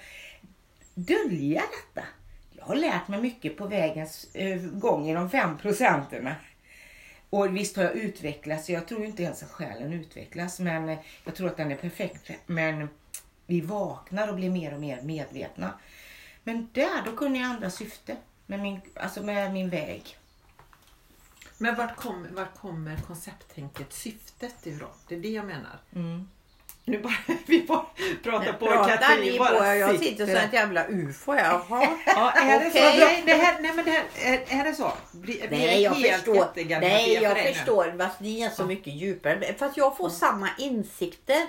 dölja 0.95 1.61
detta. 1.61 2.07
Jag 2.51 2.65
har 2.65 2.75
lärt 2.75 3.07
mig 3.07 3.21
mycket 3.21 3.57
på 3.57 3.67
vägens 3.67 4.35
eh, 4.35 4.61
gång 4.61 5.09
i 5.09 5.13
de 5.13 5.29
fem 5.29 5.57
procenten. 5.57 6.29
Och 7.29 7.55
visst 7.55 7.75
har 7.75 7.83
jag 7.83 7.95
utvecklats. 7.95 8.69
Jag 8.69 8.87
tror 8.87 9.05
inte 9.05 9.23
ens 9.23 9.43
att 9.43 9.51
själen 9.51 9.93
utvecklas. 9.93 10.59
Men 10.59 10.89
eh, 10.89 10.99
jag 11.23 11.35
tror 11.35 11.47
att 11.47 11.57
den 11.57 11.71
är 11.71 11.75
perfekt. 11.75 12.31
Men 12.45 12.89
vi 13.45 13.61
vaknar 13.61 14.27
och 14.27 14.35
blir 14.35 14.49
mer 14.49 14.73
och 14.73 14.79
mer 14.79 15.01
medvetna. 15.01 15.73
Men 16.43 16.69
där, 16.73 17.05
då 17.05 17.15
kunde 17.15 17.39
jag 17.39 17.49
andra 17.49 17.69
syfte. 17.69 18.17
Med 18.45 18.59
min, 18.59 18.81
alltså 18.95 19.23
med 19.23 19.53
min 19.53 19.69
väg. 19.69 20.17
Men 21.57 21.75
vart 21.75 21.95
kommer, 21.95 22.29
vart 22.29 22.57
kommer 22.57 22.97
koncepttänket, 22.97 23.93
syftet 23.93 24.67
ifrån? 24.67 24.89
Det 25.07 25.15
är 25.15 25.19
det 25.19 25.29
jag 25.29 25.45
menar. 25.45 25.79
Nu 26.91 26.99
bara, 26.99 27.17
vi 27.45 27.61
bara 27.61 27.85
pratar 28.23 28.53
på 28.53 28.65
Pratar 28.65 28.97
Katrin 28.97 29.31
ni 29.31 29.37
på? 29.37 29.43
bara 29.43 29.75
Jag 29.75 29.99
sitter 29.99 30.25
som 30.25 30.35
ett 30.35 30.53
jävla 30.53 30.87
ufo. 30.87 31.35
Jaha. 31.35 31.97
Ja, 32.05 32.31
är 32.31 32.59
det 32.59 32.71
så? 32.71 32.79
Nej, 32.79 33.23
det 33.25 33.33
här, 33.33 33.61
nej 33.61 33.71
men 33.75 33.85
det 33.85 33.91
här, 33.91 34.03
är, 34.15 34.59
är 34.59 34.63
det 34.63 34.73
så? 34.73 34.91
Blir, 35.11 35.47
blir 35.47 35.49
Nej, 35.49 35.83
jag 35.83 35.95
förstår. 35.95 36.79
Nej, 36.79 37.13
jag 37.13 37.37
förstår. 37.37 37.97
Fast 37.97 38.19
ni 38.19 38.41
är 38.41 38.49
så 38.49 38.65
mycket 38.65 38.93
djupare. 38.93 39.53
Fast 39.57 39.77
jag 39.77 39.97
får 39.97 40.09
samma 40.09 40.49
insikter 40.57 41.47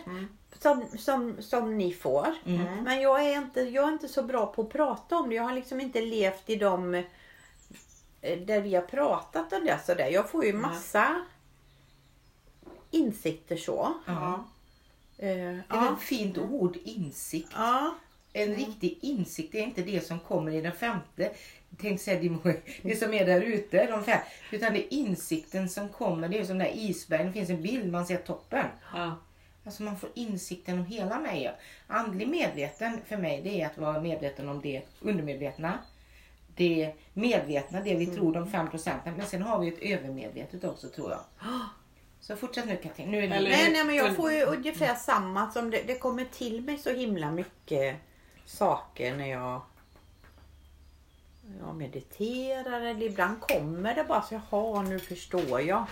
som, 0.59 0.85
som, 0.99 1.37
som 1.43 1.79
ni 1.79 1.93
får. 1.93 2.35
Men 2.85 3.01
jag 3.01 3.25
är, 3.25 3.39
inte, 3.39 3.61
jag 3.61 3.89
är 3.89 3.93
inte 3.93 4.09
så 4.09 4.23
bra 4.23 4.47
på 4.47 4.63
att 4.63 4.71
prata 4.71 5.17
om 5.17 5.29
det. 5.29 5.35
Jag 5.35 5.43
har 5.43 5.53
liksom 5.53 5.81
inte 5.81 6.01
levt 6.01 6.51
i 6.51 6.57
de 6.57 6.95
eh, 6.95 8.39
där 8.39 8.61
vi 8.61 8.75
har 8.75 8.83
pratat 8.83 9.53
om 9.53 9.65
det. 9.65 9.79
Sådär. 9.87 10.09
Jag 10.09 10.31
får 10.31 10.45
ju 10.45 10.53
massa 10.53 11.23
insikter 12.91 13.57
så. 13.57 13.95
Ja. 14.07 14.45
Eh, 15.23 15.29
Det 15.29 15.41
är 15.41 15.63
ja. 15.69 15.93
ett 15.97 16.03
fint 16.03 16.39
ord, 16.39 16.77
insikt. 16.85 17.49
Ja. 17.55 17.95
En 18.33 18.55
riktig 18.55 18.99
insikt 19.03 19.55
är 19.55 19.59
inte 19.59 19.83
det 19.83 20.07
som 20.07 20.21
kommer 20.21 20.53
i 20.53 20.61
den 20.61 20.73
femte. 20.73 21.31
Tänk 21.81 22.01
säga 22.01 22.21
det 22.83 22.97
som 22.97 23.15
är 23.15 23.27
där 23.27 23.41
ute. 23.41 23.87
De 23.87 24.05
fem, 24.05 24.21
utan 24.51 24.73
det 24.73 24.95
är 24.95 24.99
insikten 24.99 25.69
som 25.69 25.89
kommer. 25.89 26.29
Det 26.29 26.39
är 26.39 26.45
som 26.45 26.59
där 26.59 26.71
isbergen. 26.75 27.27
Det 27.27 27.33
finns 27.33 27.51
en 27.51 27.63
bild, 27.63 27.93
man 27.93 28.07
ser 28.07 28.17
toppen. 28.17 28.67
Ja. 28.95 29.17
Alltså 29.65 29.83
man 29.83 29.97
får 29.97 30.11
insikten 30.15 30.79
om 30.79 30.85
hela 30.85 31.21
mig. 31.21 31.53
Andlig 31.87 32.29
medveten 32.29 32.99
för 33.07 33.17
mig 33.17 33.41
det 33.43 33.61
är 33.61 33.67
att 33.67 33.79
vara 33.79 34.01
medveten 34.01 34.49
om 34.49 34.61
det 34.61 34.83
undermedvetna. 35.01 35.79
Det 36.57 36.95
medvetna, 37.13 37.81
det 37.81 37.95
vi 37.95 38.07
tror 38.07 38.35
de 38.35 38.51
fem 38.51 38.71
procenten. 38.71 39.15
Men 39.17 39.27
sen 39.27 39.43
har 39.43 39.59
vi 39.59 39.69
ett 39.69 39.79
övermedvetet 39.83 40.65
också 40.65 40.89
tror 40.89 41.11
jag. 41.11 41.21
Så 42.23 42.37
fortsätt 42.37 42.67
nu 42.67 42.77
Katrin. 42.77 43.11
Nu 43.11 43.19
är 43.19 43.29
det 43.29 43.35
Eller- 43.35 43.51
Nej, 43.51 43.73
nej, 43.73 43.85
men 43.85 43.95
jag 43.95 44.17
får 44.17 44.33
ju 44.33 44.43
ungefär 44.43 44.95
samma 44.95 45.51
som 45.51 45.71
det, 45.71 45.83
det 45.87 45.99
kommer 45.99 46.25
till 46.25 46.63
mig 46.63 46.79
så 46.79 46.91
himla 46.91 47.31
mycket 47.31 47.97
saker 48.45 49.17
när 49.17 49.31
jag, 49.31 49.61
jag 51.61 51.77
mediterar 51.77 52.81
eller 52.81 53.07
ibland 53.07 53.41
kommer 53.41 53.95
det 53.95 54.05
bara 54.05 54.23
så 54.23 54.41
jaha 54.51 54.83
nu 54.83 54.99
förstår 54.99 55.61
jag. 55.61 55.85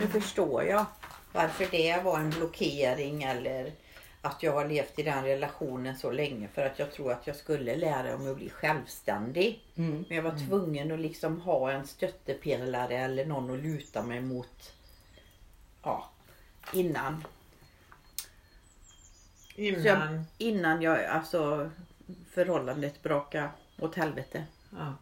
Nu 0.00 0.06
förstår 0.06 0.64
jag 0.64 0.84
varför 1.32 1.66
det 1.70 2.02
var 2.04 2.18
en 2.18 2.30
blockering 2.30 3.22
eller 3.22 3.72
att 4.20 4.42
jag 4.42 4.52
har 4.52 4.68
levt 4.68 4.98
i 4.98 5.02
den 5.02 5.24
relationen 5.24 5.96
så 5.96 6.10
länge 6.10 6.48
för 6.48 6.66
att 6.66 6.78
jag 6.78 6.92
tror 6.92 7.12
att 7.12 7.26
jag 7.26 7.36
skulle 7.36 7.76
lära 7.76 8.18
mig 8.18 8.30
att 8.30 8.36
bli 8.36 8.50
självständig. 8.50 9.64
Mm. 9.76 10.04
Men 10.08 10.16
jag 10.16 10.22
var 10.22 10.46
tvungen 10.48 10.92
att 10.92 11.00
liksom 11.00 11.40
ha 11.40 11.70
en 11.70 11.86
stöttepelare 11.86 12.98
eller 12.98 13.26
någon 13.26 13.50
att 13.50 13.62
luta 13.62 14.02
mig 14.02 14.20
mot 14.20 14.72
ja, 15.86 16.10
innan. 16.72 17.24
Så 19.54 19.60
jag, 19.62 19.76
Innan. 19.96 20.24
innan 20.38 20.82
jag, 20.82 21.04
alltså 21.04 21.70
förhållandet 22.30 23.02
brakade 23.02 23.50
åt 23.78 23.94
helvete. 23.94 24.44
Ja. 24.70 24.94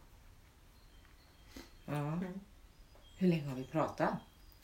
Ja. 1.87 2.18
Hur 3.18 3.28
länge 3.28 3.49
har 3.49 3.57
vi 3.57 3.64
pratat? 3.64 4.11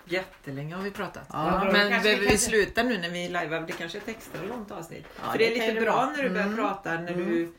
Jättelänge 0.04 0.74
har 0.74 0.82
vi 0.82 0.90
pratat. 0.90 1.26
Ja, 1.32 1.64
men 1.72 1.90
kanske 1.90 2.08
vi, 2.14 2.20
vi 2.20 2.26
kanske- 2.26 2.46
slutar 2.46 2.84
nu 2.84 2.98
när 2.98 3.10
vi 3.10 3.24
är 3.24 3.28
live. 3.28 3.60
Det 3.66 3.72
kanske 3.72 3.98
är 3.98 4.02
ett 4.02 4.08
extra 4.08 4.42
långt 4.42 4.70
avsnitt. 4.70 5.04
Ja, 5.22 5.30
För 5.32 5.38
det 5.38 5.46
är 5.46 5.54
det 5.54 5.58
kan 5.66 5.68
lite 5.68 5.80
bra 5.80 6.12
när 6.16 6.22
du 6.22 6.28
börjar 6.30 6.44
Mm. 6.44 6.56
prata 6.56 7.00
när 7.00 7.14
du 7.14 7.52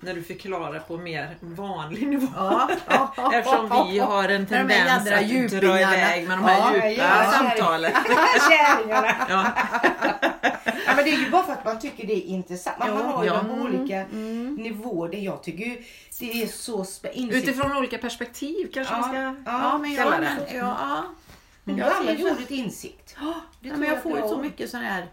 när 0.00 0.14
du 0.14 0.22
förklarar 0.22 0.78
på 0.80 0.96
mer 0.96 1.36
vanlig 1.40 2.08
nivå. 2.08 2.26
Ja, 2.36 2.70
ja, 3.16 3.32
Eftersom 3.34 3.88
vi 3.92 3.98
har 3.98 4.28
en 4.28 4.46
tendens 4.46 4.92
att 4.92 5.04
dra 5.06 5.20
djupingarna. 5.20 5.78
iväg 5.96 6.28
med 6.28 6.38
de 6.38 6.44
här 6.44 6.58
Ja, 6.78 6.88
djupa 6.90 7.02
ja, 7.02 7.32
samtalen. 7.32 7.92
Kärringarna! 8.50 9.14
Ja. 9.28 9.46
Ja, 10.86 10.92
men 10.96 11.04
det 11.04 11.10
är 11.10 11.18
ju 11.18 11.30
bara 11.30 11.42
för 11.42 11.52
att 11.52 11.64
man 11.64 11.78
tycker 11.78 12.06
det 12.06 12.12
är 12.12 12.26
intressant. 12.26 12.78
Man 12.78 12.88
Jo, 12.88 13.10
har 13.12 13.22
ju 13.24 13.28
ja. 13.30 13.42
de 13.48 13.60
olika 13.62 14.04
nivåer. 14.62 15.08
Det 15.08 15.18
jag 15.18 15.42
tycker 15.42 15.64
ju 15.64 15.82
det 16.20 16.42
är 16.42 16.46
så 16.46 16.84
spä- 16.84 17.10
insikt. 17.12 17.48
Utifrån 17.48 17.76
olika 17.76 17.98
perspektiv 17.98 18.70
kanske 18.74 18.94
Ja, 18.94 19.00
vi 19.02 19.08
ska 19.08 19.16
ja, 19.22 19.34
ja, 19.44 19.78
men 19.78 19.92
jag, 19.94 20.20
det. 20.20 20.28
ja, 20.54 20.76
ja. 20.80 21.02
Men 21.64 21.76
jag 21.76 21.92
använder 21.92 22.24
så- 22.28 22.30
ordet 22.34 22.50
insikt. 22.50 23.16
Det 23.60 23.68
Ja, 23.68 23.76
men 23.76 23.88
jag 23.88 23.96
att 23.96 24.02
får 24.02 24.12
ju 24.12 24.18
jag- 24.18 24.28
så 24.28 24.36
mycket 24.38 24.70
sådana 24.70 24.88
här 24.88 25.06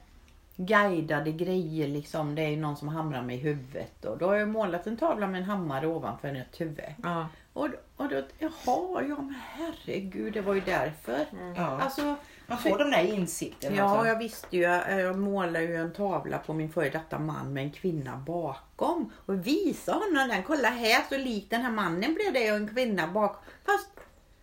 guidade 0.57 1.31
grejer 1.31 1.87
liksom. 1.87 2.35
Det 2.35 2.41
är 2.41 2.57
någon 2.57 2.77
som 2.77 2.87
hamrar 2.87 3.21
mig 3.21 3.35
i 3.35 3.39
huvudet 3.39 4.05
och 4.05 4.17
då 4.17 4.27
har 4.27 4.35
jag 4.35 4.49
målat 4.49 4.87
en 4.87 4.97
tavla 4.97 5.27
med 5.27 5.41
en 5.41 5.47
hammare 5.47 5.87
ovanför 5.87 6.27
ett 6.35 6.61
huvud. 6.61 6.85
Ja. 7.03 7.27
Och, 7.53 7.69
och 7.97 8.09
då, 8.09 8.23
jaha, 8.39 9.03
ja 9.09 9.15
men 9.15 9.35
herregud, 9.49 10.33
det 10.33 10.41
var 10.41 10.53
ju 10.53 10.61
därför. 10.61 11.25
Ja. 11.55 11.81
Alltså, 11.81 12.15
Man 12.47 12.57
får 12.57 12.77
de 12.77 12.91
där 12.91 13.13
insikterna. 13.13 13.75
Ja, 13.75 13.83
alltså. 13.83 14.07
jag 14.07 14.19
visste 14.19 14.57
ju. 14.57 14.61
Jag, 14.61 15.01
jag 15.01 15.17
målade 15.17 15.65
ju 15.65 15.75
en 15.75 15.93
tavla 15.93 16.37
på 16.37 16.53
min 16.53 16.69
före 16.69 16.89
detta 16.89 17.19
man 17.19 17.53
med 17.53 17.63
en 17.63 17.71
kvinna 17.71 18.17
bakom. 18.17 19.11
Och 19.25 19.47
visade 19.47 19.97
honom 19.97 20.27
den. 20.27 20.43
Kolla 20.43 20.69
här 20.69 21.03
så 21.09 21.17
lik 21.17 21.49
den 21.49 21.61
här 21.61 21.71
mannen 21.71 22.13
blev 22.13 22.33
det 22.33 22.51
och 22.51 22.57
en 22.57 22.67
kvinna 22.67 23.07
bakom. 23.07 23.41
Fast 23.65 23.89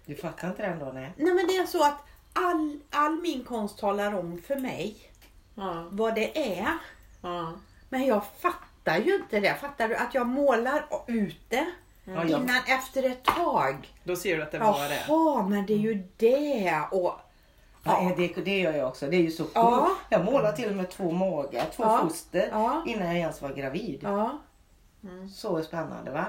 Du 0.06 0.14
fattar 0.14 0.48
inte 0.48 0.62
den 0.62 0.78
då? 0.78 0.84
Nej. 0.84 1.12
nej 1.16 1.34
men 1.34 1.46
det 1.46 1.56
är 1.56 1.66
så 1.66 1.84
att 1.84 2.06
all, 2.32 2.80
all 2.90 3.20
min 3.22 3.44
konst 3.44 3.78
talar 3.78 4.14
om 4.14 4.42
för 4.46 4.56
mig 4.56 5.11
Ja. 5.54 5.84
vad 5.90 6.14
det 6.14 6.58
är. 6.58 6.68
Ja. 7.22 7.52
Men 7.88 8.06
jag 8.06 8.22
fattar 8.40 8.98
ju 8.98 9.14
inte 9.14 9.40
det. 9.40 9.54
Fattar 9.60 9.88
du? 9.88 9.96
Att 9.96 10.14
jag 10.14 10.26
målar 10.26 10.84
ut 11.06 11.40
det. 11.48 11.66
Ja, 12.04 12.12
jag- 12.14 12.28
Innan 12.30 12.60
efter 12.66 13.02
ett 13.10 13.24
tag. 13.24 13.92
Då 14.04 14.16
ser 14.16 14.36
du 14.36 14.42
att 14.42 14.52
det 14.52 14.58
var 14.58 14.88
det. 14.88 15.02
Jaha, 15.08 15.42
men 15.48 15.66
det 15.66 15.72
är 15.74 15.78
ju 15.78 16.04
det. 16.16 16.80
Och, 16.90 17.12
Ja. 17.84 18.12
Det, 18.16 18.26
det 18.44 18.58
gör 18.58 18.72
jag 18.72 18.88
också. 18.88 19.06
Det 19.06 19.16
är 19.16 19.20
ju 19.20 19.30
så 19.30 19.42
coolt. 19.44 19.54
Ja. 19.54 19.90
Jag 20.08 20.24
målar 20.24 20.52
till 20.52 20.70
och 20.70 20.76
med 20.76 20.90
två 20.90 21.10
magar, 21.10 21.64
två 21.76 21.82
Ja. 21.82 21.98
foster 22.02 22.48
Ja. 22.52 22.82
innan 22.86 23.06
jag 23.06 23.16
ens 23.16 23.42
var 23.42 23.50
gravid. 23.52 24.00
ja. 24.02 24.38
Så 25.34 25.62
spännande 25.62 26.10
va? 26.10 26.26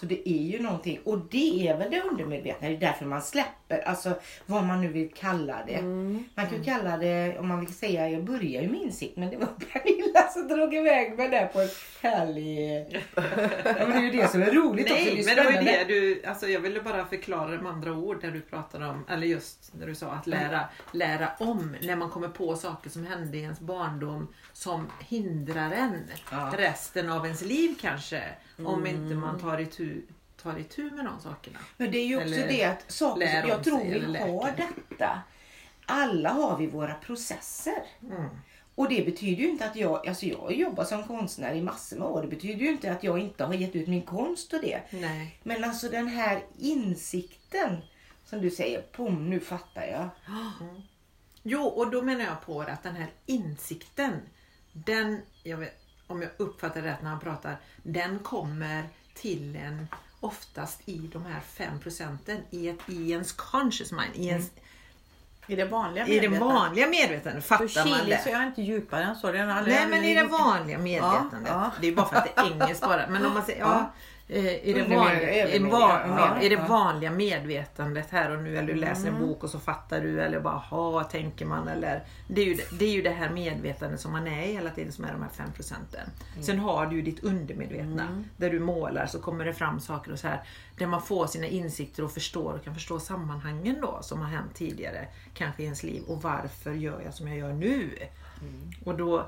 Så 0.00 0.06
det 0.06 0.28
är 0.28 0.42
ju 0.42 0.62
någonting. 0.62 1.00
Och 1.04 1.18
det 1.30 1.68
är 1.68 1.78
väl 1.78 1.90
det 1.90 2.02
undermedvetna. 2.02 2.68
Det 2.68 2.74
är 2.74 2.80
därför 2.80 3.04
man 3.06 3.22
släpper. 3.22 3.78
Alltså 3.88 4.14
vad 4.46 4.64
man 4.64 4.80
nu 4.80 4.88
vill 4.88 5.12
kalla 5.14 5.56
det. 5.66 5.74
Mm. 5.74 6.24
Man 6.34 6.46
kan 6.46 6.58
ju 6.58 6.64
kalla 6.64 6.96
det, 6.96 7.38
om 7.38 7.48
man 7.48 7.60
vill 7.60 7.74
säga, 7.74 8.08
jag 8.10 8.24
börjar 8.24 8.62
ju 8.62 8.68
med 8.68 8.80
insikt. 8.80 9.16
Men 9.16 9.30
det 9.30 9.36
var 9.36 9.46
Pernilla 9.72 10.28
som 10.28 10.48
drog 10.48 10.74
iväg 10.74 11.16
mig 11.16 11.28
där 11.28 11.46
på 11.46 11.60
ett 11.60 11.76
härligt... 12.02 12.96
Ja, 13.14 13.86
men 13.86 13.90
det 13.90 13.96
är 13.96 14.02
ju 14.02 14.10
det 14.10 14.28
som 14.30 14.42
är 14.42 14.50
roligt 14.50 14.90
också. 14.90 14.94
Nej, 15.04 15.14
Det 15.14 15.20
är 15.20 15.26
men 15.26 15.36
det 15.36 15.42
var 15.52 15.60
ju 15.60 15.66
det 15.66 15.84
du, 15.84 16.22
alltså 16.26 16.48
jag 16.48 16.60
ville 16.60 16.80
bara 16.82 17.06
förklara 17.06 17.50
det 17.50 17.58
med 17.58 17.72
andra 17.72 17.92
ord 17.92 18.20
där 18.20 18.30
du 18.30 18.40
pratade 18.40 18.86
om, 18.86 19.04
eller 19.08 19.26
just 19.26 19.72
när 19.74 19.86
du 19.86 19.94
sa 19.94 20.06
att 20.10 20.26
lära, 20.26 20.60
lära 20.92 21.28
om 21.38 21.76
när 21.82 21.96
man 21.96 22.10
kommer 22.10 22.28
på 22.28 22.56
saker 22.56 22.90
som 22.90 23.06
hände 23.06 23.36
i 23.36 23.40
ens 23.40 23.60
barndom 23.60 24.28
som 24.52 24.86
hindrar 25.00 25.70
en 25.70 26.02
Ja. 26.30 26.52
resten 26.58 27.10
av 27.10 27.24
ens 27.24 27.42
liv 27.42 27.74
kanske. 27.80 28.15
Om 28.64 28.86
inte 28.86 29.14
man 29.14 29.40
tar 29.40 29.58
itu, 29.60 30.02
tar 30.42 30.58
itu 30.58 30.90
med 30.90 31.04
de 31.04 31.20
sakerna. 31.20 31.58
Men 31.76 31.90
det 31.90 31.98
är 31.98 32.06
ju 32.06 32.16
också 32.16 32.26
Eller 32.26 32.48
det 32.48 32.64
att 32.64 32.92
saker 32.92 33.48
jag 33.48 33.64
tror 33.64 33.84
vi 33.84 34.18
har 34.18 34.52
detta. 34.56 35.22
Alla 35.86 36.30
har 36.30 36.58
vi 36.58 36.66
våra 36.66 36.94
processer. 36.94 37.82
Och 38.74 38.88
det 38.88 39.04
betyder 39.04 39.42
ju 39.42 39.48
inte 39.48 39.66
att 39.66 39.76
jag, 39.76 40.08
alltså 40.08 40.26
jag 40.26 40.38
har 40.38 40.50
jobbat 40.50 40.88
som 40.88 41.04
konstnär 41.04 41.54
i 41.54 41.62
massor 41.62 41.96
med 41.96 42.06
år. 42.06 42.22
Det 42.22 42.28
betyder 42.28 42.60
ju 42.60 42.70
inte 42.70 42.92
att 42.92 43.04
jag 43.04 43.18
inte 43.18 43.44
har 43.44 43.54
gett 43.54 43.76
ut 43.76 43.88
min 43.88 44.02
konst 44.02 44.52
och 44.52 44.60
det. 44.60 44.80
Nej. 44.90 45.38
Men 45.42 45.64
alltså 45.64 45.88
den 45.88 46.08
här 46.08 46.44
insikten 46.58 47.76
som 48.24 48.40
du 48.40 48.50
säger, 48.50 48.82
pom 48.82 49.30
nu 49.30 49.40
fattar 49.40 49.86
jag. 49.86 50.08
Jo, 51.42 51.62
och 51.62 51.90
då 51.90 52.02
menar 52.02 52.24
jag 52.24 52.42
på 52.46 52.60
att 52.60 52.82
den 52.82 52.96
här 52.96 53.10
insikten, 53.26 54.20
den, 54.72 55.20
jag 55.42 55.56
vet, 55.56 55.85
om 56.06 56.22
jag 56.22 56.30
uppfattar 56.36 56.82
det 56.82 56.88
rätt 56.88 57.02
när 57.02 57.10
han 57.10 57.20
pratar, 57.20 57.56
den 57.82 58.18
kommer 58.18 58.84
till 59.14 59.56
en 59.56 59.88
oftast 60.20 60.80
i 60.84 61.10
de 61.12 61.26
här 61.26 61.40
fem 61.40 61.80
procenten 61.80 62.38
i, 62.50 62.68
ett, 62.68 62.78
i 62.86 63.10
ens 63.10 63.32
conscious 63.32 63.92
mind, 63.92 64.10
i, 64.14 64.26
ens, 64.26 64.50
I 65.46 65.56
det 65.56 65.64
vanliga 65.64 66.06
i 66.06 66.20
det 66.20 66.28
vanliga 66.28 66.86
medvetandet. 66.86 67.44
Fattar 67.44 67.88
man 67.88 67.98
Chile 67.98 68.18
så 68.18 68.28
det? 68.28 68.30
är 68.30 68.38
jag 68.40 68.46
inte 68.46 68.62
djupare 68.62 69.04
än 69.04 69.16
så. 69.16 69.32
Det 69.32 69.38
är 69.38 69.46
Nej 69.46 69.86
men 69.86 70.04
i 70.04 70.14
det 70.14 70.24
vanliga 70.24 70.78
medvetandet. 70.78 71.42
Ja, 71.46 71.62
ja. 71.64 71.70
Det 71.80 71.86
är 71.86 71.94
bara 71.94 72.06
för 72.06 72.16
att 72.16 72.24
det 72.34 72.40
är 72.40 72.52
engelskt 72.52 72.84
bara. 72.84 73.06
Men 73.08 73.26
om 73.26 73.34
man 73.34 73.44
säger, 73.44 73.60
ja, 73.60 73.92
i, 74.28 74.72
det 74.72 74.84
Undermed- 74.84 74.96
vanliga, 74.96 75.34
i, 75.34 75.58
övermed- 75.58 75.70
va, 75.70 76.00
ja, 76.06 76.42
i 76.42 76.48
det 76.48 76.56
vanliga 76.56 77.10
medvetandet 77.10 78.10
här 78.10 78.36
och 78.36 78.42
nu. 78.42 78.56
Eller 78.56 78.74
du 78.74 78.80
läser 78.80 79.08
en 79.08 79.20
bok 79.20 79.44
och 79.44 79.50
så 79.50 79.58
fattar 79.58 80.00
du 80.00 80.20
eller 80.20 80.40
bara 80.40 80.54
ha 80.56 81.04
tänker 81.04 81.46
man. 81.46 81.68
Eller, 81.68 82.04
det, 82.28 82.40
är 82.40 82.44
ju, 82.46 82.56
det 82.78 82.84
är 82.84 82.92
ju 82.92 83.02
det 83.02 83.10
här 83.10 83.30
medvetandet 83.30 84.00
som 84.00 84.12
man 84.12 84.26
är 84.26 84.42
i 84.42 84.52
hela 84.52 84.70
tiden 84.70 84.92
som 84.92 85.04
är 85.04 85.12
de 85.12 85.22
här 85.22 85.30
fem 85.30 85.52
procenten. 85.52 86.10
Sen 86.40 86.58
har 86.58 86.86
du 86.86 86.96
ju 86.96 87.02
ditt 87.02 87.24
undermedvetna 87.24 88.22
där 88.36 88.50
du 88.50 88.60
målar 88.60 89.06
så 89.06 89.18
kommer 89.20 89.44
det 89.44 89.54
fram 89.54 89.80
saker 89.80 90.12
och 90.12 90.18
så 90.18 90.28
här. 90.28 90.42
Där 90.78 90.86
man 90.86 91.02
får 91.02 91.26
sina 91.26 91.46
insikter 91.46 92.04
och 92.04 92.12
förstår 92.12 92.52
och 92.52 92.64
kan 92.64 92.74
förstå 92.74 92.98
sammanhangen 93.00 93.80
då 93.80 93.98
som 94.02 94.20
har 94.20 94.28
hänt 94.28 94.54
tidigare. 94.54 95.08
Kanske 95.34 95.62
i 95.62 95.64
ens 95.64 95.82
liv 95.82 96.02
och 96.08 96.22
varför 96.22 96.72
gör 96.72 97.00
jag 97.04 97.14
som 97.14 97.28
jag 97.28 97.38
gör 97.38 97.52
nu? 97.52 97.90
Och 98.84 98.94
då 98.96 99.26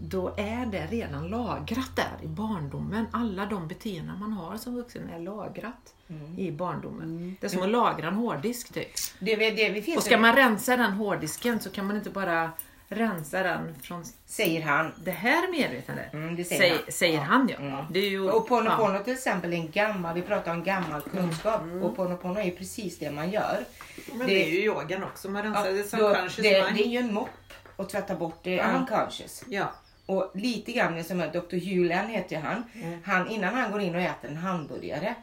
då 0.00 0.34
är 0.36 0.66
det 0.66 0.86
redan 0.86 1.28
lagrat 1.28 1.90
där 1.96 2.24
i 2.24 2.26
barndomen. 2.26 3.06
Alla 3.10 3.46
de 3.46 3.68
beteenden 3.68 4.18
man 4.18 4.32
har 4.32 4.56
som 4.56 4.74
vuxen 4.74 5.10
är 5.10 5.18
lagrat 5.18 5.94
i 6.36 6.50
barndomen. 6.50 7.36
Det 7.40 7.46
är 7.46 7.50
som 7.50 7.62
att 7.62 7.68
lagra 7.68 8.08
en 8.08 8.14
hårddisk 8.14 8.72
typ. 8.74 8.88
Det, 9.18 9.36
det, 9.36 9.50
det, 9.50 9.96
Och 9.96 10.02
ska 10.02 10.18
man 10.18 10.36
rensa 10.36 10.76
den 10.76 10.92
hårddisken 10.92 11.60
så 11.60 11.70
kan 11.70 11.86
man 11.86 11.96
inte 11.96 12.10
bara 12.10 12.50
rensa 12.88 13.42
den 13.42 13.74
från 13.82 14.04
Säger 14.26 14.62
han. 14.62 14.92
det 15.04 15.10
här 15.10 15.50
medvetandet. 15.52 16.12
Mm, 16.12 16.36
det 16.36 16.44
säger 16.44 16.60
säger, 16.60 16.74
han. 16.78 16.92
säger 16.92 17.14
Ja. 17.18 17.22
han 17.22 17.48
ja. 17.48 17.56
Mm. 17.56 17.84
Det 17.90 17.98
är 17.98 18.10
ju, 18.10 18.30
Och 18.30 18.48
Pono 18.48 18.64
ja. 18.70 18.76
Pono 18.76 19.04
till 19.04 19.12
exempel 19.12 19.52
är 19.52 19.56
en 19.56 19.70
gammal, 19.70 20.14
vi 20.14 20.22
pratar 20.22 20.52
om 20.52 20.64
gammal 20.64 21.00
kunskap 21.02 21.62
och 21.82 21.96
Pono 21.96 22.16
Pono 22.16 22.40
är 22.40 22.50
precis 22.50 22.98
det 22.98 23.10
man 23.10 23.30
gör. 23.30 23.64
Men 24.14 24.26
det 24.26 24.44
är 24.46 24.50
ju 24.50 24.58
yogan 24.64 25.04
också. 25.04 25.30
Man 25.30 25.42
rensar 25.42 25.72
det 25.72 25.84
som 25.84 25.98
då, 25.98 26.08
det, 26.08 26.42
det 26.42 26.84
är 26.84 26.88
ju 26.88 26.98
en 26.98 27.14
mopp 27.14 27.28
att 27.76 27.88
tvätta 27.88 28.14
bort 28.14 28.38
det 28.42 28.50
Ja. 28.54 28.64
unconscious. 28.78 29.44
Ja. 29.48 29.72
Och 30.06 30.30
lite 30.34 30.72
grann 30.72 31.04
som 31.04 31.20
är 31.20 31.32
Dr. 31.32 31.56
Hewland 31.56 32.08
heter 32.10 32.36
han. 32.40 32.62
Mm. 32.82 32.98
han. 33.04 33.28
Innan 33.28 33.54
han 33.54 33.72
går 33.72 33.80
in 33.80 33.94
och 33.94 34.00
äter 34.00 34.30
en 34.30 34.36
hamburgare 34.36 35.14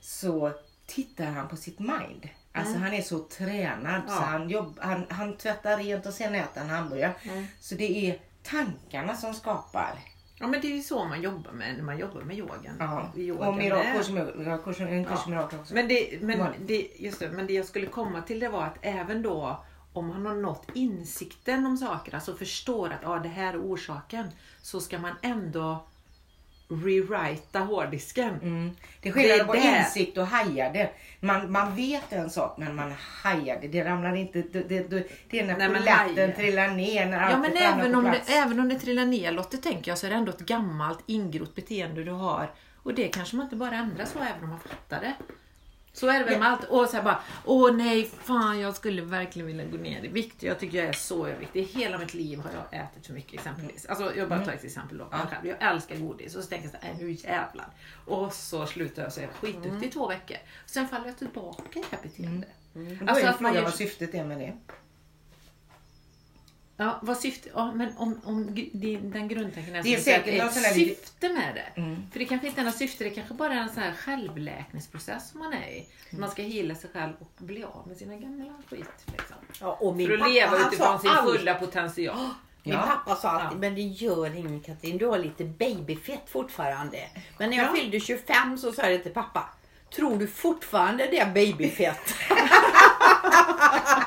så 0.00 0.52
tittar 0.86 1.24
han 1.26 1.48
på 1.48 1.56
sitt 1.56 1.78
mind. 1.78 2.28
Alltså 2.52 2.78
han 2.78 2.92
är 2.94 3.02
så 3.02 3.18
tränad 3.18 4.02
så 4.08 4.12
Mm. 4.12 4.22
Ja. 4.22 4.26
han, 4.26 4.50
jobb, 4.50 4.78
han, 4.80 5.06
han 5.10 5.36
tvättar 5.36 5.76
rent 5.76 6.06
och 6.06 6.14
sen 6.14 6.34
äter 6.34 6.60
han 6.60 6.70
hamburgare. 6.70 7.12
Mm. 7.22 7.46
Så 7.60 7.74
det 7.74 8.10
är 8.10 8.18
tankarna 8.42 9.16
som 9.16 9.34
skapar. 9.34 9.94
ja 10.38 10.46
men 10.46 10.60
det 10.60 10.66
är 10.66 10.76
ju 10.76 10.82
så 10.82 11.04
man 11.04 11.22
jobbar 11.22 11.52
med 11.52 11.76
när 11.76 11.82
man 11.84 11.98
jobbar 11.98 12.20
med 12.20 12.38
yogan. 12.38 12.76
Ja. 12.78 13.12
Yogan 13.16 13.48
Och 13.48 13.54
mirak, 13.54 13.84
med. 13.84 13.96
kurs, 13.96 14.10
mirak, 14.10 14.64
kurs, 14.64 14.80
en 14.80 15.04
kurs 15.04 15.18
Ja. 15.24 15.30
mirakel 15.30 15.58
också. 15.60 15.74
Men 15.74 15.88
det, 15.88 16.22
men, 16.22 16.46
det, 16.66 16.88
just 16.98 17.18
det, 17.20 17.28
men 17.30 17.46
det 17.46 17.52
jag 17.52 17.66
skulle 17.66 17.86
komma 17.86 18.22
till 18.22 18.40
det 18.40 18.48
var 18.48 18.62
att 18.62 18.78
även 18.82 19.22
då 19.22 19.64
om 19.92 20.06
man 20.06 20.26
har 20.26 20.34
nått 20.34 20.66
insikten 20.74 21.66
om 21.66 21.76
saker, 21.76 22.14
alltså 22.14 22.34
förstår 22.34 22.90
att 22.90 23.06
ah, 23.06 23.18
det 23.18 23.28
här 23.28 23.52
är 23.52 23.58
orsaken, 23.58 24.26
så 24.62 24.80
ska 24.80 24.98
man 24.98 25.14
ändå 25.22 25.86
rewrita 26.68 27.58
hårddisken. 27.58 28.34
Mm. 28.42 28.70
Det 29.00 29.08
är 29.08 29.12
skillnad 29.12 29.46
på 29.46 29.52
det. 29.52 29.58
insikt 29.78 30.18
och 30.18 30.26
hajade. 30.26 30.90
Man, 31.20 31.52
man 31.52 31.76
vet 31.76 32.12
en 32.12 32.30
sak 32.30 32.58
men 32.58 32.74
man 32.74 32.92
hajar 33.22 33.58
det. 33.62 33.84
Ramlar 33.84 34.14
inte. 34.14 34.42
Det, 34.42 34.68
det, 34.68 34.90
det, 34.90 35.08
det 35.30 35.40
är 35.40 35.46
när 35.46 35.56
Nej, 35.56 35.68
polletten 35.68 36.36
trillar 36.36 36.68
ner. 36.68 37.06
När 37.06 37.30
Ja 37.30 37.38
men 37.38 37.56
även 37.56 37.94
om, 37.94 38.04
det, 38.04 38.32
även 38.32 38.60
om 38.60 38.68
det 38.68 38.78
trillar 38.78 39.04
ner 39.04 39.32
Lotte 39.32 39.56
tänker 39.56 39.90
jag 39.90 39.98
så 39.98 40.06
är 40.06 40.10
det 40.10 40.16
ändå 40.16 40.32
ett 40.32 40.38
gammalt 40.38 40.98
ingrott 41.06 41.54
beteende 41.54 42.04
du 42.04 42.10
har. 42.10 42.50
Och 42.82 42.94
det 42.94 43.08
kanske 43.08 43.36
man 43.36 43.46
inte 43.46 43.56
bara 43.56 43.74
ändrar 43.74 44.04
så 44.04 44.18
även 44.18 44.44
om 44.44 44.50
man 44.50 44.60
fattar 44.60 45.00
det. 45.00 45.14
Så 45.94 46.08
är 46.08 46.18
det 46.18 46.24
väl 46.24 46.38
med 46.38 46.48
allt. 46.48 46.64
Och 46.64 46.88
så 46.88 47.02
bara, 47.02 47.20
åh 47.44 47.72
nej, 47.76 48.10
fan 48.22 48.60
jag 48.60 48.76
skulle 48.76 49.02
verkligen 49.02 49.46
vilja 49.46 49.64
gå 49.64 49.76
ner 49.76 50.04
i 50.04 50.08
vikt. 50.08 50.42
Jag 50.42 50.58
tycker 50.58 50.78
jag 50.78 50.86
är 50.86 50.92
så 50.92 51.26
överviktig. 51.26 51.64
Hela 51.64 51.98
mitt 51.98 52.14
liv 52.14 52.38
har 52.38 52.50
jag 52.54 52.80
ätit 52.80 53.06
för 53.06 53.14
mycket 53.14 53.34
exempelvis. 53.34 53.86
Alltså 53.86 54.14
jag 54.16 54.28
bara 54.28 54.44
tar 54.44 54.52
ett 54.52 54.64
exempel 54.64 54.98
då. 54.98 55.04
själv. 55.10 55.46
Jag 55.46 55.72
älskar 55.72 55.96
godis 55.96 56.36
och 56.36 56.42
så 56.42 56.48
tänker 56.48 56.68
jag 56.72 56.80
så 56.80 56.86
här, 56.86 56.92
"Äh, 56.94 56.98
nu 56.98 57.10
jävlar. 57.10 57.66
Och 58.06 58.32
så 58.32 58.66
slutar 58.66 59.02
jag 59.02 59.12
säga 59.12 59.28
skitduktig 59.40 59.88
i 59.88 59.90
två 59.90 60.08
veckor. 60.08 60.36
Sen 60.66 60.88
faller 60.88 61.06
jag 61.06 61.18
tillbaka 61.18 61.78
i 61.78 61.82
det 61.90 61.96
här 61.96 62.02
beteendet. 62.02 62.48
Och 62.74 62.80
Då 62.80 63.06
Alltså 63.06 63.26
är 63.26 63.30
att 63.30 63.40
man 63.40 63.50
frågan 63.52 63.64
vad 63.64 63.74
syftet 63.74 64.14
är 64.14 64.24
med 64.24 64.38
det. 64.38 64.52
Ja, 66.76 66.98
vad 67.02 67.16
syfte, 67.18 67.48
ja, 67.54 67.72
men 67.72 67.96
om, 67.96 68.20
om 68.24 68.46
den 69.02 69.28
grundtanken 69.28 69.74
är, 69.74 69.82
Det 69.82 69.94
är 69.94 70.00
säkert 70.00 70.34
är 70.34 70.46
ett 70.46 70.74
syfte 70.74 71.28
med 71.28 71.54
det. 71.54 71.80
Mm. 71.80 72.02
För 72.12 72.18
det 72.18 72.24
kanske 72.24 72.46
inte 72.48 72.60
är 72.60 72.64
något 72.64 72.76
syfte, 72.76 73.04
det 73.04 73.10
kanske 73.10 73.34
bara 73.34 73.52
är 73.54 73.58
en 73.58 73.68
sån 73.68 73.82
här 73.82 73.92
självläkningsprocess 73.92 75.30
som 75.30 75.40
man 75.40 75.52
är 75.52 75.68
i. 75.68 75.86
Man 76.10 76.30
ska 76.30 76.42
hila 76.42 76.74
sig 76.74 76.90
själv 76.92 77.12
och 77.18 77.32
bli 77.44 77.64
av 77.64 77.88
med 77.88 77.96
sina 77.96 78.16
gamla 78.16 78.52
skit. 78.70 79.04
Liksom. 79.06 79.36
Ja, 79.60 79.78
och 79.80 79.96
min 79.96 80.06
För 80.06 80.14
att 80.14 80.20
pappa, 80.20 80.30
leva 80.32 80.56
utifrån 80.58 81.00
sin 81.00 81.10
alltid- 81.10 81.38
fulla 81.40 81.54
potential. 81.54 82.28
Min 82.62 82.74
Ja. 82.74 82.82
pappa 82.82 83.16
sa 83.16 83.28
alltid, 83.28 83.56
Ja. 83.56 83.60
men 83.60 83.74
det 83.74 83.80
gör 83.80 84.36
inget 84.36 84.66
Katrin, 84.66 84.98
du 84.98 85.06
har 85.06 85.18
lite 85.18 85.44
babyfett 85.44 86.30
fortfarande. 86.30 86.98
Men 87.38 87.50
när 87.50 87.56
jag 87.56 87.66
Ja. 87.66 87.72
fyllde 87.74 88.00
25 88.00 88.58
så 88.58 88.72
sa 88.72 88.82
jag 88.90 89.02
till 89.02 89.12
pappa, 89.12 89.48
tror 89.96 90.16
du 90.18 90.26
fortfarande 90.26 91.06
det 91.06 91.18
är 91.18 91.26
babyfett? 91.26 92.14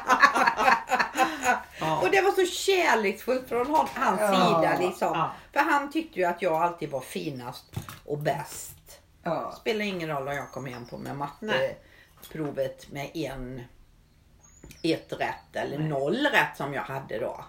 Ja. 2.05 2.09
Och 2.09 2.11
det 2.15 2.21
var 2.21 2.31
så 2.31 2.45
kärleksfullt 2.51 3.49
från 3.49 3.67
hon, 3.67 3.87
hans 3.95 4.21
Ja. 4.21 4.27
sida 4.35 4.77
liksom. 4.87 5.11
Ja. 5.13 5.31
För 5.53 5.59
han 5.59 5.91
tyckte 5.91 6.19
ju 6.19 6.25
att 6.25 6.41
jag 6.41 6.53
alltid 6.53 6.89
var 6.89 7.01
finast 7.01 7.65
och 8.05 8.17
bäst. 8.17 8.99
Ja. 9.23 9.51
Spelar 9.61 9.85
ingen 9.85 10.09
roll 10.09 10.27
om 10.27 10.35
jag 10.35 10.51
kom 10.51 10.65
hem 10.65 10.85
på 10.85 10.97
med 10.97 11.17
Nej. 11.39 11.77
matteprovet 12.21 12.91
med 12.91 13.11
en, 13.13 13.61
ett 14.81 15.13
rätt 15.13 15.55
eller 15.55 15.77
noll 15.79 16.15
rätt 16.31 16.57
som 16.57 16.73
jag 16.73 16.81
hade 16.83 17.19
då. 17.19 17.45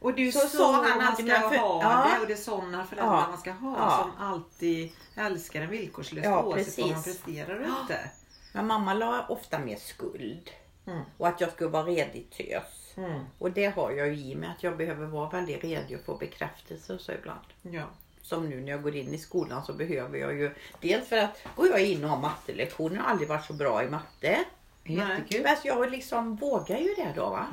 Och 0.00 0.14
det 0.14 0.20
är 0.22 0.24
ju 0.26 0.32
Så 0.32 0.38
så, 0.38 0.48
sa 0.56 0.72
han 0.72 0.98
man 0.98 1.14
ska 1.16 1.24
för- 1.26 1.58
ha 1.58 1.82
ja. 1.82 2.06
det 2.14 2.20
och 2.20 2.26
det 2.26 2.32
är 2.32 2.36
sådana 2.36 2.84
föräldrar 2.86 3.14
Ja. 3.14 3.26
man 3.28 3.38
ska 3.38 3.52
ha 3.52 3.76
Ja. 3.78 3.98
som 4.16 4.26
alltid 4.26 4.92
älskar 5.16 5.60
en 5.62 5.70
villkorslöst 5.70 6.24
Ja, 6.24 6.42
oavsett 6.42 6.78
vad 6.78 6.90
man 6.90 7.02
presterar 7.02 7.60
och 7.60 7.66
inte. 7.82 8.10
Men 8.52 8.66
mamma 8.66 8.94
la 8.94 9.26
ofta 9.28 9.58
mer 9.58 9.76
skuld. 9.76 10.50
Mm. 10.86 11.02
Och 11.18 11.28
att 11.28 11.40
jag 11.40 11.52
skulle 11.52 11.70
vara 11.70 11.82
redig 11.86 12.30
tös. 12.30 12.83
Mm. 12.96 13.20
Och 13.38 13.50
det 13.50 13.66
har 13.66 13.90
jag 13.90 14.08
ju 14.08 14.30
i 14.30 14.34
mig 14.34 14.50
att 14.56 14.62
jag 14.62 14.76
behöver 14.76 15.06
vara 15.06 15.30
väldigt 15.30 15.64
redig 15.64 15.98
och 15.98 16.04
få 16.04 16.14
bekräftelse 16.16 16.94
och 16.94 17.00
så 17.00 17.12
ibland. 17.12 17.46
Ja. 17.62 17.84
Som 18.22 18.48
nu 18.48 18.60
när 18.60 18.72
jag 18.72 18.82
går 18.82 18.96
in 18.96 19.14
i 19.14 19.18
skolan 19.18 19.64
så 19.64 19.72
behöver 19.72 20.18
jag 20.18 20.34
ju 20.34 20.54
dels 20.80 21.08
för 21.08 21.16
att 21.16 21.38
går 21.56 21.68
jag 21.68 21.82
in 21.82 22.04
och 22.04 22.10
har 22.10 22.20
mattelektioner, 22.20 22.96
har 22.96 23.10
aldrig 23.10 23.28
varit 23.28 23.44
så 23.44 23.52
bra 23.52 23.84
i 23.84 23.88
matte. 23.88 24.44
Jättekul. 24.84 25.42
Men 25.42 25.56
jag 25.64 25.90
liksom 25.90 26.36
vågar 26.36 26.78
ju 26.78 26.94
det 26.94 27.12
då 27.16 27.30
va. 27.30 27.46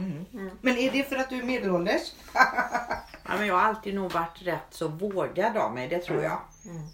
Men 0.62 0.78
är 0.78 0.92
det 0.92 1.04
för 1.04 1.16
att 1.16 1.30
du 1.30 1.40
är 1.40 1.44
medelålders? 1.44 2.12
Ja, 3.24 3.38
men 3.38 3.48
jag 3.48 3.56
har 3.56 3.62
alltid 3.62 3.96
nog 3.96 4.12
varit 4.12 4.42
rätt 4.42 4.68
så 4.70 4.88
vågad 4.88 5.58
av 5.58 5.74
mig, 5.74 5.88
det 5.88 6.00
tror 6.00 6.24
jag. 6.24 6.40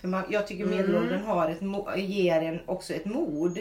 För 0.02 0.08
man, 0.08 0.24
jag 0.30 0.48
tycker 0.48 0.66
medelåldern 0.66 1.24
har 1.24 1.50
ett, 1.50 2.00
ger 2.00 2.42
en 2.42 2.60
också 2.66 2.94
ett 2.94 3.06
mod. 3.06 3.60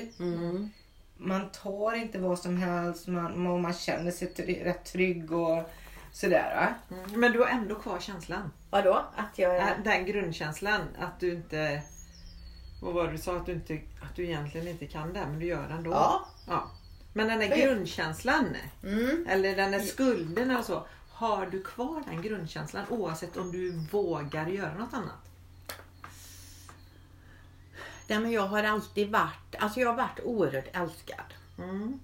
Man 1.18 1.48
tar 1.50 1.94
inte 1.94 2.18
vad 2.18 2.38
som 2.38 2.56
helst 2.56 3.06
man, 3.08 3.42
man, 3.42 3.62
man 3.62 3.72
känner 3.74 4.10
sig 4.10 4.28
rätt 4.64 4.84
trygg 4.84 5.32
och 5.32 5.70
sådär. 6.12 6.74
Mm. 6.90 7.20
Men 7.20 7.32
du 7.32 7.38
har 7.38 7.46
ändå 7.46 7.74
kvar 7.74 7.98
känslan. 8.00 8.50
Vadå? 8.70 9.04
Att 9.16 9.38
jag 9.38 9.56
Äh, 9.56 9.66
är... 9.68 9.78
Den 9.84 10.06
grundkänslan 10.06 10.80
att 10.98 11.20
du 11.20 11.32
inte... 11.34 11.82
Vad 12.82 12.94
var 12.94 13.04
det 13.06 13.12
du 13.12 13.18
sa? 13.18 13.36
Att 13.36 13.46
du, 13.46 13.52
inte, 13.52 13.74
att 13.74 14.16
du 14.16 14.24
egentligen 14.24 14.68
inte 14.68 14.86
kan 14.86 15.12
det 15.12 15.26
men 15.30 15.38
du 15.38 15.46
gör 15.46 15.68
det 15.68 15.74
ändå. 15.74 15.90
Ja. 15.90 16.26
ja. 16.48 16.70
Men 17.12 17.28
den 17.28 17.38
där 17.38 17.56
grundkänslan 17.56 18.56
Mm. 18.84 19.26
eller 19.28 19.56
den 19.56 19.70
där 19.70 19.80
skulden 19.80 20.50
eller 20.50 20.62
så. 20.62 20.86
Har 21.12 21.46
du 21.46 21.62
kvar 21.62 22.02
den 22.10 22.22
grundkänslan 22.22 22.84
oavsett 22.90 23.36
om 23.36 23.52
du 23.52 23.70
vågar 23.92 24.46
göra 24.46 24.74
något 24.74 24.94
annat? 24.94 25.25
Nej, 28.06 28.18
men 28.20 28.30
jag 28.32 28.46
har 28.46 28.62
alltid 28.62 29.10
varit, 29.10 29.54
alltså 29.58 29.80
jag 29.80 29.88
har 29.88 29.96
varit 29.96 30.20
oerhört 30.24 30.76
älskad. 30.76 31.34
Mm. 31.58 32.00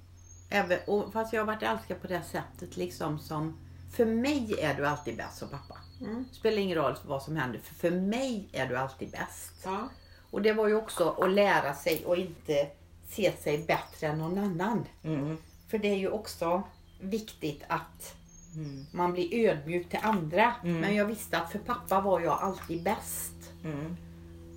Även, 0.51 0.79
och, 0.87 1.13
fast 1.13 1.33
jag 1.33 1.41
har 1.41 1.47
varit 1.47 1.63
älskad 1.63 2.01
på 2.01 2.07
det 2.07 2.23
sättet 2.23 2.77
liksom 2.77 3.19
som, 3.19 3.59
för 3.93 4.05
mig 4.07 4.55
är 4.61 4.75
du 4.75 4.87
alltid 4.87 5.17
bäst 5.17 5.39
som 5.39 5.49
pappa. 5.49 5.77
Mm. 6.01 6.25
Spelar 6.33 6.59
ingen 6.59 6.79
roll 6.79 6.97
vad 7.07 7.23
som 7.23 7.37
händer, 7.37 7.59
för 7.59 7.75
för 7.75 7.91
mig 7.91 8.49
är 8.53 8.67
du 8.67 8.77
alltid 8.77 9.11
bäst. 9.11 9.53
Ja. 9.65 9.89
Och 10.31 10.43
det 10.43 10.53
var 10.53 10.69
ju 10.69 10.75
också 10.75 11.11
att 11.11 11.31
lära 11.31 11.75
sig 11.75 12.05
och 12.07 12.17
inte 12.17 12.69
se 13.09 13.33
sig 13.43 13.59
bättre 13.59 14.07
än 14.07 14.19
någon 14.19 14.39
annan. 14.39 14.85
Mm. 15.03 15.37
För 15.69 15.79
det 15.79 15.89
är 15.89 15.97
ju 15.99 16.09
också 16.09 16.63
viktigt 17.01 17.63
att 17.69 18.15
Mm. 18.55 18.87
man 18.93 19.13
blir 19.13 19.49
ödmjuk 19.49 19.89
till 19.89 19.99
andra. 20.03 20.55
Mm. 20.65 20.81
Men 20.81 20.95
jag 20.95 21.05
visste 21.05 21.39
att 21.39 21.53
för 21.53 21.59
pappa 21.59 22.01
var 22.01 22.21
jag 22.21 22.39
alltid 22.43 22.83
bäst. 22.83 23.33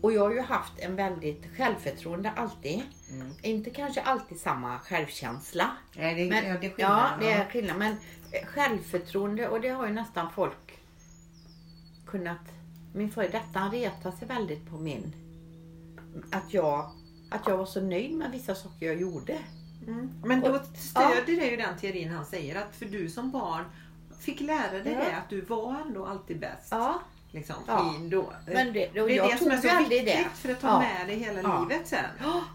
Och 0.05 0.13
jag 0.13 0.21
har 0.21 0.31
ju 0.31 0.41
haft 0.41 0.79
en 0.79 0.95
väldigt 0.95 1.57
självförtroende 1.57 2.31
alltid. 2.35 2.81
Mm. 3.11 3.31
Inte 3.41 3.69
kanske 3.69 4.01
alltid 4.01 4.39
samma 4.39 4.79
självkänsla. 4.79 5.71
Nej, 5.95 6.15
det, 6.15 6.29
Men, 6.29 6.49
ja, 6.49 6.57
det 6.61 6.67
är 6.67 6.73
ja, 6.77 7.09
skillnad. 7.09 7.19
det 7.19 7.31
är 7.31 7.45
skillnad. 7.45 7.77
Men 7.77 7.91
eh, 8.31 8.45
självförtroende 8.45 9.47
och 9.47 9.61
det 9.61 9.69
har 9.69 9.87
ju 9.87 9.93
nästan 9.93 10.31
folk 10.31 10.79
kunnat... 12.07 12.39
Min 12.93 13.11
före 13.11 13.27
detta 13.27 13.59
han 13.59 13.71
retade 13.71 14.17
sig 14.17 14.27
väldigt 14.27 14.69
på 14.69 14.77
min... 14.77 15.15
Att 16.31 16.53
jag, 16.53 16.91
att 17.31 17.47
jag 17.47 17.57
var 17.57 17.65
så 17.65 17.81
nöjd 17.81 18.13
med 18.13 18.31
vissa 18.31 18.55
saker 18.55 18.85
jag 18.85 19.01
gjorde. 19.01 19.37
Mm. 19.87 20.09
Men 20.25 20.41
då 20.41 20.59
stödjer 20.75 21.41
det 21.41 21.47
ju 21.47 21.57
den 21.57 21.77
teorin 21.77 22.09
han 22.09 22.25
säger 22.25 22.61
att 22.61 22.75
för 22.75 22.85
du 22.85 23.09
som 23.09 23.31
barn 23.31 23.65
fick 24.19 24.41
lära 24.41 24.83
dig 24.83 24.93
Ja. 24.93 24.99
det 24.99 25.15
att 25.17 25.29
du 25.29 25.41
var 25.41 25.81
ändå 25.87 26.05
alltid 26.05 26.39
bäst. 26.39 26.67
Ja, 26.71 27.01
Liksom, 27.35 27.55
Ja. 27.67 27.93
i 28.05 28.09
då. 28.09 28.33
Men 28.45 28.73
det- 28.73 29.01
och 29.01 29.07
det 29.07 29.17
är 29.17 29.31
det 29.31 29.37
som 29.37 29.51
är 29.51 29.57
så 29.57 29.77
viktigt 29.89 30.05
det. 30.05 30.25
för 30.35 30.51
att 30.51 30.61
ta 30.61 30.67
Ja. 30.67 30.79
med 30.79 31.07
dig 31.07 31.19
hela 31.19 31.41
Ja. 31.41 31.67
livet 31.69 31.87
sen. 31.87 32.05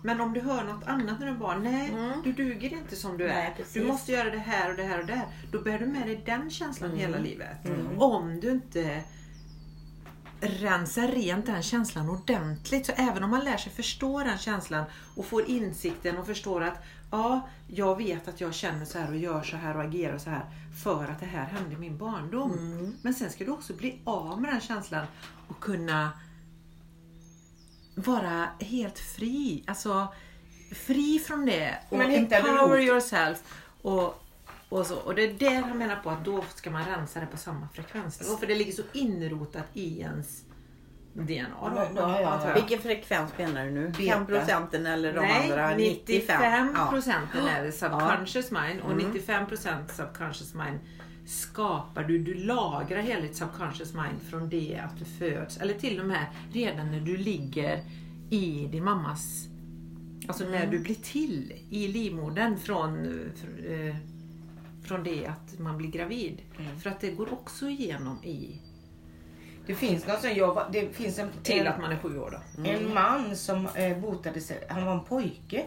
Men 0.03 0.21
om 0.21 0.33
du 0.33 0.41
hör 0.41 0.65
något 0.65 0.87
annat 0.87 1.21
när 1.21 1.27
du 1.27 1.33
barn, 1.39 1.63
nej 1.63 1.89
Mm. 1.91 2.23
du 2.25 2.33
duger 2.33 2.73
inte 2.73 2.97
som 2.97 3.19
du 3.19 3.27
Nej, 3.29 3.47
är. 3.47 3.51
precis. 3.57 3.73
Du 3.75 3.85
måste 3.85 4.13
göra 4.13 4.31
det 4.31 4.39
här 4.39 4.71
och 4.71 4.77
det 4.77 4.83
här 4.83 4.99
och 5.01 5.07
det 5.07 5.15
här. 5.15 5.27
Då 5.53 5.61
bär 5.63 5.79
du 5.79 5.87
med 5.87 6.07
dig 6.07 6.23
den 6.27 6.51
känslan 6.51 6.97
hela 6.97 7.17
Mm. 7.17 7.23
livet. 7.31 7.57
Om 7.99 8.41
du 8.41 8.51
inte 8.51 9.03
rensar 10.41 11.09
rent 11.09 11.47
den 11.47 11.63
känslan 11.63 12.09
ordentligt. 12.11 12.87
Så 12.87 12.93
även 12.97 13.25
om 13.25 13.31
man 13.31 13.45
lär 13.45 13.57
sig 13.57 13.73
förstå 13.73 14.19
den 14.19 14.39
känslan 14.39 14.85
och 15.17 15.27
får 15.27 15.51
insikten 15.51 16.19
och 16.19 16.27
förstår 16.27 16.61
att 16.65 16.83
ja, 17.11 17.49
jag 17.69 17.97
vet 17.97 18.29
att 18.29 18.41
jag 18.41 18.55
känner 18.55 18.85
så 18.85 18.99
här 18.99 19.09
och 19.11 19.17
gör 19.17 19.43
så 19.43 19.57
här 19.57 19.77
och 19.77 19.83
agerar 19.83 20.19
så 20.19 20.31
här 20.31 20.45
för 20.83 21.05
att 21.05 21.21
det 21.21 21.27
här 21.27 21.45
hände 21.45 21.75
i 21.75 21.79
min 21.79 21.99
barndom. 21.99 22.53
Mm. 22.53 22.95
Men 23.03 23.15
sen 23.15 23.31
ska 23.31 23.45
du 23.45 23.51
också 23.51 23.73
bli 23.75 24.01
av 24.05 24.41
med 24.41 24.53
den 24.53 24.61
känslan 24.61 25.07
och 25.49 25.61
kunna 25.61 26.11
vara 27.95 28.49
helt 28.61 28.99
fri. 28.99 29.65
Alltså 29.67 30.09
fri 30.73 31.19
från 31.19 31.47
det 31.47 31.79
och 31.89 31.99
Men 31.99 32.11
empower 32.11 32.81
yourself. 32.81 33.39
Och, 33.83 34.25
och, 34.69 34.87
så. 34.87 34.97
och 34.97 35.15
det 35.15 35.23
är 35.23 35.33
där 35.33 35.63
han 35.63 35.79
menar 35.79 35.97
på 35.97 36.11
att 36.11 36.25
då 36.25 36.45
ska 36.55 36.71
man 36.71 36.85
rensa 36.85 37.21
det 37.21 37.27
på 37.27 37.37
samma 37.37 37.69
frekvensnivå. 37.75 38.37
För 38.37 38.47
det 38.47 38.55
ligger 38.55 38.73
så 38.73 38.83
inrotat 38.93 39.67
i 39.73 40.01
ens 40.01 40.43
DNA. 41.15 41.47
Då, 41.61 41.67
Ja, 41.97 42.21
ja, 42.21 42.41
ja. 42.47 42.55
Vilken 42.55 42.79
frekvens 42.79 43.31
menar 43.39 43.65
du 43.65 43.71
nu? 43.71 43.89
Beta. 43.99 44.13
5 44.17 44.27
procenten 44.27 44.87
eller 44.87 45.13
de 45.15 45.21
Nej, 45.21 45.51
andra 45.53 45.77
95 45.77 46.69
Ja. 46.77 46.87
procenten 46.91 47.47
är 47.47 47.63
det 47.65 47.73
subconscious 47.73 48.51
mind 48.51 48.81
och 48.81 48.93
Mm. 48.93 49.07
95 49.07 49.47
procent 49.47 49.91
subconscious 49.91 50.55
mind 50.55 50.79
skapar 51.27 52.05
du. 52.05 52.19
Du 52.19 52.35
lagrar 52.35 53.01
hela 53.01 53.21
ditt 53.21 53.37
subconscious 53.37 53.95
mind 53.95 54.23
från 54.31 54.49
det 54.49 54.81
att 54.85 54.99
du 54.99 55.05
föds 55.05 55.57
eller 55.57 55.75
till 55.75 56.01
och 56.01 56.07
med 56.07 56.27
redan 56.53 56.91
när 56.91 57.01
du 57.01 57.17
ligger 57.17 57.85
i 58.31 58.69
din 58.73 58.85
mammas 58.85 59.47
Alltså 60.29 60.45
när 60.45 60.57
Mm. 60.59 60.71
du 60.71 60.79
blir 60.79 60.95
till 60.95 61.53
i 61.71 61.89
livmodern 61.89 62.57
från, 62.59 62.97
fr- 63.37 63.89
eh, 63.89 63.97
från 64.85 65.03
det 65.05 65.27
att 65.27 65.59
man 65.59 65.77
blir 65.79 65.89
gravid. 65.91 66.43
Mm. 66.59 66.81
För 66.81 66.91
att 66.91 67.01
det 67.01 67.11
går 67.11 67.33
också 67.33 67.67
igenom 67.69 68.25
i 68.25 68.61
Det 69.71 69.77
finns 69.77 70.07
någon 70.07 70.21
som 70.21 70.31
jag, 70.35 70.55
var- 70.55 70.69
det 70.73 70.97
finns 70.97 71.19
en, 71.19 71.29
till 71.43 71.67
att 71.67 71.81
man 71.81 71.93
är 71.93 71.97
sju 71.99 72.19
år. 72.19 72.41
Då. 72.57 72.65
en 72.71 72.95
man 72.95 73.37
som 73.37 73.67
eh, 73.67 73.99
botade 73.99 74.41
sig, 74.41 74.65
han 74.69 74.87
var 74.87 74.93
en 74.93 75.05
pojke. 75.05 75.65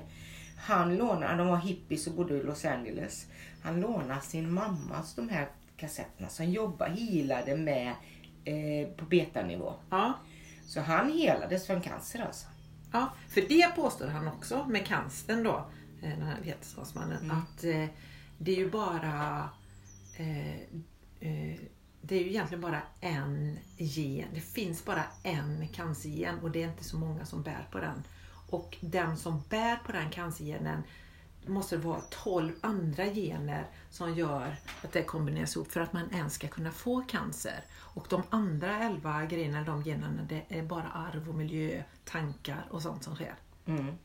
Han 0.58 0.96
lånade, 0.98 1.36
de 1.38 1.48
var 1.48 1.58
hippies 1.58 2.08
och 2.08 2.14
bodde 2.14 2.34
i 2.38 2.44
Los 2.44 2.66
Angeles. 2.66 3.26
Han 3.64 3.82
lånade 3.82 4.22
sin 4.22 4.54
mammas 4.54 5.16
de 5.16 5.30
här 5.30 5.48
kassetterna 5.78 6.30
som 6.30 6.46
jobbade, 6.50 6.96
healade 6.96 7.56
med 7.58 7.88
eh, 8.46 8.88
på 8.98 9.06
betanivå. 9.06 9.74
Ja. 9.90 10.14
Så 10.68 10.82
han 10.82 11.12
helades 11.12 11.68
från 11.68 11.82
cancer 11.82 12.26
alltså. 12.28 12.48
Ja, 12.92 13.10
för 13.30 13.42
det 13.42 13.76
påstår 13.76 14.08
han 14.08 14.28
också 14.28 14.66
med 14.70 14.86
cancern 14.86 15.44
då, 15.44 15.66
eh, 16.04 16.10
den 16.10 16.22
här 16.22 16.38
vetenskapsmannen, 16.44 17.18
Mm. 17.24 17.38
att 17.38 17.64
eh, 17.64 17.86
det 18.38 18.52
är 18.52 18.56
ju 18.58 18.70
bara 18.70 19.50
eh, 20.18 20.56
eh, 21.20 21.60
det 22.06 22.16
är 22.16 22.20
ju 22.20 22.30
egentligen 22.30 22.62
bara 22.62 22.82
en 23.02 23.60
gen. 23.78 24.28
Det 24.34 24.42
finns 24.42 24.86
bara 24.86 25.04
en 25.24 25.68
cancergen 25.68 26.40
och 26.40 26.52
det 26.52 26.64
är 26.64 26.68
inte 26.68 26.84
så 26.84 26.98
många 26.98 27.26
som 27.26 27.44
bär 27.44 27.68
på 27.72 27.80
den. 27.80 28.04
Och 28.50 28.78
den 28.82 29.18
som 29.18 29.42
bär 29.50 29.76
på 29.76 29.92
den 29.92 30.10
cancergenen 30.10 30.84
måste 31.46 31.78
vara 31.78 32.02
12 32.02 32.52
andra 32.62 33.06
gener 33.06 33.68
som 33.90 34.14
gör 34.14 34.56
att 34.82 34.92
det 34.92 35.04
kombineras 35.04 35.56
ihop 35.56 35.72
för 35.72 35.82
att 35.82 35.94
man 35.94 36.12
ens 36.12 36.34
ska 36.34 36.48
kunna 36.48 36.72
få 36.72 37.02
cancer. 37.02 37.64
Och 37.74 38.08
de 38.10 38.24
andra 38.30 38.80
11 38.80 39.26
grejerna, 39.26 39.64
de 39.64 39.84
generna, 39.84 40.24
det 40.30 40.44
är 40.50 40.64
bara 40.64 40.88
arv 40.88 41.30
och 41.30 41.36
miljö, 41.36 41.84
tankar 42.06 42.66
och 42.70 42.82
sånt 42.82 43.04
som 43.04 43.16
sker. 43.16 43.36
Mm. 43.66 43.96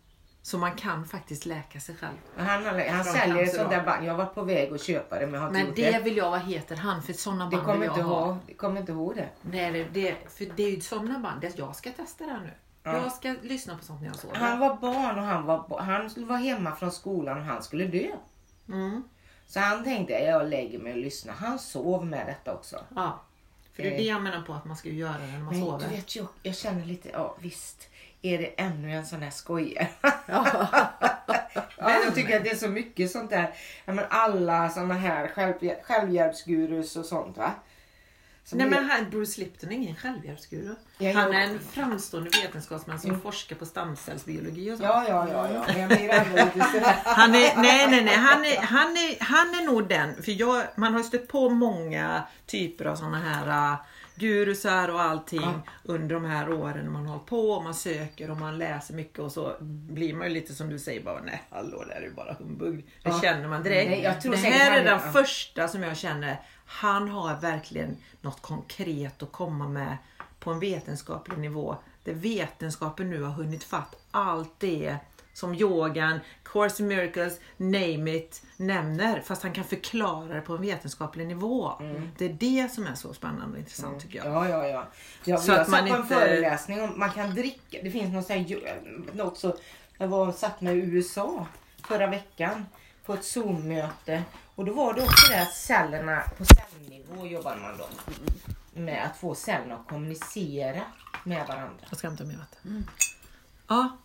Så 0.48 0.58
man 0.58 0.74
kan 0.76 1.04
faktiskt 1.04 1.46
läka 1.46 1.80
sig 1.80 1.96
själv. 1.96 2.14
Han, 2.36 2.64
han, 2.88 3.04
säljer 3.04 3.42
ett 3.42 3.54
sånt 3.54 3.70
där 3.70 3.84
band. 3.84 4.06
Jag 4.06 4.14
var 4.14 4.26
på 4.26 4.42
väg 4.42 4.72
att 4.72 4.82
köpa 4.82 5.18
det 5.18 5.26
men 5.26 5.40
har 5.40 5.48
inte 5.48 5.62
Men 5.62 5.74
det 5.74 5.90
det. 5.90 5.98
vill 6.02 6.16
jag, 6.16 6.30
vad 6.30 6.40
heter 6.40 6.76
han? 6.76 7.02
För 7.02 7.12
sådana 7.12 7.44
Det 7.44 7.56
band 7.56 7.66
kommer 7.66 7.78
vill 7.80 7.88
inte 7.88 8.00
jag 8.00 8.06
ha. 8.06 8.26
ihåg, 8.26 8.36
det 8.46 8.54
kommer 8.54 8.80
inte 8.80 8.92
ihåg 8.92 9.16
det. 9.16 9.28
Nej, 9.42 9.72
det, 9.72 9.84
det, 10.02 10.16
för 10.36 10.46
det 10.56 10.62
är 10.62 10.70
ju 10.70 10.80
sådana 10.80 11.18
band. 11.18 11.40
Det- 11.40 11.58
Jag 11.58 11.76
ska 11.76 11.90
testa 11.90 12.24
det 12.24 12.30
här 12.32 12.40
nu. 12.40 12.50
Ja. 12.82 12.96
Jag 13.02 13.12
ska 13.12 13.34
lyssna 13.42 13.76
på 13.78 13.84
sånt 13.84 14.00
när 14.00 14.08
jag 14.08 14.16
sover. 14.16 14.36
Han 14.36 14.58
var 14.58 14.76
barn 14.76 15.18
och 15.18 15.24
han 15.24 15.44
var, 15.44 15.80
han 15.80 16.26
var 16.28 16.36
hemma 16.36 16.76
från 16.76 16.92
skolan 16.92 17.38
och 17.38 17.44
han 17.44 17.62
skulle 17.62 17.84
dö. 17.86 18.06
Mm. 18.68 19.02
Så 19.46 19.60
han 19.60 19.84
tänkte 19.84 20.12
jag 20.12 20.48
lägger 20.48 20.78
mig 20.78 20.92
och 20.92 20.98
lyssnar. 20.98 21.34
Han 21.34 21.58
sov 21.58 22.06
med 22.06 22.26
detta 22.26 22.54
också. 22.54 22.76
Ja. 22.96 23.20
För 23.76 23.82
det 23.82 23.94
är 23.94 23.98
det 23.98 24.04
jag 24.04 24.22
menar 24.22 24.42
på 24.42 24.52
att 24.52 24.64
man 24.64 24.76
ska 24.76 24.88
göra 24.88 25.18
när 25.18 25.38
man 25.38 25.54
Men 25.54 25.60
sover. 25.64 25.88
du 25.88 25.96
vet, 25.96 26.16
jag, 26.16 26.26
jag 26.42 26.56
känner 26.56 26.84
lite, 26.84 27.08
ja 27.08 27.36
visst. 27.40 27.88
Är 28.22 28.38
det 28.38 28.46
ännu 28.46 28.92
en 28.92 29.06
sån 29.06 29.22
här 29.22 29.30
skojare? 29.30 29.88
Men 31.78 31.92
jag 32.04 32.14
tycker 32.14 32.36
att 32.36 32.44
det 32.44 32.50
är 32.50 32.56
så 32.56 32.68
mycket 32.68 33.10
sånt 33.10 33.30
där. 33.30 33.54
Ja, 33.84 33.92
men 33.92 34.04
alla 34.10 34.68
såna 34.68 34.94
här 34.94 35.28
själv, 35.28 35.54
självhjälpsgurus 35.82 36.96
och 36.96 37.04
sånt 37.04 37.36
va. 37.36 37.52
Som 38.48 38.58
Nej 38.58 38.70
men 38.70 38.90
han, 38.90 39.10
Bruce 39.10 39.40
Lipton 39.40 39.72
är 39.72 39.76
ingen 39.76 39.96
självhjälpsguru. 39.96 40.74
Jag 40.98 41.14
Han 41.14 41.34
är 41.34 41.40
en 41.40 41.60
framstående 41.60 42.30
vetenskapsman 42.30 43.00
som 43.00 43.20
forskar 43.20 43.56
på 43.56 43.66
stamcellsbiologi 43.66 44.72
och 44.72 44.78
sånt. 44.78 44.88
Ja, 44.88 45.04
ja, 45.08 45.28
ja, 45.32 45.52
ja. 45.52 45.64
Men 45.66 45.80
jag 45.80 45.88
blir 45.88 46.10
ändå 46.10 46.36
lite 46.36 46.66
sådär. 46.72 46.96
Han 47.04 47.34
är, 47.34 47.56
nej, 47.62 47.86
nej, 47.90 48.04
nej. 48.04 48.16
Han 48.16 48.44
är, 48.44 48.56
han 48.56 48.96
är, 48.96 49.24
han 49.24 49.54
är 49.54 49.64
nog 49.64 49.88
den. 49.88 50.22
För 50.22 50.40
jag, 50.40 50.64
man 50.74 50.94
har 50.94 51.02
stött 51.02 51.28
på 51.28 51.50
många 51.50 52.22
typer 52.46 52.84
av 52.84 52.96
såna 52.96 53.18
här 53.18 53.72
uh, 53.72 53.78
gurusar 54.18 54.88
och 54.88 55.00
allting 55.02 55.40
Ja. 55.42 55.60
under 55.84 56.14
de 56.14 56.24
här 56.24 56.52
åren 56.52 56.84
när 56.84 56.90
man 56.90 57.06
har 57.06 57.12
hållit 57.12 57.26
på 57.26 57.50
och 57.50 57.64
man 57.64 57.74
söker 57.74 58.30
och 58.30 58.36
man 58.36 58.58
läser 58.58 58.94
mycket 58.94 59.18
och 59.18 59.32
så 59.32 59.52
blir 59.60 60.14
man 60.14 60.26
ju 60.28 60.34
lite 60.34 60.54
som 60.54 60.68
du 60.68 60.78
säger 60.78 61.02
bara 61.02 61.22
nej 61.22 61.42
hallå 61.50 61.84
det 61.88 61.94
här 61.94 62.00
är 62.00 62.04
ju 62.06 62.14
bara 62.14 62.32
humbug. 62.32 62.76
Det 63.02 63.10
Ja. 63.10 63.20
känner 63.22 63.48
man 63.48 63.62
direkt. 63.62 63.90
Nej, 63.90 64.02
jag 64.02 64.20
tror 64.20 64.32
det 64.32 64.38
här 64.38 64.70
är 64.70 64.76
han- 64.76 64.84
den 64.84 65.00
ja. 65.06 65.12
första 65.12 65.68
som 65.68 65.82
jag 65.82 65.96
känner, 65.96 66.36
han 66.66 67.08
har 67.08 67.40
verkligen 67.40 67.96
något 68.20 68.42
konkret 68.42 69.22
att 69.22 69.32
komma 69.32 69.68
med 69.68 69.96
på 70.40 70.50
en 70.50 70.60
vetenskaplig 70.60 71.38
nivå. 71.38 71.76
Där 72.04 72.14
vetenskapen 72.14 73.10
nu 73.10 73.22
har 73.22 73.30
hunnit 73.32 73.64
fatt 73.64 73.96
allt 74.10 74.52
det 74.58 74.96
som 75.38 75.54
yogan, 75.54 76.20
Course 76.44 76.82
in 76.82 76.88
Miracles, 76.88 77.40
name 77.56 78.14
it, 78.16 78.42
nämner. 78.56 79.20
Fast 79.20 79.42
han 79.42 79.52
kan 79.52 79.64
förklara 79.64 80.34
det 80.34 80.40
på 80.40 80.54
en 80.54 80.60
vetenskaplig 80.62 81.26
nivå. 81.26 81.72
Det 82.18 82.24
är 82.24 82.32
det 82.32 82.72
som 82.72 82.86
är 82.86 82.94
så 82.94 83.14
spännande 83.14 83.52
och 83.52 83.58
intressant 83.58 84.00
tycker 84.02 84.18
jag. 84.18 84.26
Ja, 84.26 84.48
ja, 84.48 84.66
ja. 84.66 84.88
Jag, 85.24 85.40
Så 85.40 85.50
jag 85.50 85.60
att 85.60 85.66
satt 85.66 85.70
man 85.70 85.88
på 85.88 85.94
en 85.94 86.00
inte- 86.02 86.14
föreläsning 86.14 86.80
om 86.82 86.98
man 86.98 87.10
kan 87.10 87.34
dricka. 87.34 87.78
Det 87.82 87.90
finns 87.90 88.12
något, 88.14 88.26
så 88.26 88.32
här, 88.32 88.40
ju- 88.40 88.66
något 89.12 89.38
så, 89.38 89.56
jag 89.98 90.08
var 90.08 90.32
satt 90.32 90.60
med 90.60 90.76
i 90.76 90.78
USA 90.78 91.46
förra 91.88 92.06
veckan 92.06 92.66
på 93.04 93.14
ett 93.14 93.24
Zoom-möte. 93.24 94.22
Och 94.54 94.64
då 94.64 94.72
var 94.72 94.94
det 94.94 95.02
också 95.02 95.32
det 95.32 95.42
att 95.42 95.54
cellerna 95.54 96.22
på 96.38 96.44
cellnivå 96.44 97.26
jobbar 97.26 97.56
man 97.56 97.78
då. 97.78 97.88
Med 98.80 99.04
att 99.04 99.16
få 99.16 99.34
cellerna 99.34 99.74
att 99.74 99.88
kommunicera 99.88 100.80
med 101.24 101.46
varandra. 101.46 101.84
Jag 101.88 101.98
ska 101.98 102.06
hämta 102.08 102.24
mer 102.24 102.36
vatten. 102.36 102.86
Ja, 103.68 103.96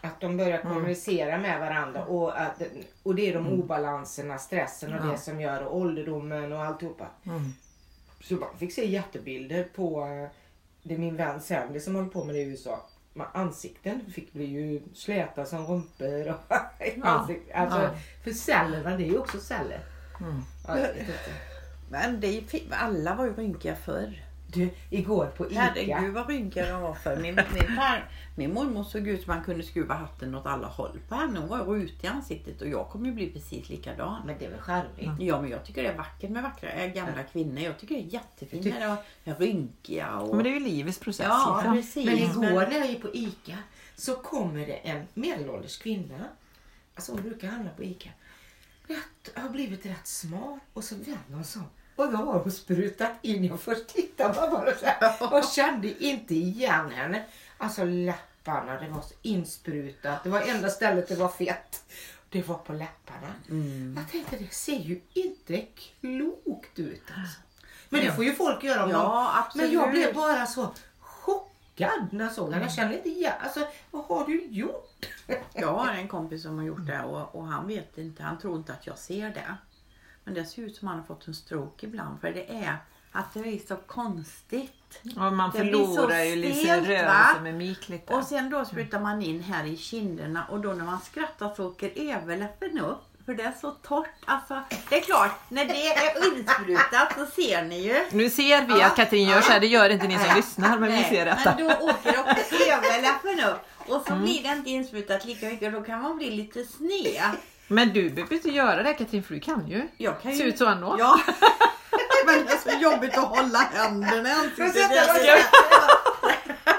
Att 0.00 0.20
de 0.20 0.36
börjar 0.36 0.58
Mm. 0.58 0.74
kommunicera 0.74 1.38
med 1.38 1.60
varandra. 1.60 2.04
Och, 2.04 2.40
att, 2.40 2.62
och 3.02 3.14
det 3.14 3.28
är 3.30 3.34
de 3.34 3.46
obalanserna, 3.48 4.38
stressen 4.38 4.92
och 4.94 5.06
Ja. 5.06 5.10
det 5.12 5.18
som 5.18 5.40
gör 5.40 5.62
och 5.64 5.76
ålderdomen 5.76 6.52
och 6.52 6.64
alltihopa. 6.64 7.06
Mm. 7.26 7.52
Så 8.20 8.34
man 8.34 8.48
fick 8.58 8.72
se 8.72 8.86
jättebilder 8.88 9.64
på 9.74 10.06
det 10.82 10.94
är 10.94 10.98
min 10.98 11.16
vän 11.16 11.40
Sandy 11.40 11.80
som 11.80 11.94
håller 11.94 12.08
på 12.08 12.24
med 12.24 12.34
det 12.34 12.38
i 12.40 12.44
USA. 12.44 12.86
Men 13.14 13.26
Ansikten 13.32 14.00
fick 14.12 14.32
bli 14.32 14.44
ju 14.44 14.82
släta 14.94 15.44
som 15.44 15.66
rumpor. 15.66 16.28
Och 16.28 16.56
ansikt, 17.06 17.50
alltså, 17.54 17.82
Ja. 17.82 17.90
För 18.24 18.30
cellerna, 18.30 18.96
det 18.96 19.02
är 19.04 19.08
ju 19.08 19.18
också 19.18 19.40
celler. 19.40 19.80
Mm. 20.20 20.42
Ja. 20.68 20.76
Men 21.90 22.20
det 22.20 22.42
alla 22.70 23.14
var 23.14 23.24
ju 23.24 23.34
rynkiga 23.34 23.76
förr. 23.76 24.24
Du, 24.52 24.70
igår 24.90 25.26
på 25.36 25.50
Ica. 25.50 25.60
Herregud 25.60 26.14
vad 26.14 26.28
rynkiga 26.28 26.72
de 26.72 26.82
var 26.82 26.94
förr. 26.94 27.16
Min, 27.16 27.34
min, 27.34 27.76
far, 27.76 28.10
min 28.36 28.54
mormor 28.54 28.84
såg 28.84 29.08
ut 29.08 29.22
som 29.22 29.34
man 29.34 29.44
kunde 29.44 29.62
skruva 29.62 29.94
hatten 29.94 30.34
åt 30.34 30.46
alla 30.46 30.66
håll 30.66 31.00
på 31.08 31.14
henne. 31.14 31.40
Hon 31.40 31.48
var 31.48 31.64
rutig 31.64 32.04
i 32.04 32.06
ansiktet 32.06 32.62
och 32.62 32.68
jag 32.68 32.88
kommer 32.88 33.06
ju 33.06 33.12
bli 33.12 33.30
precis 33.30 33.68
likadan. 33.68 34.22
Men 34.26 34.38
det 34.38 34.44
är 34.44 34.50
väl 34.50 34.60
charmigt. 34.60 35.10
Ja 35.18 35.40
men 35.40 35.50
jag 35.50 35.64
tycker 35.64 35.82
det 35.82 35.88
är 35.88 35.96
vackert 35.96 36.30
med 36.30 36.42
vackra 36.42 36.70
äh, 36.70 36.92
gamla 36.92 37.22
kvinnor. 37.22 37.58
Jag 37.58 37.78
tycker 37.78 37.94
det 37.94 38.00
är 38.00 38.12
jättefint 38.12 38.64
Ty- 38.64 38.70
när 38.70 38.96
de 39.24 39.30
är 39.30 39.34
rynkiga. 39.34 40.18
Och... 40.18 40.36
Men 40.36 40.44
det 40.44 40.50
är 40.50 40.54
ju 40.54 40.60
livets 40.60 40.98
process. 40.98 41.26
Ja, 41.28 41.56
liksom. 41.56 41.76
precis. 41.76 42.06
Men 42.06 42.18
igår 42.18 42.66
när 42.70 42.78
jag 42.78 42.90
gick 42.90 43.02
på 43.02 43.10
Ica 43.14 43.56
så 43.96 44.14
kommer 44.14 44.66
det 44.66 44.72
en 44.72 45.06
medelålders 45.14 45.78
kvinna. 45.78 46.24
Alltså 46.94 47.12
hon 47.12 47.22
brukar 47.22 47.48
handla 47.48 47.70
på 47.70 47.82
Ica. 47.82 48.10
Jag 49.34 49.42
har 49.42 49.48
blivit 49.48 49.86
rätt 49.86 50.06
smal 50.06 50.58
och 50.72 50.84
så 50.84 50.94
vänder 50.94 51.34
hon 51.34 51.44
sig 51.44 51.60
om. 51.60 51.68
Och 51.98 52.10
då 52.10 52.16
har 52.16 52.38
hon 52.38 52.52
sprutat 52.52 53.10
in. 53.22 53.44
Jag 53.44 53.60
först 53.60 53.88
tittade 53.88 54.40
man 54.40 54.50
bara 54.50 54.74
så 54.76 54.86
här 54.86 55.34
och 55.38 55.44
kände 55.44 56.04
inte 56.04 56.34
igen 56.34 56.90
henne. 56.90 57.24
Alltså 57.58 57.84
läpparna, 57.84 58.80
det 58.80 58.88
var 58.88 59.00
så 59.00 59.14
insprutat. 59.22 60.24
Det 60.24 60.28
var 60.30 60.40
enda 60.40 60.68
stället 60.70 61.08
det 61.08 61.14
var 61.14 61.28
fett. 61.28 61.84
Det 62.28 62.48
var 62.48 62.54
på 62.58 62.72
läpparna. 62.72 63.34
Jag 63.96 64.10
tänkte 64.10 64.36
det 64.36 64.54
ser 64.54 64.78
ju 64.78 65.00
inte 65.12 65.60
klokt 65.60 66.78
ut 66.78 67.02
alltså. 67.16 67.40
Men 67.88 68.00
det 68.00 68.12
får 68.12 68.24
ju 68.24 68.34
folk 68.34 68.64
göra 68.64 68.84
om 68.84 68.90
Ja, 68.90 69.32
de... 69.34 69.40
absolut. 69.46 69.66
Men 69.72 69.80
jag 69.80 69.90
blev 69.90 70.14
bara 70.14 70.46
så 70.46 70.74
chockad 71.00 72.08
när 72.12 72.24
jag 72.24 72.32
såg 72.34 72.50
den. 72.50 72.62
Jag 72.62 72.72
kände 72.72 72.96
inte 72.96 73.08
igen. 73.08 73.32
Alltså, 73.40 73.66
vad 73.90 74.04
har 74.04 74.26
du 74.26 74.44
gjort? 74.44 75.06
Jag 75.54 75.72
har 75.74 75.92
en 75.92 76.08
kompis 76.08 76.42
som 76.42 76.58
har 76.58 76.64
gjort 76.64 76.86
det 76.86 77.02
och, 77.02 77.34
och 77.34 77.46
han 77.46 77.66
vet 77.66 77.98
inte, 77.98 78.22
han 78.22 78.38
tror 78.38 78.56
inte 78.56 78.72
att 78.72 78.86
jag 78.86 78.98
ser 78.98 79.30
det. 79.30 79.54
Men 80.28 80.34
det 80.34 80.44
ser 80.44 80.62
ut 80.62 80.76
som 80.76 80.88
han 80.88 80.98
har 80.98 81.04
fått 81.04 81.28
en 81.28 81.34
stroke 81.34 81.86
ibland 81.86 82.20
för 82.20 82.30
det 82.30 82.50
är 82.64 82.76
att 83.12 83.34
det 83.34 83.40
är 83.40 83.66
så 83.68 83.76
konstigt. 83.76 85.00
Ja, 85.02 85.30
man 85.30 85.50
Det 85.50 85.58
förlorar 85.58 86.24
ju 86.24 86.36
lite 86.36 86.80
rörelse 86.80 87.40
med 87.42 87.54
mik 87.54 87.88
lite. 87.88 88.14
Och 88.14 88.24
sen 88.24 88.50
då 88.50 88.64
sprutar 88.64 89.00
man 89.00 89.22
in 89.22 89.42
här 89.42 89.64
i 89.64 89.76
kinderna 89.76 90.44
och 90.50 90.60
då 90.60 90.72
när 90.72 90.84
man 90.84 91.00
skrattar 91.00 91.54
så 91.56 91.66
åker 91.68 91.92
överläppen 91.96 92.78
upp. 92.78 93.04
För 93.26 93.34
det 93.34 93.42
är 93.42 93.52
så 93.60 93.70
torrt. 93.70 94.08
Alltså, 94.24 94.62
det 94.88 94.96
är 94.96 95.00
klart, 95.00 95.30
när 95.48 95.64
det 95.64 95.86
är 95.88 96.38
insprutat 96.38 97.14
så 97.18 97.26
ser 97.26 97.62
ni 97.62 97.80
ju. 97.82 97.96
Nu 98.12 98.30
ser 98.30 98.66
vi 98.66 98.82
att 98.82 98.96
Katrin 98.96 99.28
gör 99.28 99.40
så 99.40 99.52
här, 99.52 99.60
det 99.60 99.66
gör 99.66 99.90
inte 99.90 100.08
ni 100.08 100.18
som 100.18 100.36
lyssnar 100.36 100.78
men 100.78 100.88
vi 100.88 100.94
Nej, 100.96 101.10
ser 101.10 101.24
detta. 101.24 101.54
Men 101.58 101.66
då 101.68 101.74
åker 101.74 102.20
också 102.20 102.54
överläppen 102.72 103.50
upp. 103.50 103.60
Och 103.90 104.02
så 104.06 104.12
Mm. 104.12 104.24
blir 104.24 104.42
det 104.42 104.48
inte 104.48 104.70
insprutat 104.70 105.24
lika 105.24 105.46
mycket 105.46 105.72
då 105.72 105.82
kan 105.82 106.02
man 106.02 106.16
bli 106.16 106.30
lite 106.30 106.64
sned. 106.64 107.30
Men 107.68 107.92
du 107.92 108.10
behöver 108.10 108.34
inte 108.34 108.48
göra 108.50 108.82
det 108.82 108.94
Katrin 108.94 109.22
för 109.22 109.34
du 109.34 109.40
kan 109.40 109.68
ju. 109.68 109.88
Jag 109.96 110.20
kan 110.22 110.30
ju... 110.32 110.36
Ser 110.38 110.44
ut 110.44 110.58
så 110.58 110.66
ändå. 110.66 110.96
Ja. 110.98 111.20
Men 112.26 112.44
det 112.46 112.52
är 112.52 112.72
så 112.72 112.82
jobbigt 112.82 113.18
att 113.18 113.24
hålla 113.24 113.58
händerna 113.58 114.28
i 114.28 114.32
ansiktet. 114.32 114.90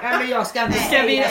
Nej, 0.03 0.17
men 0.19 0.29
jag 0.29 0.47
ska 0.47 0.65
inte 0.65 0.79
Ska 0.79 1.01
vi 1.01 1.19
nej. 1.19 1.29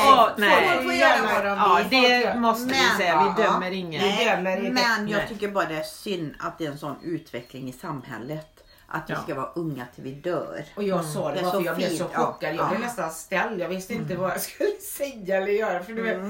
Folk 0.72 0.82
får 0.82 0.92
göra 0.92 1.22
vad 1.34 1.44
de 1.44 1.48
Ja, 1.48 1.80
vill. 1.90 2.02
Det 2.20 2.34
måste 2.38 2.64
vi 2.74 2.80
Men- 2.88 2.96
säga. 2.96 3.34
Vi 3.36 3.42
ja. 3.42 3.50
dömer 3.50 3.70
ingen. 3.70 4.02
Nej. 4.02 4.24
dömer 4.24 4.56
inte. 4.56 4.70
Men 4.72 5.08
jag 5.08 5.18
Nej. 5.18 5.28
tycker 5.28 5.48
bara 5.48 5.64
det 5.66 5.74
är 5.76 5.82
synd 5.82 6.34
att 6.38 6.58
det 6.58 6.66
är 6.66 6.70
en 6.70 6.78
sån 6.78 6.96
utveckling 7.02 7.68
i 7.68 7.72
samhället. 7.72 8.64
Att 8.88 9.10
vi 9.10 9.14
Ja. 9.14 9.22
ska 9.22 9.34
vara 9.34 9.50
unga 9.54 9.86
till 9.94 10.04
vi 10.04 10.10
dör. 10.12 10.64
Och 10.76 10.82
jag 10.82 11.04
sa 11.04 11.28
Det 11.28 11.34
det 11.34 11.40
är 11.40 11.42
bara 11.42 11.52
så 11.52 11.58
för 11.58 11.66
jag 11.66 11.76
blev 11.76 11.88
fint, 11.88 11.98
så 12.00 12.06
ja. 12.12 12.18
chockad. 12.26 12.54
Jag 12.54 12.68
blev 12.68 12.80
Ja. 12.80 12.86
nästan 12.86 13.10
ställd. 13.10 13.60
Jag 13.60 13.68
visste 13.68 13.94
inte 13.94 14.14
vad 14.14 14.30
jag 14.30 14.40
skulle 14.50 14.70
säga 14.96 15.36
eller 15.36 15.52
göra. 15.52 15.82
För 15.82 15.92
du 15.92 16.02
vet, 16.02 16.20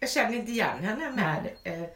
Jag 0.00 0.10
kände 0.10 0.36
inte 0.36 0.50
igen 0.50 0.78
henne 0.80 1.10
med. 1.10 1.50
Eh, 1.64 1.88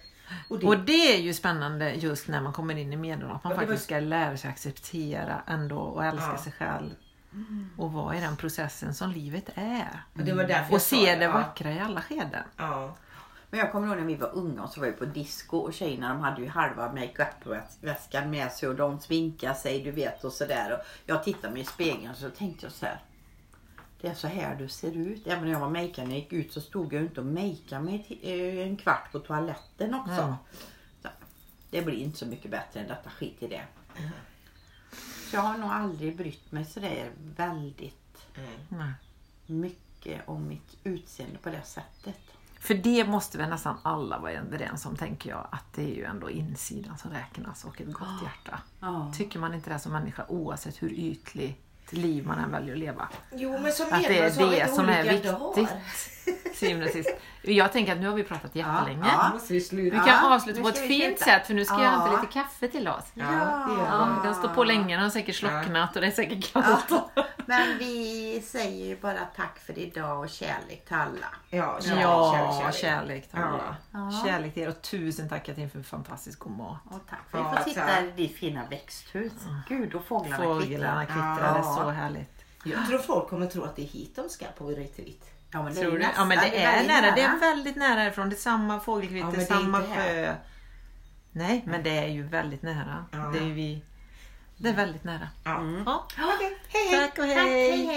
och 0.49 0.59
det, 0.59 0.67
Och 0.67 0.79
det 0.79 1.15
är 1.17 1.19
ju 1.21 1.35
spännande 1.35 1.93
just 1.95 2.29
när 2.29 2.41
man 2.41 2.53
kommer 2.53 2.77
in 2.79 2.93
i 2.93 2.97
medelåldern. 2.97 3.37
Att 3.37 3.45
man 3.45 3.51
Ja, 3.53 3.59
det 3.61 3.67
var- 3.67 3.73
faktiskt 3.73 3.85
ska 3.85 4.01
lära 4.01 4.37
sig 4.37 4.51
acceptera 4.51 5.43
ändå 5.47 5.77
och 5.79 6.05
älska 6.05 6.31
Ja. 6.33 6.39
sig 6.39 6.53
själv. 6.53 6.91
Och 7.77 7.93
vara 7.93 8.17
i 8.17 8.21
den 8.21 8.37
processen 8.37 8.95
som 8.95 9.11
livet 9.11 9.45
är. 9.55 10.03
och 10.15 10.21
det 10.25 10.33
var 10.33 10.45
därför 10.45 10.65
jag 10.65 10.73
Och 10.73 10.83
se 10.83 11.17
det 11.17 11.29
vackra 11.29 11.73
i 11.73 11.79
alla 11.81 12.01
skeden. 12.03 12.43
Ja. 12.57 12.97
Men 13.51 13.61
jag 13.61 13.73
kommer 13.73 13.87
ihåg 13.89 13.97
när 13.97 14.05
vi 14.05 14.15
var 14.15 14.35
unga 14.35 14.63
och 14.63 14.71
så 14.71 14.81
var 14.81 14.87
vi 14.87 14.93
på 14.93 15.05
disco 15.05 15.57
och 15.59 15.73
tjejerna 15.75 16.09
de 16.09 16.21
hade 16.21 16.43
ju 16.43 16.49
halva 16.49 16.93
makeup-väskan 16.93 18.31
med 18.31 18.53
sig 18.53 18.69
och 18.69 18.75
de 18.75 19.01
sminkade 19.01 19.55
sig 19.55 19.83
du 19.85 19.91
vet 19.91 20.25
och 20.25 20.33
sådär. 20.33 20.73
Och 20.73 20.85
jag 21.07 21.25
tittade 21.25 21.53
mig 21.53 21.63
i 21.63 21.65
spegeln 21.65 22.11
och 22.11 22.17
så 22.17 22.31
tänkte 22.31 22.67
jag 22.67 22.73
så 22.73 22.87
här. 22.87 22.99
Det 24.01 24.09
är 24.09 24.15
så 24.15 24.29
här 24.29 24.57
du 24.57 24.69
ser 24.69 24.93
ut. 24.97 25.27
Även 25.27 25.45
när 25.45 25.53
jag 25.53 25.61
var 25.61 25.71
makead 25.71 26.09
när 26.09 26.15
jag 26.15 26.19
gick 26.19 26.33
ut 26.33 26.53
så 26.53 26.61
stod 26.61 26.93
jag 26.93 27.03
inte 27.03 27.21
och 27.21 27.27
makeade 27.27 27.85
mig 27.85 28.19
eh, 28.23 28.67
en 28.67 28.77
kvart 28.77 29.13
på 29.13 29.19
toaletten 29.19 29.95
också. 29.95 30.23
Mm. 30.23 30.35
Så, 31.03 31.09
det 31.71 31.83
blir 31.83 31.97
inte 31.97 32.19
så 32.19 32.27
mycket 32.27 32.51
bättre 32.51 32.81
än 32.81 32.89
detta, 32.89 33.11
skit 33.11 33.43
i 33.43 33.47
det. 33.47 33.65
Så 35.31 35.37
jag 35.37 35.41
har 35.41 35.59
nog 35.59 35.71
aldrig 35.71 36.17
brytt 36.17 36.53
mig 36.53 36.65
sådär 36.65 37.11
väldigt 37.37 38.27
Nej. 38.69 38.93
mycket 39.47 40.29
om 40.29 40.49
mitt 40.49 40.77
utseende 40.85 41.39
på 41.39 41.51
det 41.51 41.63
sättet. 41.63 42.21
För 42.61 42.75
det 42.75 43.07
måste 43.07 43.39
väl 43.39 43.51
nästan 43.51 43.77
alla 43.83 44.19
vara 44.19 44.33
överens 44.33 44.87
om 44.87 44.97
tänker 44.97 45.31
jag. 45.31 45.49
Att 45.53 45.73
det 45.75 45.83
är 45.83 45.95
ju 45.95 46.05
ändå 46.05 46.31
insidan 46.31 46.99
som 46.99 47.11
räknas 47.11 47.65
och 47.65 47.81
ett 47.81 47.93
gott 47.93 48.23
hjärta. 48.23 48.61
Ja. 48.81 49.13
Tycker 49.17 49.39
man 49.39 49.55
inte 49.55 49.71
det 49.71 49.79
som 49.79 49.93
människa 49.93 50.27
oavsett 50.29 50.83
hur 50.83 50.93
ytligt 50.93 51.68
liv 51.93 52.27
man 52.27 52.39
än 52.39 52.51
väljer 52.51 52.73
att 52.73 52.79
leva. 52.79 53.09
Jo 53.33 53.59
men 53.59 53.73
som 53.73 53.87
Att 53.91 54.03
det 54.03 54.35
så 54.35 54.47
är 54.53 54.65
det 54.65 54.75
som 54.75 54.89
är 54.89 55.23
dagar. 55.23 55.69
Syvende 56.55 56.87
och 56.87 56.93
sist. 56.93 57.11
Jag 57.43 57.73
tänker 57.73 57.93
att 57.93 57.99
nu 58.01 58.09
har 58.09 58.15
vi 58.15 58.25
pratat 58.25 58.55
jättelänge. 58.57 59.07
Ja. 59.09 59.31
måste 59.33 59.53
vi. 59.55 59.69
Vi 59.83 59.91
kan 59.91 60.07
Ja, 60.07 60.35
avsluta 60.35 60.63
på 60.63 60.69
ett 60.69 60.79
fint 60.89 61.19
sätt 61.19 61.47
för 61.47 61.55
nu 61.55 61.65
ska 61.65 61.75
jag 61.83 61.91
hämta 61.91 62.07
Ja. 62.13 62.21
lite 62.21 62.33
kaffe 62.33 62.69
till 62.69 62.89
oss. 62.89 63.05
Ja, 63.15 63.25
Ja, 63.89 64.09
vi. 64.23 64.29
den 64.29 64.35
står 64.35 64.49
på 64.49 64.65
länge, 64.65 64.95
den 64.95 65.03
har 65.03 65.11
säkert 65.11 65.35
slocknat 65.37 65.95
och 65.97 66.01
det 66.01 66.07
är 66.07 66.11
säkert 66.11 66.53
kallt. 66.53 66.93
Men 67.47 67.79
vi 67.79 68.43
säger 68.47 68.87
ju 68.87 68.97
bara 69.01 69.19
tack 69.37 69.59
för 69.67 69.79
idag 69.79 70.19
och 70.21 70.29
kärlek 70.29 70.85
till 70.87 70.97
alla. 70.97 71.27
Ja, 71.51 71.79
kärlek, 71.83 72.03
Ja, 72.05 72.33
kärlek, 72.33 72.75
kärlek, 72.75 72.75
kärlek. 72.81 73.31
till 73.31 73.39
alla. 73.39 73.77
Ja. 73.93 74.23
Kärlek 74.25 74.55
till 74.55 74.63
er 74.63 74.69
och 74.69 74.83
tusen 74.83 75.29
tack 75.29 75.45
Katrin 75.47 75.71
för 75.71 75.83
fantastiskt 75.83 76.39
god 76.39 76.53
mat. 76.57 76.79
Och 76.85 77.01
tack 77.11 77.31
för 77.31 77.39
att 77.39 77.45
Ja, 77.45 77.51
vi 77.51 77.57
får 77.57 77.71
sitta 77.81 78.05
i 78.05 78.11
ditt 78.17 78.37
fina 78.37 78.67
växthus. 78.71 79.33
Gud, 79.69 79.95
och 79.95 80.05
fåglarna 80.05 80.37
Fåglarna 80.37 81.05
kvittrar. 81.07 81.35
kvittrar, 81.37 81.53
det 81.53 81.59
är 81.59 81.63
Ja. 81.63 81.75
så 81.83 81.91
härligt. 81.91 82.45
Jag 82.65 82.87
tror 82.89 82.99
folk 82.99 83.29
kommer 83.29 83.47
tro 83.47 83.63
att 83.65 83.77
det 83.77 83.83
är 83.83 83.87
hit 83.87 84.17
de 84.17 84.29
ska 84.29 84.47
på 84.59 84.65
retreat. 84.69 85.31
Ja, 85.51 85.63
men 85.63 85.75
det 85.75 85.81
är 85.81 85.83
Tror 85.83 85.93
ju 85.93 85.99
du? 85.99 86.07
Ja 86.17 86.25
men 86.25 86.39
det 86.39 86.65
är 86.65 86.87
nära, 86.89 87.15
det 87.15 87.23
är 87.23 87.39
väldigt 87.39 87.77
nära 87.77 88.01
härifrån. 88.01 88.31
Det 88.31 88.37
är 88.37 88.39
samma 88.39 88.75
Ja, 88.75 88.81
fågelkvitter, 88.81 89.41
är 89.41 89.45
samma 89.45 89.83
sjö. 89.83 90.35
Nej, 91.33 91.63
men 91.67 91.83
det 91.83 91.99
är 91.99 92.07
ju 92.09 92.23
väldigt 92.23 92.63
nära. 92.63 93.05
Ja. 93.13 93.19
Det 93.19 93.39
är 93.39 93.53
vi... 93.53 93.83
Det 94.57 94.69
är 94.69 94.73
väldigt 94.75 95.05
nära. 95.05 95.29
Ja. 95.45 95.63
Ja. 95.87 96.07
Okej, 96.35 96.59
hej 96.69 96.89
hej. 96.91 97.01
Tack 97.01 97.11
och 97.11 97.25
Tack, 97.25 97.27
hej 97.27 97.87
hej. 97.87 97.97